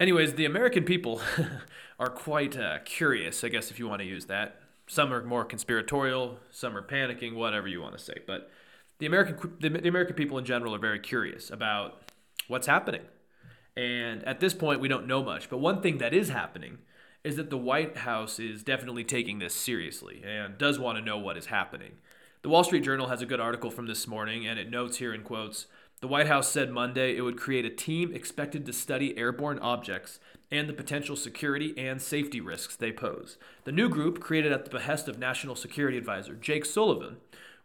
anyways, 0.00 0.34
the 0.34 0.44
American 0.44 0.84
people 0.84 1.20
are 1.98 2.10
quite 2.10 2.56
uh, 2.56 2.78
curious, 2.84 3.42
I 3.44 3.48
guess, 3.48 3.70
if 3.70 3.78
you 3.78 3.88
want 3.88 4.00
to 4.00 4.06
use 4.06 4.26
that. 4.26 4.60
Some 4.86 5.12
are 5.12 5.22
more 5.22 5.44
conspiratorial, 5.44 6.38
some 6.50 6.76
are 6.76 6.82
panicking, 6.82 7.34
whatever 7.34 7.68
you 7.68 7.82
want 7.82 7.96
to 7.96 8.02
say. 8.02 8.14
But 8.26 8.50
the 8.98 9.06
American 9.06 9.54
the, 9.60 9.68
the 9.68 9.88
American 9.88 10.14
people 10.16 10.38
in 10.38 10.44
general 10.44 10.74
are 10.74 10.78
very 10.78 10.98
curious 10.98 11.50
about 11.50 12.10
what's 12.48 12.66
happening. 12.66 13.02
And 13.76 14.24
at 14.24 14.40
this 14.40 14.54
point, 14.54 14.80
we 14.80 14.88
don't 14.88 15.06
know 15.06 15.22
much. 15.22 15.48
But 15.48 15.58
one 15.58 15.82
thing 15.82 15.98
that 15.98 16.12
is 16.12 16.30
happening 16.30 16.78
is 17.22 17.36
that 17.36 17.50
the 17.50 17.58
White 17.58 17.98
House 17.98 18.40
is 18.40 18.62
definitely 18.62 19.04
taking 19.04 19.38
this 19.38 19.54
seriously 19.54 20.22
and 20.26 20.58
does 20.58 20.78
want 20.78 20.98
to 20.98 21.04
know 21.04 21.18
what 21.18 21.36
is 21.36 21.46
happening. 21.46 21.92
The 22.42 22.48
Wall 22.48 22.64
Street 22.64 22.84
Journal 22.84 23.08
has 23.08 23.20
a 23.20 23.26
good 23.26 23.40
article 23.40 23.70
from 23.70 23.86
this 23.86 24.06
morning, 24.06 24.46
and 24.46 24.58
it 24.58 24.70
notes 24.70 24.98
here 24.98 25.12
in 25.12 25.22
quotes 25.22 25.66
The 26.00 26.08
White 26.08 26.28
House 26.28 26.48
said 26.48 26.70
Monday 26.70 27.16
it 27.16 27.22
would 27.22 27.40
create 27.40 27.64
a 27.64 27.70
team 27.70 28.14
expected 28.14 28.64
to 28.66 28.72
study 28.72 29.18
airborne 29.18 29.58
objects 29.58 30.20
and 30.50 30.68
the 30.68 30.72
potential 30.72 31.16
security 31.16 31.74
and 31.76 32.00
safety 32.00 32.40
risks 32.40 32.76
they 32.76 32.92
pose. 32.92 33.36
The 33.64 33.72
new 33.72 33.88
group, 33.88 34.20
created 34.20 34.52
at 34.52 34.64
the 34.64 34.70
behest 34.70 35.08
of 35.08 35.18
National 35.18 35.56
Security 35.56 35.98
Advisor 35.98 36.34
Jake 36.34 36.64
Sullivan, 36.64 37.16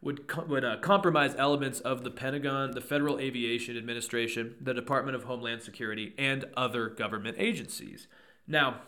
would, 0.02 0.50
would 0.50 0.66
uh, 0.66 0.78
compromise 0.78 1.36
elements 1.38 1.80
of 1.80 2.04
the 2.04 2.12
Pentagon, 2.12 2.72
the 2.72 2.82
Federal 2.82 3.20
Aviation 3.20 3.78
Administration, 3.78 4.56
the 4.60 4.74
Department 4.74 5.16
of 5.16 5.24
Homeland 5.24 5.62
Security, 5.62 6.14
and 6.18 6.46
other 6.58 6.90
government 6.90 7.38
agencies. 7.40 8.08
Now, 8.48 8.82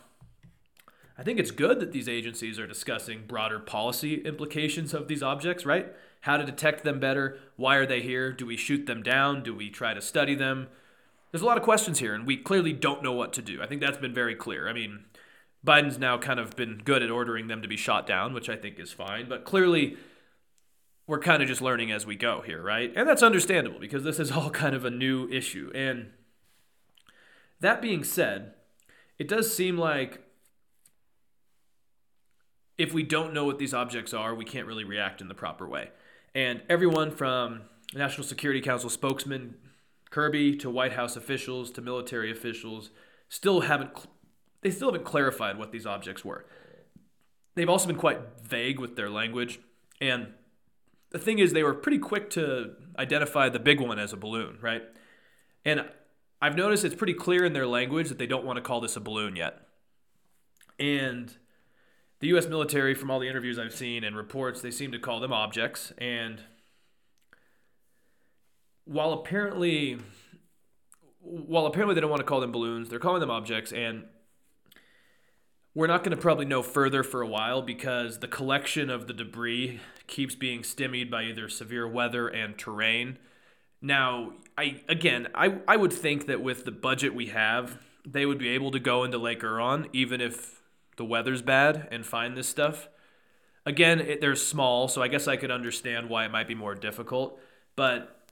I 1.16 1.22
think 1.22 1.38
it's 1.38 1.50
good 1.50 1.80
that 1.80 1.92
these 1.92 2.08
agencies 2.08 2.58
are 2.58 2.66
discussing 2.66 3.24
broader 3.26 3.58
policy 3.58 4.16
implications 4.16 4.92
of 4.92 5.08
these 5.08 5.22
objects, 5.22 5.64
right? 5.64 5.94
How 6.20 6.36
to 6.36 6.44
detect 6.44 6.82
them 6.82 6.98
better, 6.98 7.38
why 7.56 7.76
are 7.76 7.86
they 7.86 8.02
here? 8.02 8.32
Do 8.32 8.46
we 8.46 8.56
shoot 8.56 8.86
them 8.86 9.02
down? 9.02 9.42
Do 9.42 9.54
we 9.54 9.70
try 9.70 9.94
to 9.94 10.00
study 10.00 10.34
them? 10.34 10.68
There's 11.30 11.42
a 11.42 11.46
lot 11.46 11.56
of 11.56 11.62
questions 11.62 11.98
here, 11.98 12.14
and 12.14 12.26
we 12.26 12.36
clearly 12.36 12.72
don't 12.72 13.02
know 13.02 13.12
what 13.12 13.32
to 13.34 13.42
do. 13.42 13.62
I 13.62 13.66
think 13.66 13.80
that's 13.80 13.98
been 13.98 14.14
very 14.14 14.34
clear. 14.34 14.68
I 14.68 14.72
mean, 14.72 15.04
Biden's 15.64 15.98
now 15.98 16.18
kind 16.18 16.40
of 16.40 16.56
been 16.56 16.80
good 16.84 17.02
at 17.02 17.10
ordering 17.10 17.48
them 17.48 17.62
to 17.62 17.68
be 17.68 17.76
shot 17.76 18.06
down, 18.06 18.32
which 18.32 18.48
I 18.48 18.56
think 18.56 18.78
is 18.78 18.92
fine. 18.92 19.28
But 19.28 19.44
clearly, 19.44 19.96
we're 21.06 21.20
kind 21.20 21.42
of 21.42 21.48
just 21.48 21.60
learning 21.60 21.92
as 21.92 22.06
we 22.06 22.16
go 22.16 22.40
here, 22.40 22.62
right? 22.62 22.92
And 22.96 23.08
that's 23.08 23.22
understandable 23.22 23.78
because 23.78 24.04
this 24.04 24.18
is 24.18 24.30
all 24.32 24.50
kind 24.50 24.74
of 24.74 24.84
a 24.84 24.90
new 24.90 25.28
issue. 25.28 25.70
And 25.74 26.10
that 27.60 27.82
being 27.82 28.04
said, 28.04 28.54
it 29.18 29.28
does 29.28 29.54
seem 29.54 29.78
like 29.78 30.22
if 32.78 32.92
we 32.92 33.02
don't 33.02 33.32
know 33.32 33.44
what 33.44 33.58
these 33.58 33.72
objects 33.72 34.12
are, 34.12 34.34
we 34.34 34.44
can't 34.44 34.66
really 34.66 34.84
react 34.84 35.20
in 35.20 35.28
the 35.28 35.34
proper 35.34 35.66
way. 35.66 35.90
And 36.36 36.60
everyone 36.68 37.12
from 37.12 37.62
National 37.94 38.26
Security 38.26 38.60
Council 38.60 38.90
spokesman 38.90 39.54
Kirby 40.10 40.54
to 40.56 40.68
White 40.68 40.92
House 40.92 41.16
officials 41.16 41.70
to 41.70 41.80
military 41.80 42.30
officials 42.30 42.90
still 43.30 43.62
haven't 43.62 43.90
they 44.60 44.70
still 44.70 44.88
haven't 44.88 45.06
clarified 45.06 45.56
what 45.56 45.72
these 45.72 45.86
objects 45.86 46.26
were. 46.26 46.44
They've 47.54 47.70
also 47.70 47.86
been 47.86 47.96
quite 47.96 48.20
vague 48.42 48.78
with 48.78 48.96
their 48.96 49.08
language 49.08 49.60
and 49.98 50.34
the 51.08 51.18
thing 51.18 51.38
is 51.38 51.54
they 51.54 51.62
were 51.62 51.72
pretty 51.72 51.98
quick 51.98 52.28
to 52.30 52.72
identify 52.98 53.48
the 53.48 53.58
big 53.58 53.80
one 53.80 53.98
as 53.98 54.12
a 54.12 54.18
balloon, 54.18 54.58
right? 54.60 54.82
And 55.64 55.86
I've 56.42 56.54
noticed 56.54 56.84
it's 56.84 56.94
pretty 56.94 57.14
clear 57.14 57.46
in 57.46 57.54
their 57.54 57.66
language 57.66 58.10
that 58.10 58.18
they 58.18 58.26
don't 58.26 58.44
want 58.44 58.58
to 58.58 58.62
call 58.62 58.82
this 58.82 58.94
a 58.94 59.00
balloon 59.00 59.36
yet. 59.36 59.62
And 60.78 61.34
the 62.20 62.28
US 62.28 62.46
military 62.46 62.94
from 62.94 63.10
all 63.10 63.18
the 63.18 63.28
interviews 63.28 63.58
I've 63.58 63.74
seen 63.74 64.04
and 64.04 64.16
reports 64.16 64.60
they 64.60 64.70
seem 64.70 64.92
to 64.92 64.98
call 64.98 65.20
them 65.20 65.32
objects 65.32 65.92
and 65.98 66.40
while 68.84 69.12
apparently 69.12 69.98
while 71.20 71.66
apparently 71.66 71.94
they 71.94 72.00
don't 72.00 72.10
want 72.10 72.20
to 72.20 72.26
call 72.26 72.40
them 72.40 72.52
balloons, 72.52 72.88
they're 72.88 72.98
calling 72.98 73.20
them 73.20 73.30
objects 73.30 73.72
and 73.72 74.04
we're 75.74 75.86
not 75.86 76.02
going 76.02 76.16
to 76.16 76.22
probably 76.22 76.46
know 76.46 76.62
further 76.62 77.02
for 77.02 77.20
a 77.20 77.26
while 77.26 77.60
because 77.60 78.20
the 78.20 78.28
collection 78.28 78.88
of 78.88 79.06
the 79.06 79.12
debris 79.12 79.78
keeps 80.06 80.34
being 80.34 80.62
stymied 80.64 81.10
by 81.10 81.24
either 81.24 81.50
severe 81.50 81.86
weather 81.86 82.28
and 82.28 82.56
terrain. 82.56 83.18
Now, 83.82 84.32
I 84.56 84.80
again, 84.88 85.28
I 85.34 85.58
I 85.68 85.76
would 85.76 85.92
think 85.92 86.26
that 86.28 86.40
with 86.40 86.64
the 86.64 86.70
budget 86.70 87.14
we 87.14 87.26
have, 87.26 87.78
they 88.06 88.24
would 88.24 88.38
be 88.38 88.48
able 88.48 88.70
to 88.70 88.78
go 88.78 89.04
into 89.04 89.18
Lake 89.18 89.40
Huron 89.40 89.88
even 89.92 90.22
if 90.22 90.62
the 90.96 91.04
weather's 91.04 91.42
bad 91.42 91.88
and 91.90 92.04
find 92.04 92.36
this 92.36 92.48
stuff. 92.48 92.88
Again, 93.64 94.00
it, 94.00 94.20
they're 94.20 94.36
small, 94.36 94.88
so 94.88 95.02
I 95.02 95.08
guess 95.08 95.26
I 95.26 95.36
could 95.36 95.50
understand 95.50 96.08
why 96.08 96.24
it 96.24 96.30
might 96.30 96.48
be 96.48 96.54
more 96.54 96.74
difficult, 96.74 97.38
but 97.74 98.26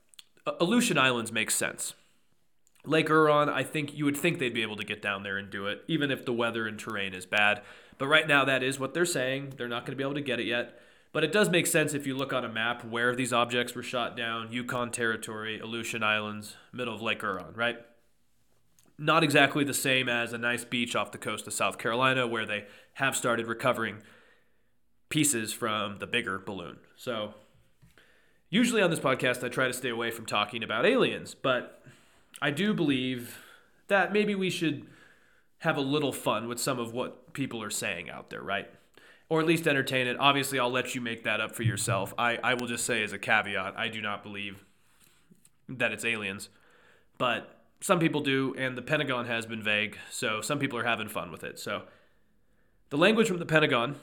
Aleutian 0.60 0.98
Islands 0.98 1.32
makes 1.32 1.54
sense. 1.54 1.94
Lake 2.86 3.08
Huron, 3.08 3.48
I 3.48 3.62
think 3.62 3.96
you 3.96 4.04
would 4.04 4.16
think 4.16 4.38
they'd 4.38 4.52
be 4.52 4.62
able 4.62 4.76
to 4.76 4.84
get 4.84 5.00
down 5.00 5.22
there 5.22 5.38
and 5.38 5.50
do 5.50 5.66
it, 5.66 5.82
even 5.88 6.10
if 6.10 6.24
the 6.24 6.32
weather 6.32 6.66
and 6.66 6.78
terrain 6.78 7.14
is 7.14 7.24
bad. 7.24 7.62
But 7.96 8.08
right 8.08 8.28
now, 8.28 8.44
that 8.44 8.62
is 8.62 8.78
what 8.78 8.92
they're 8.92 9.06
saying. 9.06 9.54
They're 9.56 9.68
not 9.68 9.86
going 9.86 9.92
to 9.92 9.96
be 9.96 10.04
able 10.04 10.14
to 10.14 10.20
get 10.20 10.40
it 10.40 10.46
yet. 10.46 10.78
But 11.12 11.24
it 11.24 11.32
does 11.32 11.48
make 11.48 11.66
sense 11.66 11.94
if 11.94 12.06
you 12.06 12.16
look 12.16 12.32
on 12.32 12.44
a 12.44 12.48
map 12.48 12.84
where 12.84 13.14
these 13.14 13.32
objects 13.32 13.74
were 13.74 13.84
shot 13.84 14.16
down 14.16 14.52
Yukon 14.52 14.90
Territory, 14.90 15.60
Aleutian 15.60 16.02
Islands, 16.02 16.56
middle 16.72 16.94
of 16.94 17.02
Lake 17.02 17.20
Huron, 17.20 17.54
right? 17.54 17.78
Not 18.98 19.24
exactly 19.24 19.64
the 19.64 19.74
same 19.74 20.08
as 20.08 20.32
a 20.32 20.38
nice 20.38 20.64
beach 20.64 20.94
off 20.94 21.12
the 21.12 21.18
coast 21.18 21.46
of 21.46 21.52
South 21.52 21.78
Carolina 21.78 22.26
where 22.26 22.46
they 22.46 22.66
have 22.94 23.16
started 23.16 23.46
recovering 23.46 24.02
pieces 25.08 25.52
from 25.52 25.98
the 25.98 26.06
bigger 26.06 26.38
balloon. 26.38 26.78
So, 26.96 27.34
usually 28.50 28.82
on 28.82 28.90
this 28.90 29.00
podcast, 29.00 29.44
I 29.44 29.48
try 29.48 29.66
to 29.66 29.72
stay 29.72 29.88
away 29.88 30.10
from 30.10 30.26
talking 30.26 30.62
about 30.62 30.86
aliens, 30.86 31.34
but 31.34 31.82
I 32.40 32.50
do 32.50 32.72
believe 32.72 33.38
that 33.88 34.12
maybe 34.12 34.34
we 34.34 34.50
should 34.50 34.86
have 35.58 35.76
a 35.76 35.80
little 35.80 36.12
fun 36.12 36.46
with 36.46 36.60
some 36.60 36.78
of 36.78 36.92
what 36.92 37.32
people 37.32 37.62
are 37.62 37.70
saying 37.70 38.10
out 38.10 38.30
there, 38.30 38.42
right? 38.42 38.70
Or 39.28 39.40
at 39.40 39.46
least 39.46 39.66
entertain 39.66 40.06
it. 40.06 40.16
Obviously, 40.20 40.58
I'll 40.58 40.70
let 40.70 40.94
you 40.94 41.00
make 41.00 41.24
that 41.24 41.40
up 41.40 41.54
for 41.54 41.62
yourself. 41.62 42.12
I, 42.18 42.38
I 42.42 42.54
will 42.54 42.66
just 42.66 42.84
say 42.84 43.02
as 43.02 43.12
a 43.12 43.18
caveat, 43.18 43.74
I 43.76 43.88
do 43.88 44.00
not 44.00 44.22
believe 44.22 44.64
that 45.68 45.92
it's 45.92 46.04
aliens. 46.04 46.48
But 47.18 47.53
some 47.84 47.98
people 47.98 48.22
do, 48.22 48.54
and 48.56 48.78
the 48.78 48.82
Pentagon 48.82 49.26
has 49.26 49.44
been 49.44 49.62
vague, 49.62 49.98
so 50.10 50.40
some 50.40 50.58
people 50.58 50.78
are 50.78 50.84
having 50.84 51.06
fun 51.06 51.30
with 51.30 51.44
it. 51.44 51.58
So 51.58 51.82
the 52.88 52.96
language 52.96 53.28
from 53.28 53.36
the 53.36 53.44
Pentagon 53.44 53.96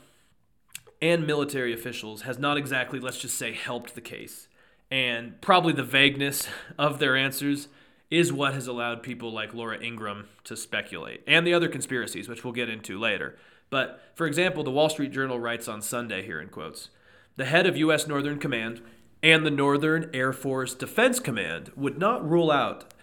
and 1.02 1.26
military 1.26 1.74
officials 1.74 2.22
has 2.22 2.38
not 2.38 2.58
exactly, 2.58 3.00
let's 3.00 3.18
just 3.18 3.40
say, 3.40 3.54
helped 3.54 3.96
the 3.96 4.02
case. 4.02 4.48
And 4.92 5.42
probably 5.42 5.74
the 5.74 5.82
vagueness 5.82 6.48
of 6.78 7.00
their 7.00 7.16
answers 7.18 7.70
is 8.12 8.32
what 8.32 8.54
has 8.54 8.68
allowed 8.68 9.02
people 9.02 9.34
like 9.34 9.56
Laura 9.56 9.84
Ingraham 9.84 10.28
to 10.44 10.56
speculate, 10.56 11.24
and 11.26 11.48
the 11.48 11.56
other 11.56 11.68
conspiracies, 11.68 12.30
which 12.30 12.44
we'll 12.44 12.54
get 12.54 12.70
into 12.70 13.00
later. 13.00 13.36
But 13.72 14.00
for 14.14 14.28
example, 14.28 14.64
the 14.64 14.70
Wall 14.70 14.90
Street 14.90 15.12
Journal 15.12 15.40
writes 15.40 15.68
on 15.68 15.82
Sunday 15.82 16.24
here 16.24 16.40
in 16.40 16.50
quotes 16.50 16.92
The 17.36 17.46
head 17.46 17.66
of 17.66 17.78
U.S. 17.78 18.06
Northern 18.06 18.38
Command 18.38 18.84
and 19.24 19.44
the 19.44 19.50
Northern 19.50 20.12
Air 20.14 20.34
Force 20.34 20.76
Defense 20.76 21.20
Command 21.20 21.72
would 21.76 21.98
not 21.98 22.24
rule 22.30 22.52
out 22.52 22.94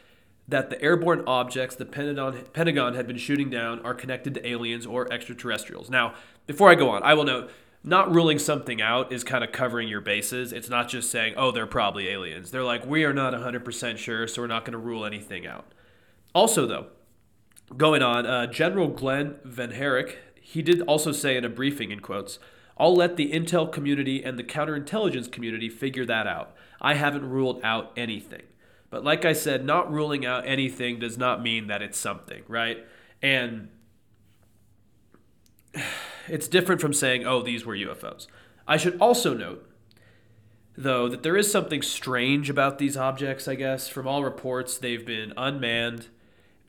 that 0.48 0.70
the 0.70 0.80
airborne 0.82 1.22
objects 1.26 1.76
the 1.76 1.84
Pentagon, 1.84 2.44
Pentagon 2.52 2.94
had 2.94 3.06
been 3.06 3.18
shooting 3.18 3.50
down 3.50 3.80
are 3.80 3.94
connected 3.94 4.34
to 4.34 4.48
aliens 4.48 4.86
or 4.86 5.12
extraterrestrials. 5.12 5.90
Now, 5.90 6.14
before 6.46 6.70
I 6.70 6.74
go 6.74 6.88
on, 6.88 7.02
I 7.02 7.14
will 7.14 7.24
note 7.24 7.50
not 7.84 8.12
ruling 8.12 8.38
something 8.38 8.82
out 8.82 9.12
is 9.12 9.22
kind 9.22 9.44
of 9.44 9.52
covering 9.52 9.88
your 9.88 10.00
bases. 10.00 10.52
It's 10.52 10.68
not 10.68 10.88
just 10.88 11.10
saying, 11.10 11.34
oh, 11.36 11.52
they're 11.52 11.66
probably 11.66 12.08
aliens. 12.08 12.50
They're 12.50 12.64
like, 12.64 12.84
we 12.84 13.04
are 13.04 13.12
not 13.12 13.34
100% 13.34 13.98
sure, 13.98 14.26
so 14.26 14.42
we're 14.42 14.48
not 14.48 14.64
going 14.64 14.72
to 14.72 14.78
rule 14.78 15.04
anything 15.04 15.46
out. 15.46 15.72
Also, 16.34 16.66
though, 16.66 16.86
going 17.76 18.02
on, 18.02 18.26
uh, 18.26 18.46
General 18.46 18.88
Glen 18.88 19.36
VanHerck, 19.46 20.16
he 20.40 20.62
did 20.62 20.80
also 20.82 21.12
say 21.12 21.36
in 21.36 21.44
a 21.44 21.48
briefing, 21.48 21.90
in 21.90 22.00
quotes, 22.00 22.38
I'll 22.76 22.94
let 22.94 23.16
the 23.16 23.32
intel 23.32 23.70
community 23.70 24.22
and 24.22 24.38
the 24.38 24.44
counterintelligence 24.44 25.30
community 25.30 25.68
figure 25.68 26.06
that 26.06 26.26
out. 26.26 26.54
I 26.80 26.94
haven't 26.94 27.28
ruled 27.28 27.60
out 27.62 27.92
anything. 27.96 28.42
But 28.90 29.04
like 29.04 29.24
I 29.24 29.32
said, 29.32 29.64
not 29.64 29.92
ruling 29.92 30.24
out 30.24 30.46
anything 30.46 30.98
does 30.98 31.18
not 31.18 31.42
mean 31.42 31.66
that 31.66 31.82
it's 31.82 31.98
something, 31.98 32.42
right? 32.48 32.78
And 33.22 33.68
it's 36.28 36.48
different 36.48 36.80
from 36.80 36.92
saying, 36.92 37.26
oh, 37.26 37.42
these 37.42 37.66
were 37.66 37.76
UFOs. 37.76 38.26
I 38.66 38.76
should 38.76 38.98
also 39.00 39.34
note, 39.34 39.68
though, 40.76 41.08
that 41.08 41.22
there 41.22 41.36
is 41.36 41.50
something 41.50 41.82
strange 41.82 42.50
about 42.50 42.78
these 42.78 42.96
objects, 42.96 43.48
I 43.48 43.54
guess. 43.54 43.88
From 43.88 44.06
all 44.06 44.24
reports, 44.24 44.78
they've 44.78 45.04
been 45.04 45.32
unmanned 45.36 46.08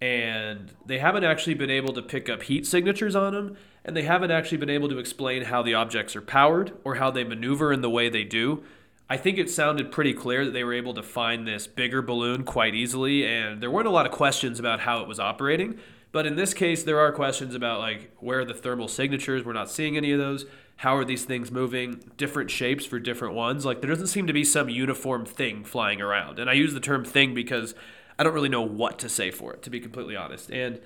and 0.01 0.71
they 0.85 0.99
haven't 0.99 1.25
actually 1.25 1.55
been 1.55 1.69
able 1.69 1.93
to 1.93 2.01
pick 2.01 2.29
up 2.29 2.43
heat 2.43 2.65
signatures 2.65 3.15
on 3.15 3.33
them, 3.33 3.57
and 3.83 3.97
they 3.97 4.03
haven't 4.03 4.31
actually 4.31 4.57
been 4.57 4.69
able 4.69 4.87
to 4.87 4.97
explain 4.97 5.43
how 5.43 5.61
the 5.61 5.73
objects 5.73 6.15
are 6.15 6.21
powered 6.21 6.71
or 6.83 6.95
how 6.95 7.11
they 7.11 7.23
maneuver 7.23 7.73
in 7.73 7.81
the 7.81 7.89
way 7.89 8.07
they 8.07 8.23
do. 8.23 8.63
I 9.11 9.17
think 9.17 9.39
it 9.39 9.49
sounded 9.49 9.91
pretty 9.91 10.13
clear 10.13 10.45
that 10.45 10.51
they 10.51 10.63
were 10.63 10.73
able 10.73 10.93
to 10.93 11.01
find 11.01 11.47
this 11.47 11.65
bigger 11.65 12.01
balloon 12.03 12.43
quite 12.43 12.75
easily, 12.75 13.25
and 13.25 13.61
there 13.61 13.71
weren't 13.71 13.87
a 13.87 13.91
lot 13.91 14.05
of 14.05 14.11
questions 14.11 14.59
about 14.59 14.81
how 14.81 15.01
it 15.01 15.07
was 15.07 15.19
operating. 15.19 15.79
But 16.11 16.27
in 16.27 16.35
this 16.35 16.53
case, 16.53 16.83
there 16.83 16.99
are 16.99 17.11
questions 17.11 17.55
about 17.55 17.79
like 17.79 18.11
where 18.19 18.41
are 18.41 18.45
the 18.45 18.53
thermal 18.53 18.87
signatures? 18.87 19.43
We're 19.43 19.53
not 19.53 19.69
seeing 19.69 19.97
any 19.97 20.11
of 20.11 20.19
those. 20.19 20.45
How 20.77 20.95
are 20.95 21.05
these 21.05 21.25
things 21.25 21.51
moving? 21.51 22.11
Different 22.17 22.51
shapes 22.51 22.85
for 22.85 22.99
different 22.99 23.33
ones. 23.33 23.65
Like 23.65 23.81
there 23.81 23.89
doesn't 23.89 24.07
seem 24.07 24.27
to 24.27 24.33
be 24.33 24.43
some 24.43 24.69
uniform 24.69 25.25
thing 25.25 25.63
flying 25.63 26.01
around. 26.01 26.39
And 26.39 26.49
I 26.49 26.53
use 26.53 26.73
the 26.73 26.79
term 26.79 27.03
thing 27.03 27.33
because 27.33 27.75
I 28.17 28.23
don't 28.23 28.33
really 28.33 28.49
know 28.49 28.61
what 28.61 28.99
to 28.99 29.09
say 29.09 29.31
for 29.31 29.53
it, 29.53 29.61
to 29.63 29.69
be 29.69 29.79
completely 29.79 30.15
honest. 30.15 30.51
And 30.51 30.79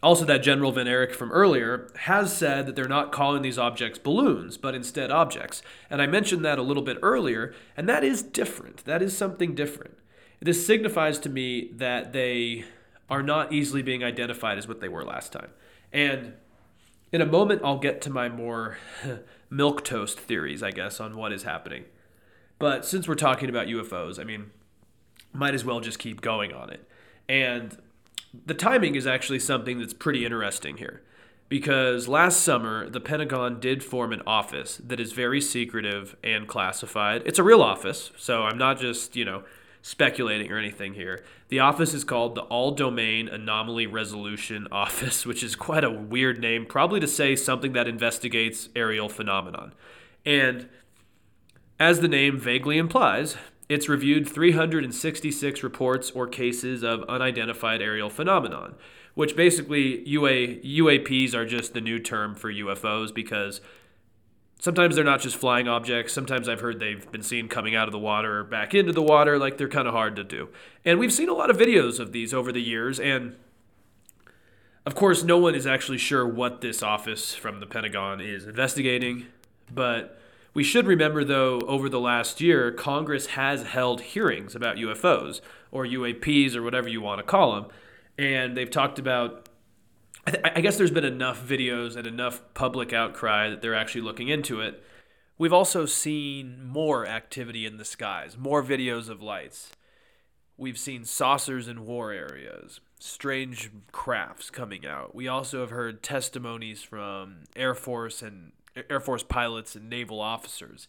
also, 0.00 0.24
that 0.26 0.44
General 0.44 0.72
VanHerck 0.72 1.12
from 1.12 1.32
earlier 1.32 1.90
has 2.02 2.36
said 2.36 2.66
that 2.66 2.76
they're 2.76 2.86
not 2.86 3.10
calling 3.10 3.42
these 3.42 3.58
objects 3.58 3.98
balloons, 3.98 4.56
but 4.56 4.74
instead 4.74 5.10
objects. 5.10 5.60
And 5.90 6.00
I 6.00 6.06
mentioned 6.06 6.44
that 6.44 6.58
a 6.58 6.62
little 6.62 6.84
bit 6.84 6.98
earlier, 7.02 7.52
and 7.76 7.88
that 7.88 8.04
is 8.04 8.22
different. 8.22 8.84
That 8.84 9.02
is 9.02 9.16
something 9.16 9.56
different. 9.56 9.98
This 10.40 10.64
signifies 10.64 11.18
to 11.20 11.28
me 11.28 11.70
that 11.72 12.12
they 12.12 12.64
are 13.10 13.24
not 13.24 13.52
easily 13.52 13.82
being 13.82 14.04
identified 14.04 14.56
as 14.56 14.68
what 14.68 14.80
they 14.80 14.88
were 14.88 15.04
last 15.04 15.32
time. 15.32 15.50
And 15.92 16.34
in 17.10 17.20
a 17.20 17.26
moment, 17.26 17.62
I'll 17.64 17.78
get 17.78 18.00
to 18.02 18.10
my 18.10 18.28
more 18.28 18.78
milquetoast 19.52 20.14
theories, 20.14 20.62
I 20.62 20.70
guess, 20.70 21.00
on 21.00 21.16
what 21.16 21.32
is 21.32 21.42
happening. 21.42 21.86
But 22.60 22.84
since 22.84 23.08
we're 23.08 23.16
talking 23.16 23.48
about 23.48 23.66
UFOs, 23.66 24.20
I 24.20 24.24
mean, 24.24 24.52
might 25.32 25.54
as 25.54 25.64
well 25.64 25.80
just 25.80 25.98
keep 25.98 26.20
going 26.20 26.52
on 26.52 26.70
it. 26.70 26.88
And 27.28 27.76
the 28.46 28.54
timing 28.54 28.94
is 28.94 29.06
actually 29.06 29.38
something 29.38 29.78
that's 29.78 29.94
pretty 29.94 30.24
interesting 30.24 30.76
here. 30.76 31.02
Because 31.48 32.08
last 32.08 32.42
summer, 32.42 32.90
the 32.90 33.00
Pentagon 33.00 33.58
did 33.58 33.82
form 33.82 34.12
an 34.12 34.20
office 34.26 34.76
that 34.84 35.00
is 35.00 35.12
very 35.12 35.40
secretive 35.40 36.14
and 36.22 36.46
classified. 36.46 37.22
It's 37.24 37.38
a 37.38 37.42
real 37.42 37.62
office, 37.62 38.10
so 38.18 38.42
I'm 38.42 38.58
not 38.58 38.78
just, 38.78 39.16
you 39.16 39.24
know, 39.24 39.44
speculating 39.80 40.52
or 40.52 40.58
anything 40.58 40.92
here. 40.92 41.24
The 41.48 41.60
office 41.60 41.94
is 41.94 42.04
called 42.04 42.34
the 42.34 42.42
All 42.42 42.72
Domain 42.72 43.28
Anomaly 43.28 43.86
Resolution 43.86 44.68
Office, 44.72 45.24
which 45.24 45.42
is 45.42 45.56
quite 45.56 45.84
a 45.84 45.90
weird 45.90 46.38
name, 46.38 46.66
probably 46.66 47.00
to 47.00 47.08
say 47.08 47.34
something 47.34 47.72
that 47.72 47.88
investigates 47.88 48.68
aerial 48.76 49.08
phenomenon. 49.08 49.72
And 50.26 50.68
as 51.80 52.00
the 52.00 52.08
name 52.08 52.38
vaguely 52.38 52.76
implies, 52.76 53.36
It's 53.68 53.88
reviewed 53.88 54.28
366 54.28 55.62
reports 55.62 56.10
or 56.12 56.26
cases 56.26 56.82
of 56.82 57.02
unidentified 57.04 57.82
aerial 57.82 58.08
phenomenon, 58.08 58.74
which 59.14 59.36
basically 59.36 60.06
UA, 60.08 60.60
UAPs 60.64 61.34
are 61.34 61.44
just 61.44 61.74
the 61.74 61.80
new 61.80 61.98
term 61.98 62.34
for 62.34 62.50
UFOs 62.50 63.14
because 63.14 63.60
sometimes 64.58 64.96
they're 64.96 65.04
not 65.04 65.20
just 65.20 65.36
flying 65.36 65.68
objects. 65.68 66.14
Sometimes 66.14 66.48
I've 66.48 66.60
heard 66.60 66.80
they've 66.80 67.10
been 67.12 67.22
seen 67.22 67.48
coming 67.48 67.76
out 67.76 67.88
of 67.88 67.92
the 67.92 67.98
water 67.98 68.40
or 68.40 68.44
back 68.44 68.74
into 68.74 68.92
the 68.92 69.02
water. 69.02 69.38
Like 69.38 69.58
they're 69.58 69.68
kind 69.68 69.86
of 69.86 69.92
hard 69.92 70.16
to 70.16 70.24
do. 70.24 70.48
And 70.84 70.98
we've 70.98 71.12
seen 71.12 71.28
a 71.28 71.34
lot 71.34 71.50
of 71.50 71.58
videos 71.58 72.00
of 72.00 72.12
these 72.12 72.32
over 72.32 72.52
the 72.52 72.62
years. 72.62 72.98
And 72.98 73.36
of 74.86 74.94
course, 74.94 75.22
no 75.22 75.36
one 75.36 75.54
is 75.54 75.66
actually 75.66 75.98
sure 75.98 76.26
what 76.26 76.62
this 76.62 76.82
office 76.82 77.34
from 77.34 77.60
the 77.60 77.66
Pentagon 77.66 78.22
is 78.22 78.46
investigating. 78.46 79.26
But 79.70 80.18
we 80.58 80.64
should 80.64 80.88
remember, 80.88 81.22
though, 81.22 81.60
over 81.68 81.88
the 81.88 82.00
last 82.00 82.40
year, 82.40 82.72
Congress 82.72 83.26
has 83.26 83.62
held 83.62 84.00
hearings 84.00 84.56
about 84.56 84.74
UFOs 84.74 85.40
or 85.70 85.86
UAPs 85.86 86.56
or 86.56 86.62
whatever 86.64 86.88
you 86.88 87.00
want 87.00 87.20
to 87.20 87.22
call 87.22 87.54
them. 87.54 87.66
And 88.18 88.56
they've 88.56 88.68
talked 88.68 88.98
about 88.98 89.48
I, 90.26 90.30
th- 90.32 90.44
I 90.56 90.60
guess 90.60 90.76
there's 90.76 90.90
been 90.90 91.04
enough 91.04 91.46
videos 91.46 91.94
and 91.94 92.08
enough 92.08 92.42
public 92.54 92.92
outcry 92.92 93.50
that 93.50 93.62
they're 93.62 93.76
actually 93.76 94.00
looking 94.00 94.26
into 94.26 94.60
it. 94.60 94.82
We've 95.38 95.52
also 95.52 95.86
seen 95.86 96.66
more 96.66 97.06
activity 97.06 97.64
in 97.64 97.76
the 97.76 97.84
skies, 97.84 98.36
more 98.36 98.60
videos 98.60 99.08
of 99.08 99.22
lights. 99.22 99.70
We've 100.56 100.76
seen 100.76 101.04
saucers 101.04 101.68
in 101.68 101.86
war 101.86 102.10
areas, 102.10 102.80
strange 102.98 103.70
crafts 103.92 104.50
coming 104.50 104.84
out. 104.84 105.14
We 105.14 105.28
also 105.28 105.60
have 105.60 105.70
heard 105.70 106.02
testimonies 106.02 106.82
from 106.82 107.44
Air 107.54 107.76
Force 107.76 108.22
and 108.22 108.50
Air 108.90 109.00
Force 109.00 109.22
pilots 109.22 109.74
and 109.74 109.88
naval 109.88 110.20
officers. 110.20 110.88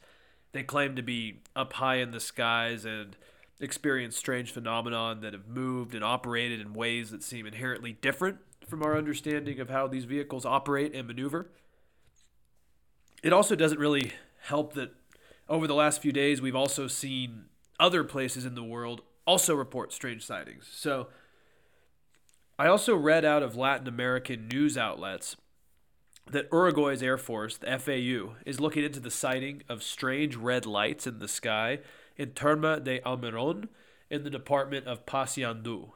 They 0.52 0.64
claim 0.64 0.96
to 0.96 1.02
be 1.02 1.42
up 1.56 1.74
high 1.74 1.96
in 1.96 2.12
the 2.12 2.20
skies 2.20 2.86
and 2.86 3.16
experience 3.60 4.16
strange 4.16 4.52
phenomenon 4.52 5.22
that 5.22 5.34
have 5.34 5.48
moved 5.48 5.94
and 5.94 6.04
operated 6.04 6.60
in 6.60 6.74
ways 6.74 7.12
that 7.12 7.24
seem 7.24 7.46
inherently 7.46 7.94
different 7.94 8.38
from 8.68 8.84
our 8.84 8.98
understanding 8.98 9.60
of 9.60 9.70
how 9.70 9.88
these 9.88 10.06
vehicles 10.06 10.46
operate 10.46 10.94
and 10.96 11.08
maneuver. 11.08 11.50
It 13.22 13.34
also 13.34 13.56
doesn't 13.56 13.80
really 13.80 14.14
help 14.44 14.74
that 14.74 14.92
over 15.50 15.68
the 15.68 15.76
last 15.76 16.02
few 16.02 16.12
days 16.12 16.42
we've 16.42 16.56
also 16.56 16.88
seen 16.88 17.46
other 17.80 18.04
places 18.04 18.46
in 18.46 18.56
the 18.56 18.64
world 18.64 19.02
also 19.26 19.54
report 19.56 19.92
strange 19.92 20.26
sightings. 20.26 20.68
So 20.72 21.08
I 22.58 22.68
also 22.68 22.96
read 22.96 23.26
out 23.26 23.44
of 23.44 23.56
Latin 23.56 23.88
American 23.88 24.48
news 24.48 24.78
outlets 24.78 25.36
that 26.32 26.50
Uruguay's 26.52 27.04
Air 27.04 27.18
Force, 27.18 27.58
the 27.58 27.80
FAU, 27.80 28.36
is 28.46 28.60
looking 28.60 28.84
into 28.84 29.00
the 29.00 29.12
sighting 29.12 29.64
of 29.68 29.84
strange 29.84 30.36
red 30.36 30.66
lights 30.66 31.08
in 31.08 31.20
the 31.20 31.28
sky 31.28 31.80
in 32.18 32.32
Terma 32.32 32.84
de 32.84 33.00
Almiron 33.02 33.68
in 34.10 34.24
the 34.24 34.30
department 34.30 34.88
of 34.88 35.06
Paysandú. 35.06 35.92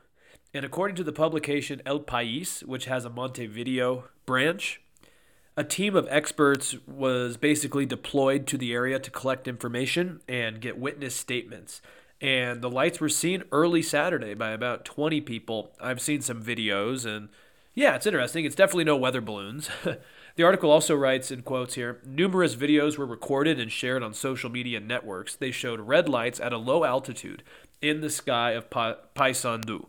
And 0.54 0.66
according 0.66 0.96
to 0.98 1.04
the 1.04 1.12
publication 1.12 1.82
El 1.86 2.02
País, 2.02 2.64
which 2.64 2.86
has 2.86 3.06
a 3.06 3.10
Montevideo 3.10 4.06
branch, 4.26 4.82
a 5.56 5.64
team 5.64 5.96
of 5.96 6.08
experts 6.10 6.76
was 6.88 7.38
basically 7.38 7.86
deployed 7.86 8.48
to 8.48 8.58
the 8.58 8.74
area 8.74 9.00
to 9.00 9.12
collect 9.12 9.48
information 9.48 10.22
and 10.28 10.62
get 10.62 10.78
witness 10.78 11.16
statements. 11.16 11.82
And 12.22 12.62
the 12.62 12.70
lights 12.70 13.00
were 13.00 13.10
seen 13.10 13.44
early 13.52 13.82
Saturday 13.82 14.34
by 14.34 14.52
about 14.52 14.86
20 14.86 15.22
people. 15.22 15.72
I've 15.80 16.02
seen 16.02 16.22
some 16.22 16.42
videos, 16.42 17.06
and 17.06 17.30
yeah, 17.76 17.96
it's 17.96 18.08
interesting. 18.08 18.46
It's 18.46 18.56
definitely 18.56 18.86
no 18.86 18.96
weather 18.96 19.22
balloons. 19.22 19.70
the 20.36 20.44
article 20.44 20.72
also 20.72 20.96
writes 20.96 21.30
in 21.30 21.44
quotes 21.44 21.76
here 21.76 22.00
numerous 22.06 22.56
videos 22.56 22.98
were 22.98 23.06
recorded 23.06 23.60
and 23.60 23.72
shared 23.72 24.02
on 24.02 24.14
social 24.14 24.50
media 24.50 24.80
networks. 24.80 25.36
They 25.36 25.52
showed 25.52 25.80
red 25.82 26.10
lights 26.10 26.40
at 26.40 26.54
a 26.54 26.58
low 26.58 26.84
altitude 26.84 27.44
in 27.82 28.02
the 28.02 28.10
sky 28.10 28.52
of 28.52 28.70
pa- 28.70 28.98
Paysandú. 29.16 29.88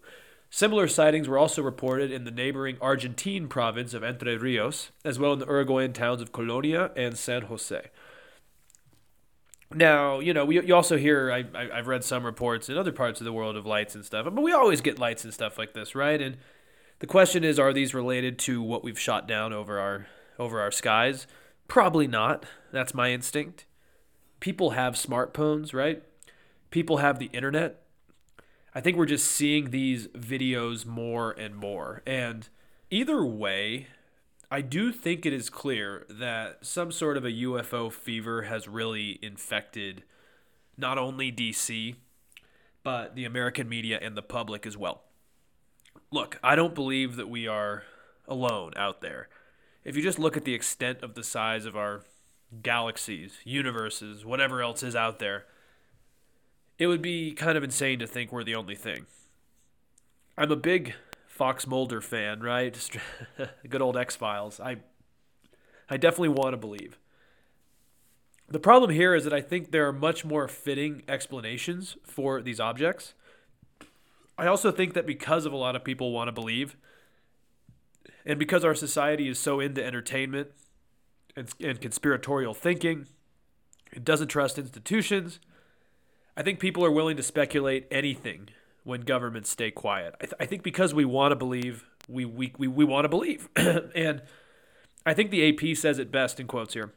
Similar 0.50 0.86
sightings 0.86 1.28
were 1.28 1.38
also 1.38 1.62
reported 1.62 2.12
in 2.12 2.24
the 2.24 2.30
neighboring 2.30 2.76
Argentine 2.80 3.48
province 3.48 3.92
of 3.92 4.04
Entre 4.04 4.36
Rios, 4.36 4.90
as 5.04 5.18
well 5.18 5.32
in 5.32 5.40
the 5.40 5.46
Uruguayan 5.46 5.92
towns 5.92 6.20
of 6.20 6.30
Colonia 6.30 6.92
and 6.96 7.18
San 7.18 7.42
Jose. 7.42 7.90
Now, 9.74 10.20
you 10.20 10.32
know, 10.32 10.44
we, 10.44 10.64
you 10.64 10.74
also 10.74 10.96
hear, 10.96 11.32
I, 11.32 11.44
I, 11.58 11.76
have 11.78 11.88
read 11.88 12.04
some 12.04 12.24
reports 12.24 12.68
in 12.68 12.78
other 12.78 12.92
parts 12.92 13.20
of 13.20 13.24
the 13.24 13.32
world 13.32 13.56
of 13.56 13.66
lights 13.66 13.96
and 13.96 14.04
stuff, 14.04 14.26
but 14.26 14.40
we 14.40 14.52
always 14.52 14.80
get 14.80 15.00
lights 15.00 15.24
and 15.24 15.34
stuff 15.34 15.58
like 15.58 15.72
this, 15.74 15.96
right? 15.96 16.20
And 16.22 16.36
the 17.00 17.08
question 17.08 17.42
is, 17.42 17.58
are 17.58 17.72
these 17.72 17.92
related 17.92 18.38
to 18.40 18.62
what 18.62 18.84
we've 18.84 18.98
shot 18.98 19.26
down 19.26 19.52
over 19.52 19.80
our 19.80 20.06
over 20.38 20.60
our 20.60 20.70
skies? 20.70 21.26
Probably 21.68 22.06
not. 22.06 22.44
That's 22.72 22.94
my 22.94 23.10
instinct. 23.10 23.64
People 24.40 24.70
have 24.70 24.94
smartphones, 24.94 25.72
right? 25.72 26.02
People 26.70 26.98
have 26.98 27.18
the 27.18 27.30
internet. 27.32 27.82
I 28.74 28.80
think 28.80 28.96
we're 28.96 29.06
just 29.06 29.30
seeing 29.30 29.70
these 29.70 30.08
videos 30.08 30.84
more 30.84 31.30
and 31.30 31.54
more. 31.54 32.02
And 32.06 32.48
either 32.90 33.24
way, 33.24 33.86
I 34.50 34.60
do 34.60 34.92
think 34.92 35.24
it 35.24 35.32
is 35.32 35.48
clear 35.48 36.06
that 36.10 36.58
some 36.66 36.92
sort 36.92 37.16
of 37.16 37.24
a 37.24 37.30
UFO 37.30 37.92
fever 37.92 38.42
has 38.42 38.68
really 38.68 39.18
infected 39.22 40.02
not 40.76 40.98
only 40.98 41.30
DC, 41.32 41.94
but 42.82 43.14
the 43.14 43.24
American 43.24 43.68
media 43.68 43.98
and 44.02 44.16
the 44.16 44.22
public 44.22 44.66
as 44.66 44.76
well. 44.76 45.02
Look, 46.10 46.38
I 46.42 46.54
don't 46.54 46.74
believe 46.74 47.16
that 47.16 47.28
we 47.28 47.46
are 47.46 47.84
alone 48.28 48.72
out 48.76 49.00
there. 49.00 49.28
If 49.84 49.96
you 49.96 50.02
just 50.02 50.18
look 50.18 50.36
at 50.36 50.44
the 50.44 50.54
extent 50.54 51.02
of 51.02 51.14
the 51.14 51.22
size 51.22 51.66
of 51.66 51.76
our 51.76 52.02
galaxies, 52.62 53.38
universes, 53.44 54.24
whatever 54.24 54.62
else 54.62 54.82
is 54.82 54.96
out 54.96 55.18
there, 55.18 55.44
it 56.78 56.86
would 56.86 57.02
be 57.02 57.32
kind 57.32 57.56
of 57.56 57.62
insane 57.62 57.98
to 57.98 58.06
think 58.06 58.32
we're 58.32 58.44
the 58.44 58.54
only 58.54 58.74
thing. 58.74 59.06
I'm 60.36 60.50
a 60.50 60.56
big 60.56 60.94
Fox 61.26 61.66
Mulder 61.66 62.00
fan, 62.00 62.40
right? 62.40 62.76
Good 63.68 63.82
old 63.82 63.96
X 63.96 64.16
Files. 64.16 64.58
I, 64.58 64.76
I 65.88 65.96
definitely 65.96 66.30
want 66.30 66.52
to 66.52 66.56
believe. 66.56 66.98
The 68.48 68.60
problem 68.60 68.90
here 68.90 69.14
is 69.14 69.24
that 69.24 69.32
I 69.32 69.40
think 69.40 69.70
there 69.70 69.86
are 69.86 69.92
much 69.92 70.24
more 70.24 70.48
fitting 70.48 71.02
explanations 71.08 71.96
for 72.04 72.42
these 72.42 72.60
objects. 72.60 73.14
I 74.36 74.46
also 74.46 74.70
think 74.70 74.94
that 74.94 75.06
because 75.06 75.46
of 75.46 75.52
a 75.52 75.56
lot 75.56 75.76
of 75.76 75.84
people 75.84 76.12
want 76.12 76.28
to 76.28 76.32
believe, 76.32 76.76
and 78.24 78.38
because 78.38 78.64
our 78.64 78.74
society 78.74 79.28
is 79.28 79.38
so 79.38 79.60
into 79.60 79.84
entertainment 79.84 80.48
and, 81.36 81.48
and 81.60 81.80
conspiratorial 81.80 82.54
thinking, 82.54 83.06
it 83.92 84.04
doesn't 84.04 84.28
trust 84.28 84.58
institutions 84.58 85.38
I 86.36 86.42
think 86.42 86.58
people 86.58 86.84
are 86.84 86.90
willing 86.90 87.16
to 87.16 87.22
speculate 87.22 87.86
anything 87.90 88.48
when 88.82 89.02
governments 89.02 89.50
stay 89.50 89.70
quiet. 89.70 90.14
I, 90.20 90.24
th- 90.24 90.34
I 90.40 90.46
think 90.46 90.62
because 90.62 90.92
we 90.92 91.04
want 91.04 91.32
to 91.32 91.36
believe, 91.36 91.84
we, 92.08 92.24
we, 92.24 92.52
we, 92.58 92.66
we 92.66 92.84
want 92.84 93.04
to 93.04 93.08
believe. 93.08 93.48
and 93.56 94.22
I 95.06 95.14
think 95.14 95.30
the 95.30 95.48
AP 95.48 95.76
says 95.76 95.98
it 95.98 96.10
best 96.10 96.40
in 96.40 96.46
quotes 96.46 96.74
here. 96.74 96.92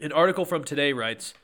An 0.00 0.12
article 0.12 0.44
from 0.44 0.64
today 0.64 0.92
writes 0.92 1.34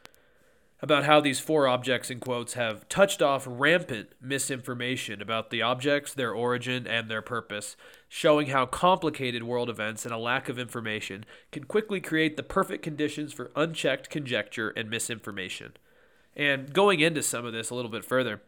about 0.81 1.05
how 1.05 1.20
these 1.20 1.41
four 1.41 1.66
objects 1.66 2.11
in 2.11 2.20
quotes 2.20 2.55
have 2.55 2.89
touched 2.89 3.20
off 3.20 3.47
rampant 3.49 4.11
misinformation 4.20 5.20
about 5.20 5.51
the 5.51 5.61
objects, 5.61 6.14
their 6.14 6.33
origin, 6.33 6.87
and 6.87 7.11
their 7.11 7.22
purpose, 7.22 7.76
showing 8.09 8.49
how 8.49 8.64
complicated 8.64 9.43
world 9.43 9.68
events 9.68 10.05
and 10.05 10.14
a 10.14 10.18
lack 10.18 10.49
of 10.49 10.59
information 10.59 11.24
can 11.51 11.64
quickly 11.64 12.01
create 12.01 12.37
the 12.37 12.43
perfect 12.43 12.83
conditions 12.83 13.33
for 13.33 13.51
unchecked 13.57 14.09
conjecture 14.09 14.70
and 14.70 14.89
misinformation. 14.89 15.72
And 16.37 16.72
going 16.72 17.01
into 17.01 17.22
some 17.22 17.45
of 17.45 17.53
this 17.53 17.70
a 17.70 17.74
little 17.74 17.91
bit 17.91 18.05
further, 18.05 18.41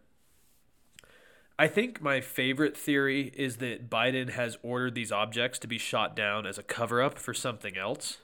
I 1.59 1.67
think 1.67 2.01
my 2.01 2.21
favorite 2.21 2.77
theory 2.77 3.33
is 3.35 3.57
that 3.57 3.91
Biden 3.91 4.31
has 4.31 4.57
ordered 4.63 4.95
these 4.95 5.13
objects 5.13 5.59
to 5.59 5.67
be 5.67 5.77
shot 5.77 6.17
down 6.17 6.47
as 6.47 6.57
a 6.57 6.63
cover 6.63 7.03
up 7.03 7.19
for 7.19 7.35
something 7.35 7.77
else. 7.77 8.19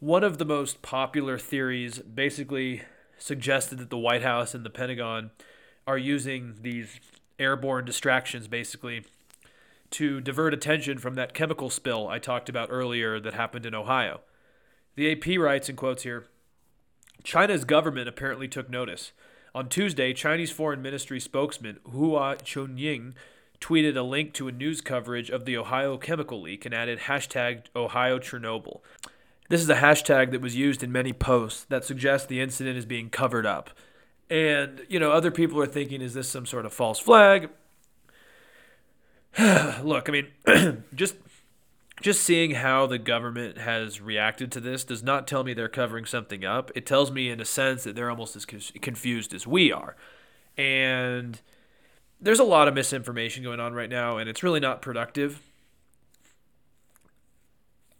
One 0.00 0.24
of 0.24 0.36
the 0.36 0.44
most 0.44 0.82
popular 0.82 1.38
theories 1.38 2.00
basically 2.00 2.82
suggested 3.16 3.78
that 3.78 3.88
the 3.88 3.96
White 3.96 4.22
House 4.22 4.54
and 4.54 4.62
the 4.62 4.68
Pentagon 4.68 5.30
are 5.86 5.96
using 5.96 6.56
these 6.60 7.00
airborne 7.38 7.86
distractions 7.86 8.46
basically 8.46 9.04
to 9.92 10.20
divert 10.20 10.52
attention 10.52 10.98
from 10.98 11.14
that 11.14 11.32
chemical 11.32 11.70
spill 11.70 12.08
I 12.08 12.18
talked 12.18 12.50
about 12.50 12.68
earlier 12.70 13.18
that 13.20 13.32
happened 13.32 13.64
in 13.64 13.74
Ohio. 13.74 14.20
The 14.96 15.12
AP 15.12 15.38
writes 15.40 15.70
in 15.70 15.76
quotes 15.76 16.02
here 16.02 16.26
China's 17.24 17.64
government 17.64 18.06
apparently 18.06 18.48
took 18.48 18.68
notice. 18.68 19.12
On 19.54 19.66
Tuesday, 19.66 20.12
Chinese 20.12 20.50
Foreign 20.50 20.82
Ministry 20.82 21.20
spokesman 21.20 21.78
Hua 21.90 22.36
Chunying 22.36 23.14
tweeted 23.62 23.96
a 23.96 24.02
link 24.02 24.34
to 24.34 24.48
a 24.48 24.52
news 24.52 24.82
coverage 24.82 25.30
of 25.30 25.46
the 25.46 25.56
Ohio 25.56 25.96
chemical 25.96 26.42
leak 26.42 26.66
and 26.66 26.74
added 26.74 27.00
hashtag 27.00 27.62
Ohio 27.74 28.18
Chernobyl. 28.18 28.82
This 29.48 29.60
is 29.60 29.68
a 29.68 29.76
hashtag 29.76 30.32
that 30.32 30.40
was 30.40 30.56
used 30.56 30.82
in 30.82 30.90
many 30.90 31.12
posts 31.12 31.64
that 31.64 31.84
suggests 31.84 32.26
the 32.26 32.40
incident 32.40 32.76
is 32.76 32.86
being 32.86 33.10
covered 33.10 33.46
up. 33.46 33.70
And, 34.28 34.84
you 34.88 34.98
know, 34.98 35.12
other 35.12 35.30
people 35.30 35.60
are 35.60 35.66
thinking, 35.66 36.02
is 36.02 36.14
this 36.14 36.28
some 36.28 36.46
sort 36.46 36.66
of 36.66 36.72
false 36.72 36.98
flag? 36.98 37.50
Look, 39.38 40.08
I 40.08 40.12
mean, 40.12 40.84
just 40.94 41.16
just 42.02 42.22
seeing 42.22 42.50
how 42.50 42.86
the 42.86 42.98
government 42.98 43.56
has 43.56 44.02
reacted 44.02 44.52
to 44.52 44.60
this 44.60 44.84
does 44.84 45.02
not 45.02 45.26
tell 45.26 45.42
me 45.44 45.54
they're 45.54 45.68
covering 45.68 46.04
something 46.04 46.44
up. 46.44 46.70
It 46.74 46.84
tells 46.84 47.10
me, 47.10 47.30
in 47.30 47.40
a 47.40 47.44
sense, 47.44 47.84
that 47.84 47.96
they're 47.96 48.10
almost 48.10 48.36
as 48.36 48.44
confused 48.44 49.32
as 49.32 49.46
we 49.46 49.72
are. 49.72 49.96
And 50.58 51.40
there's 52.20 52.38
a 52.38 52.44
lot 52.44 52.68
of 52.68 52.74
misinformation 52.74 53.42
going 53.42 53.60
on 53.60 53.72
right 53.72 53.88
now, 53.88 54.18
and 54.18 54.28
it's 54.28 54.42
really 54.42 54.60
not 54.60 54.82
productive. 54.82 55.40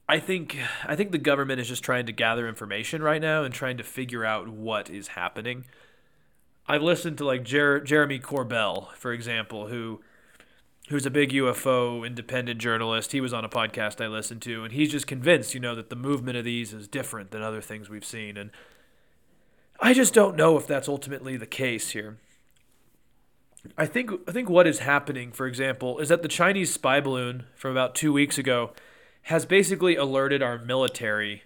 I 0.08 0.20
think 0.20 0.56
I 0.84 0.94
think 0.94 1.10
the 1.10 1.18
government 1.18 1.60
is 1.60 1.68
just 1.68 1.82
trying 1.82 2.06
to 2.06 2.12
gather 2.12 2.48
information 2.48 3.02
right 3.02 3.20
now 3.20 3.42
and 3.42 3.52
trying 3.52 3.76
to 3.78 3.84
figure 3.84 4.24
out 4.24 4.48
what 4.48 4.88
is 4.88 5.08
happening. 5.08 5.64
I've 6.68 6.82
listened 6.82 7.18
to 7.18 7.24
like 7.24 7.44
Jer- 7.44 7.80
Jeremy 7.80 8.18
Corbell, 8.18 8.92
for 8.94 9.12
example, 9.12 9.68
who 9.68 10.00
who's 10.88 11.06
a 11.06 11.10
big 11.10 11.32
UFO 11.32 12.06
independent 12.06 12.60
journalist. 12.60 13.12
He 13.12 13.20
was 13.20 13.34
on 13.34 13.44
a 13.44 13.48
podcast 13.48 14.02
I 14.02 14.06
listened 14.06 14.42
to, 14.42 14.62
and 14.62 14.72
he's 14.72 14.92
just 14.92 15.08
convinced, 15.08 15.54
you 15.54 15.60
know, 15.60 15.74
that 15.74 15.90
the 15.90 15.96
movement 15.96 16.36
of 16.36 16.44
these 16.44 16.72
is 16.72 16.86
different 16.86 17.32
than 17.32 17.42
other 17.42 17.60
things 17.60 17.88
we've 17.88 18.04
seen. 18.04 18.36
And 18.36 18.50
I 19.80 19.92
just 19.92 20.14
don't 20.14 20.36
know 20.36 20.56
if 20.56 20.68
that's 20.68 20.88
ultimately 20.88 21.36
the 21.36 21.46
case 21.46 21.90
here. 21.90 22.18
I 23.76 23.86
think 23.86 24.12
I 24.28 24.30
think 24.30 24.48
what 24.48 24.68
is 24.68 24.78
happening, 24.78 25.32
for 25.32 25.48
example, 25.48 25.98
is 25.98 26.08
that 26.10 26.22
the 26.22 26.28
Chinese 26.28 26.72
spy 26.72 27.00
balloon 27.00 27.46
from 27.56 27.72
about 27.72 27.96
two 27.96 28.12
weeks 28.12 28.38
ago 28.38 28.70
has 29.26 29.46
basically 29.46 29.96
alerted 29.96 30.42
our 30.42 30.58
military 30.58 31.42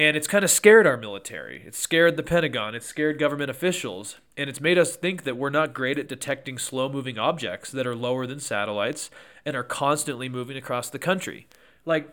and 0.00 0.16
it's 0.16 0.26
kind 0.26 0.44
of 0.44 0.50
scared 0.50 0.86
our 0.86 0.96
military. 0.96 1.62
It's 1.66 1.76
scared 1.76 2.16
the 2.16 2.22
Pentagon. 2.22 2.74
It's 2.74 2.86
scared 2.86 3.18
government 3.18 3.50
officials. 3.50 4.16
And 4.34 4.48
it's 4.48 4.58
made 4.58 4.78
us 4.78 4.96
think 4.96 5.24
that 5.24 5.36
we're 5.36 5.50
not 5.50 5.74
great 5.74 5.98
at 5.98 6.08
detecting 6.08 6.56
slow 6.56 6.88
moving 6.88 7.18
objects 7.18 7.70
that 7.72 7.86
are 7.86 7.94
lower 7.94 8.26
than 8.26 8.40
satellites 8.40 9.10
and 9.44 9.54
are 9.54 9.62
constantly 9.62 10.26
moving 10.26 10.56
across 10.56 10.88
the 10.88 10.98
country. 10.98 11.48
Like, 11.84 12.08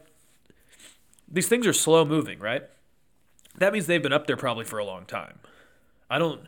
these 1.30 1.48
things 1.48 1.66
are 1.66 1.72
slow 1.72 2.04
moving, 2.04 2.40
right? 2.40 2.64
That 3.58 3.72
means 3.72 3.88
they've 3.88 4.04
been 4.04 4.12
up 4.12 4.28
there 4.28 4.36
probably 4.36 4.66
for 4.66 4.80
a 4.80 4.86
long 4.86 5.06
time. 5.06 5.40
I 6.10 6.20
don't. 6.20 6.42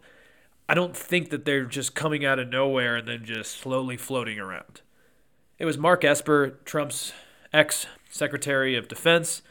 I 0.68 0.74
don't 0.74 0.96
think 0.96 1.30
that 1.30 1.46
they're 1.46 1.64
just 1.64 1.96
coming 1.96 2.26
out 2.26 2.38
of 2.38 2.50
nowhere 2.50 2.98
and 2.98 3.08
then 3.08 3.24
just 3.24 3.58
slowly 3.58 3.96
floating 3.96 4.40
around. 4.40 4.82
It 5.58 5.64
was 5.64 5.78
Mark 5.78 6.04
Esper, 6.04 6.60
Trump's 6.66 7.14
ex 7.54 7.88
Secretary 8.10 8.76
of 8.76 8.88
Defense, 8.88 9.42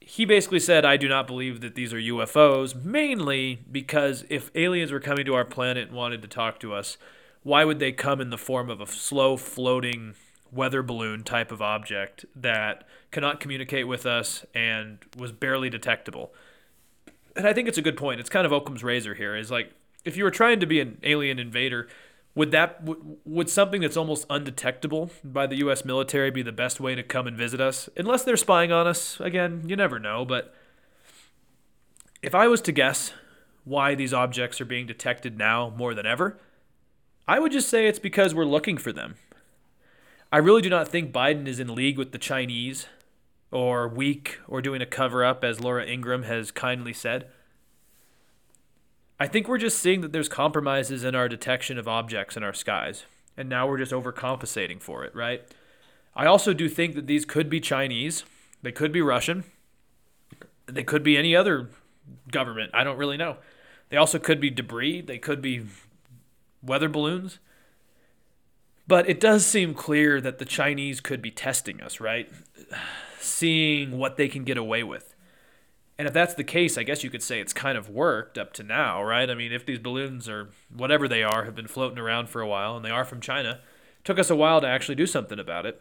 he 0.00 0.24
basically 0.24 0.60
said, 0.60 0.84
I 0.84 0.96
do 0.98 1.08
not 1.08 1.26
believe 1.26 1.62
that 1.62 1.74
these 1.74 1.92
are 1.92 1.98
UFOs, 1.98 2.74
mainly 2.84 3.60
because 3.72 4.24
if 4.28 4.50
aliens 4.54 4.92
were 4.92 5.00
coming 5.00 5.24
to 5.24 5.34
our 5.34 5.46
planet 5.46 5.88
and 5.88 5.96
wanted 5.96 6.20
to 6.22 6.28
talk 6.28 6.60
to 6.60 6.74
us, 6.74 6.98
why 7.42 7.64
would 7.64 7.78
they 7.78 7.92
come 7.92 8.20
in 8.20 8.30
the 8.30 8.38
form 8.38 8.68
of 8.68 8.80
a 8.80 8.86
slow 8.86 9.36
floating 9.36 10.14
weather 10.52 10.82
balloon 10.82 11.24
type 11.24 11.50
of 11.50 11.60
object 11.62 12.24
that 12.36 12.86
cannot 13.10 13.40
communicate 13.40 13.88
with 13.88 14.04
us 14.04 14.44
and 14.54 14.98
was 15.16 15.32
barely 15.32 15.70
detectable? 15.70 16.32
And 17.34 17.46
I 17.46 17.52
think 17.52 17.66
it's 17.66 17.78
a 17.78 17.82
good 17.82 17.96
point. 17.96 18.20
It's 18.20 18.30
kind 18.30 18.46
of 18.46 18.52
Occam's 18.52 18.84
razor 18.84 19.14
here. 19.14 19.34
Is 19.34 19.50
like 19.50 19.72
if 20.04 20.16
you 20.16 20.24
were 20.24 20.30
trying 20.30 20.60
to 20.60 20.66
be 20.66 20.80
an 20.80 20.98
alien 21.02 21.38
invader, 21.38 21.88
would 22.34 22.50
that 22.50 22.82
would 23.24 23.48
something 23.48 23.80
that's 23.80 23.96
almost 23.96 24.26
undetectable 24.28 25.10
by 25.22 25.46
the 25.46 25.56
U.S. 25.58 25.84
military 25.84 26.30
be 26.30 26.42
the 26.42 26.52
best 26.52 26.80
way 26.80 26.94
to 26.94 27.02
come 27.02 27.26
and 27.26 27.36
visit 27.36 27.60
us? 27.60 27.88
Unless 27.96 28.24
they're 28.24 28.36
spying 28.36 28.72
on 28.72 28.86
us. 28.86 29.20
Again, 29.20 29.62
you 29.66 29.76
never 29.76 29.98
know. 29.98 30.24
But 30.24 30.54
if 32.22 32.34
I 32.34 32.48
was 32.48 32.60
to 32.62 32.72
guess 32.72 33.12
why 33.64 33.94
these 33.94 34.12
objects 34.12 34.60
are 34.60 34.66
being 34.66 34.86
detected 34.86 35.38
now 35.38 35.72
more 35.76 35.94
than 35.94 36.06
ever, 36.06 36.38
I 37.26 37.38
would 37.38 37.52
just 37.52 37.68
say 37.68 37.86
it's 37.86 37.98
because 37.98 38.34
we're 38.34 38.44
looking 38.44 38.78
for 38.78 38.92
them. 38.92 39.14
I 40.32 40.38
really 40.38 40.62
do 40.62 40.68
not 40.68 40.88
think 40.88 41.12
Biden 41.12 41.46
is 41.46 41.60
in 41.60 41.74
league 41.74 41.96
with 41.96 42.10
the 42.10 42.18
Chinese, 42.18 42.86
or 43.52 43.86
weak, 43.86 44.40
or 44.48 44.60
doing 44.60 44.82
a 44.82 44.86
cover 44.86 45.24
up, 45.24 45.44
as 45.44 45.60
Laura 45.60 45.86
Ingraham 45.86 46.24
has 46.24 46.50
kindly 46.50 46.92
said. 46.92 47.28
I 49.18 49.26
think 49.28 49.48
we're 49.48 49.58
just 49.58 49.78
seeing 49.78 50.00
that 50.00 50.12
there's 50.12 50.28
compromises 50.28 51.04
in 51.04 51.14
our 51.14 51.28
detection 51.28 51.78
of 51.78 51.86
objects 51.86 52.36
in 52.36 52.42
our 52.42 52.52
skies, 52.52 53.04
and 53.36 53.48
now 53.48 53.68
we're 53.68 53.78
just 53.78 53.92
overcompensating 53.92 54.82
for 54.82 55.04
it, 55.04 55.14
right? 55.14 55.42
I 56.16 56.26
also 56.26 56.52
do 56.52 56.68
think 56.68 56.94
that 56.94 57.06
these 57.06 57.24
could 57.24 57.48
be 57.48 57.60
Chinese, 57.60 58.24
they 58.62 58.72
could 58.72 58.92
be 58.92 59.00
Russian, 59.00 59.44
they 60.66 60.82
could 60.82 61.02
be 61.02 61.16
any 61.16 61.34
other 61.36 61.70
government. 62.30 62.70
I 62.74 62.84
don't 62.84 62.96
really 62.96 63.16
know. 63.16 63.36
They 63.88 63.96
also 63.96 64.18
could 64.18 64.40
be 64.40 64.50
debris, 64.50 65.02
they 65.02 65.18
could 65.18 65.42
be 65.42 65.66
weather 66.62 66.88
balloons. 66.88 67.38
But 68.86 69.08
it 69.08 69.20
does 69.20 69.46
seem 69.46 69.74
clear 69.74 70.20
that 70.20 70.38
the 70.38 70.44
Chinese 70.44 71.00
could 71.00 71.22
be 71.22 71.30
testing 71.30 71.80
us, 71.80 72.00
right? 72.00 72.30
Seeing 73.18 73.98
what 73.98 74.16
they 74.16 74.28
can 74.28 74.44
get 74.44 74.58
away 74.58 74.82
with. 74.82 75.13
And 75.98 76.08
if 76.08 76.14
that's 76.14 76.34
the 76.34 76.44
case, 76.44 76.76
I 76.76 76.82
guess 76.82 77.04
you 77.04 77.10
could 77.10 77.22
say 77.22 77.40
it's 77.40 77.52
kind 77.52 77.78
of 77.78 77.88
worked 77.88 78.36
up 78.36 78.52
to 78.54 78.62
now, 78.62 79.02
right? 79.02 79.30
I 79.30 79.34
mean, 79.34 79.52
if 79.52 79.64
these 79.64 79.78
balloons 79.78 80.28
or 80.28 80.50
whatever 80.74 81.06
they 81.06 81.22
are 81.22 81.44
have 81.44 81.54
been 81.54 81.68
floating 81.68 81.98
around 81.98 82.28
for 82.28 82.40
a 82.40 82.48
while 82.48 82.76
and 82.76 82.84
they 82.84 82.90
are 82.90 83.04
from 83.04 83.20
China, 83.20 83.60
took 84.02 84.18
us 84.18 84.28
a 84.28 84.36
while 84.36 84.60
to 84.60 84.66
actually 84.66 84.96
do 84.96 85.06
something 85.06 85.38
about 85.38 85.66
it. 85.66 85.80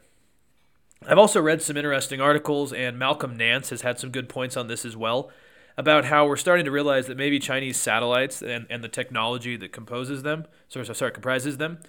I've 1.08 1.18
also 1.18 1.42
read 1.42 1.62
some 1.62 1.76
interesting 1.76 2.22
articles, 2.22 2.72
and 2.72 2.98
Malcolm 2.98 3.36
Nance 3.36 3.72
has 3.72 3.82
had 3.82 4.00
some 4.00 4.12
good 4.12 4.30
points 4.30 4.56
on 4.56 4.68
this 4.68 4.86
as 4.86 4.96
well 4.96 5.32
about 5.78 6.06
how 6.06 6.28
we're 6.28 6.38
starting 6.38 6.66
to 6.66 6.72
realize 6.72 7.08
that 7.08 7.18
maybe 7.18 7.40
Chinese 7.40 7.78
satellites 7.78 8.42
and, 8.42 8.68
and 8.70 8.84
the 8.84 8.88
technology 8.88 9.58
that 9.58 9.72
composes 9.72 10.24
them, 10.24 10.46
sorry, 10.70 10.86
sorry, 10.86 11.12
comprises 11.12 11.58
them, 11.58 11.80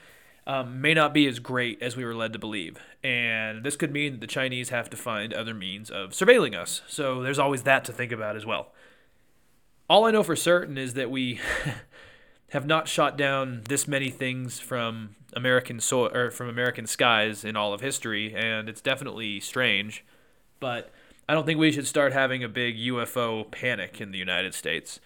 um, 0.47 0.81
may 0.81 0.95
not 0.95 1.15
be 1.15 1.27
as 1.27 1.39
great 1.39 1.81
as 1.83 1.97
we 1.97 2.05
were 2.05 2.15
led 2.15 2.33
to 2.35 2.39
believe. 2.39 2.79
And 3.03 3.65
this 3.65 3.77
could 3.77 3.93
mean 3.93 4.13
that 4.13 4.21
the 4.21 4.27
Chinese 4.27 4.69
have 4.69 4.91
to 4.91 4.97
find 4.97 5.33
other 5.33 5.55
means 5.55 5.91
of 5.91 6.11
surveilling 6.11 6.55
us. 6.55 6.83
So 6.87 7.23
there's 7.23 7.39
always 7.39 7.63
that 7.63 7.85
to 7.87 7.93
think 7.93 8.13
about 8.13 8.37
as 8.37 8.45
well. 8.45 8.73
All 9.89 10.05
I 10.05 10.11
know 10.11 10.23
for 10.23 10.37
certain 10.37 10.77
is 10.79 10.95
that 10.95 11.11
we 11.11 11.41
have 12.51 12.67
not 12.67 12.89
shot 12.89 13.17
down 13.17 13.63
this 13.69 13.89
many 13.89 14.11
things 14.11 14.61
from 14.61 15.17
American 15.35 15.81
so- 15.81 16.09
or 16.09 16.31
from 16.31 16.49
American 16.49 16.87
skies 16.87 17.45
in 17.45 17.57
all 17.57 17.73
of 17.73 17.81
history, 17.81 18.35
and 18.35 18.69
it's 18.69 18.81
definitely 18.81 19.41
strange. 19.41 20.05
But 20.61 20.93
I 21.29 21.35
don't 21.35 21.47
think 21.47 21.59
we 21.59 21.73
should 21.73 21.87
start 21.87 22.13
having 22.13 22.45
a 22.45 22.49
big 22.49 22.77
UFO 22.77 23.51
panic 23.51 24.01
in 24.01 24.11
the 24.11 24.19
United 24.19 24.55
States 24.55 25.01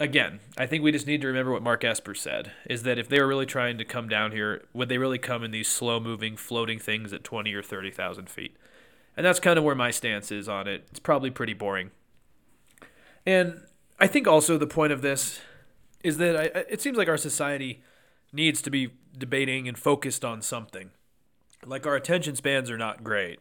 again, 0.00 0.40
I 0.56 0.66
think 0.66 0.82
we 0.82 0.90
just 0.90 1.06
need 1.06 1.20
to 1.20 1.28
remember 1.28 1.52
what 1.52 1.62
Mark 1.62 1.84
Esper 1.84 2.14
said 2.14 2.52
is 2.68 2.82
that 2.82 2.98
if 2.98 3.08
they 3.08 3.20
were 3.20 3.28
really 3.28 3.46
trying 3.46 3.78
to 3.78 3.84
come 3.84 4.08
down 4.08 4.32
here, 4.32 4.64
would 4.72 4.88
they 4.88 4.98
really 4.98 5.18
come 5.18 5.44
in 5.44 5.50
these 5.50 5.68
slow 5.68 6.00
moving, 6.00 6.36
floating 6.36 6.78
things 6.78 7.12
at 7.12 7.22
20 7.22 7.52
or 7.52 7.62
30,000 7.62 8.28
feet? 8.28 8.56
And 9.16 9.24
that's 9.24 9.38
kind 9.38 9.58
of 9.58 9.64
where 9.64 9.74
my 9.74 9.90
stance 9.90 10.32
is 10.32 10.48
on 10.48 10.66
it. 10.66 10.86
It's 10.90 10.98
probably 10.98 11.30
pretty 11.30 11.52
boring. 11.52 11.90
And 13.26 13.60
I 13.98 14.06
think 14.06 14.26
also 14.26 14.56
the 14.56 14.66
point 14.66 14.92
of 14.92 15.02
this 15.02 15.40
is 16.02 16.16
that 16.16 16.36
I, 16.36 16.44
it 16.70 16.80
seems 16.80 16.96
like 16.96 17.08
our 17.08 17.18
society 17.18 17.82
needs 18.32 18.62
to 18.62 18.70
be 18.70 18.92
debating 19.16 19.68
and 19.68 19.78
focused 19.78 20.24
on 20.24 20.40
something. 20.40 20.90
Like 21.66 21.86
our 21.86 21.96
attention 21.96 22.36
spans 22.36 22.70
are 22.70 22.78
not 22.78 23.04
great. 23.04 23.38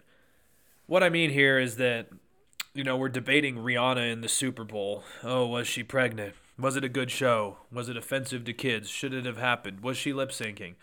What 0.87 1.03
I 1.03 1.09
mean 1.09 1.29
here 1.29 1.57
is 1.57 1.77
that, 1.77 2.07
you 2.73 2.83
know, 2.83 2.97
we're 2.97 3.07
debating 3.07 3.55
Rihanna 3.55 4.11
in 4.11 4.19
the 4.19 4.27
Super 4.27 4.65
Bowl. 4.65 5.03
Oh, 5.23 5.45
was 5.45 5.67
she 5.67 5.83
pregnant? 5.83 6.35
Was 6.59 6.75
it 6.75 6.83
a 6.83 6.89
good 6.89 7.09
show? 7.09 7.57
Was 7.71 7.87
it 7.87 7.95
offensive 7.95 8.43
to 8.43 8.53
kids? 8.53 8.89
Should 8.89 9.13
it 9.13 9.25
have 9.25 9.37
happened? 9.37 9.79
Was 9.79 9.95
she 9.95 10.11
lip 10.11 10.31
syncing? 10.31 10.75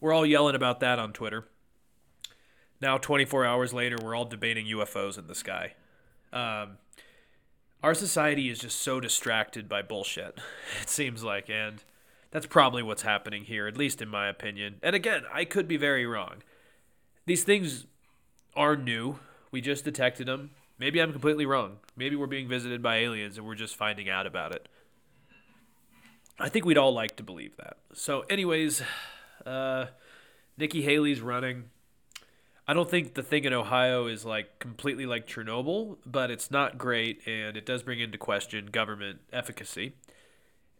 We're 0.00 0.12
all 0.12 0.24
yelling 0.24 0.54
about 0.54 0.80
that 0.80 0.98
on 0.98 1.12
Twitter. 1.12 1.46
Now, 2.80 2.96
24 2.96 3.44
hours 3.44 3.74
later, 3.74 3.96
we're 4.02 4.14
all 4.14 4.24
debating 4.24 4.66
UFOs 4.66 5.18
in 5.18 5.26
the 5.26 5.34
sky. 5.34 5.74
Um, 6.32 6.78
our 7.82 7.94
society 7.94 8.48
is 8.48 8.58
just 8.58 8.80
so 8.80 8.98
distracted 9.00 9.68
by 9.68 9.82
bullshit, 9.82 10.38
it 10.82 10.88
seems 10.88 11.22
like, 11.22 11.50
and 11.50 11.82
that's 12.30 12.46
probably 12.46 12.82
what's 12.82 13.02
happening 13.02 13.44
here, 13.44 13.66
at 13.66 13.76
least 13.76 14.00
in 14.00 14.08
my 14.08 14.28
opinion. 14.28 14.76
And 14.82 14.96
again, 14.96 15.22
I 15.32 15.44
could 15.44 15.68
be 15.68 15.76
very 15.76 16.06
wrong. 16.06 16.42
These 17.26 17.44
things 17.44 17.86
are 18.54 18.76
new. 18.76 19.18
We 19.50 19.60
just 19.60 19.84
detected 19.84 20.26
them. 20.26 20.50
Maybe 20.78 21.00
I'm 21.00 21.12
completely 21.12 21.46
wrong. 21.46 21.78
Maybe 21.96 22.16
we're 22.16 22.26
being 22.26 22.48
visited 22.48 22.82
by 22.82 22.96
aliens 22.96 23.38
and 23.38 23.46
we're 23.46 23.54
just 23.54 23.76
finding 23.76 24.08
out 24.08 24.26
about 24.26 24.54
it. 24.54 24.68
I 26.38 26.48
think 26.48 26.64
we'd 26.64 26.78
all 26.78 26.92
like 26.92 27.16
to 27.16 27.22
believe 27.22 27.56
that. 27.56 27.78
So, 27.94 28.20
anyways, 28.28 28.82
uh, 29.46 29.86
Nikki 30.58 30.82
Haley's 30.82 31.20
running. 31.20 31.70
I 32.68 32.74
don't 32.74 32.90
think 32.90 33.14
the 33.14 33.22
thing 33.22 33.44
in 33.44 33.52
Ohio 33.52 34.06
is 34.06 34.24
like 34.24 34.58
completely 34.58 35.06
like 35.06 35.26
Chernobyl, 35.26 35.98
but 36.04 36.30
it's 36.30 36.50
not 36.50 36.78
great, 36.78 37.26
and 37.26 37.56
it 37.56 37.64
does 37.64 37.82
bring 37.82 38.00
into 38.00 38.18
question 38.18 38.66
government 38.66 39.20
efficacy. 39.32 39.94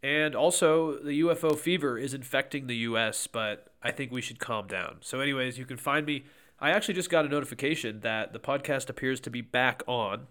And 0.03 0.35
also, 0.35 0.99
the 0.99 1.21
UFO 1.21 1.57
fever 1.57 1.97
is 1.97 2.13
infecting 2.13 2.67
the 2.67 2.75
U.S., 2.77 3.25
but 3.25 3.71
I 3.81 3.91
think 3.91 4.11
we 4.11 4.21
should 4.21 4.39
calm 4.39 4.67
down. 4.67 4.97
So, 5.01 5.21
anyways, 5.21 5.57
you 5.57 5.65
can 5.65 5.77
find 5.77 6.05
me. 6.05 6.25
I 6.59 6.71
actually 6.71 6.93
just 6.93 7.09
got 7.09 7.25
a 7.25 7.29
notification 7.29 8.01
that 8.01 8.33
the 8.33 8.39
podcast 8.39 8.89
appears 8.89 9.19
to 9.21 9.29
be 9.29 9.41
back 9.41 9.81
on 9.87 10.27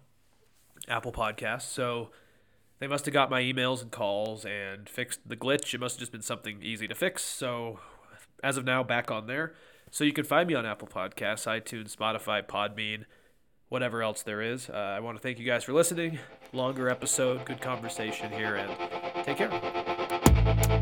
Apple 0.87 1.11
Podcasts. 1.11 1.63
So, 1.63 2.11
they 2.79 2.87
must 2.87 3.05
have 3.05 3.13
got 3.13 3.29
my 3.29 3.41
emails 3.41 3.81
and 3.81 3.91
calls 3.91 4.45
and 4.45 4.87
fixed 4.87 5.27
the 5.27 5.35
glitch. 5.35 5.73
It 5.73 5.79
must 5.79 5.95
have 5.95 5.99
just 5.99 6.11
been 6.11 6.21
something 6.21 6.61
easy 6.61 6.87
to 6.87 6.95
fix. 6.95 7.23
So, 7.23 7.79
as 8.43 8.57
of 8.57 8.65
now, 8.65 8.83
back 8.83 9.09
on 9.09 9.27
there. 9.27 9.53
So 9.89 10.03
you 10.03 10.13
can 10.13 10.25
find 10.25 10.47
me 10.47 10.53
on 10.53 10.65
Apple 10.65 10.87
Podcasts, 10.87 11.47
iTunes, 11.47 11.95
Spotify, 11.95 12.45
Podbean, 12.45 13.05
whatever 13.69 14.03
else 14.03 14.21
there 14.21 14.41
is. 14.41 14.69
Uh, 14.69 14.73
I 14.73 14.99
want 14.99 15.17
to 15.17 15.21
thank 15.23 15.39
you 15.39 15.45
guys 15.45 15.63
for 15.63 15.73
listening. 15.73 16.19
Longer 16.53 16.89
episode, 16.89 17.45
good 17.45 17.61
conversation 17.61 18.31
here, 18.31 18.55
and 18.55 19.25
take 19.25 19.37
care. 19.37 20.76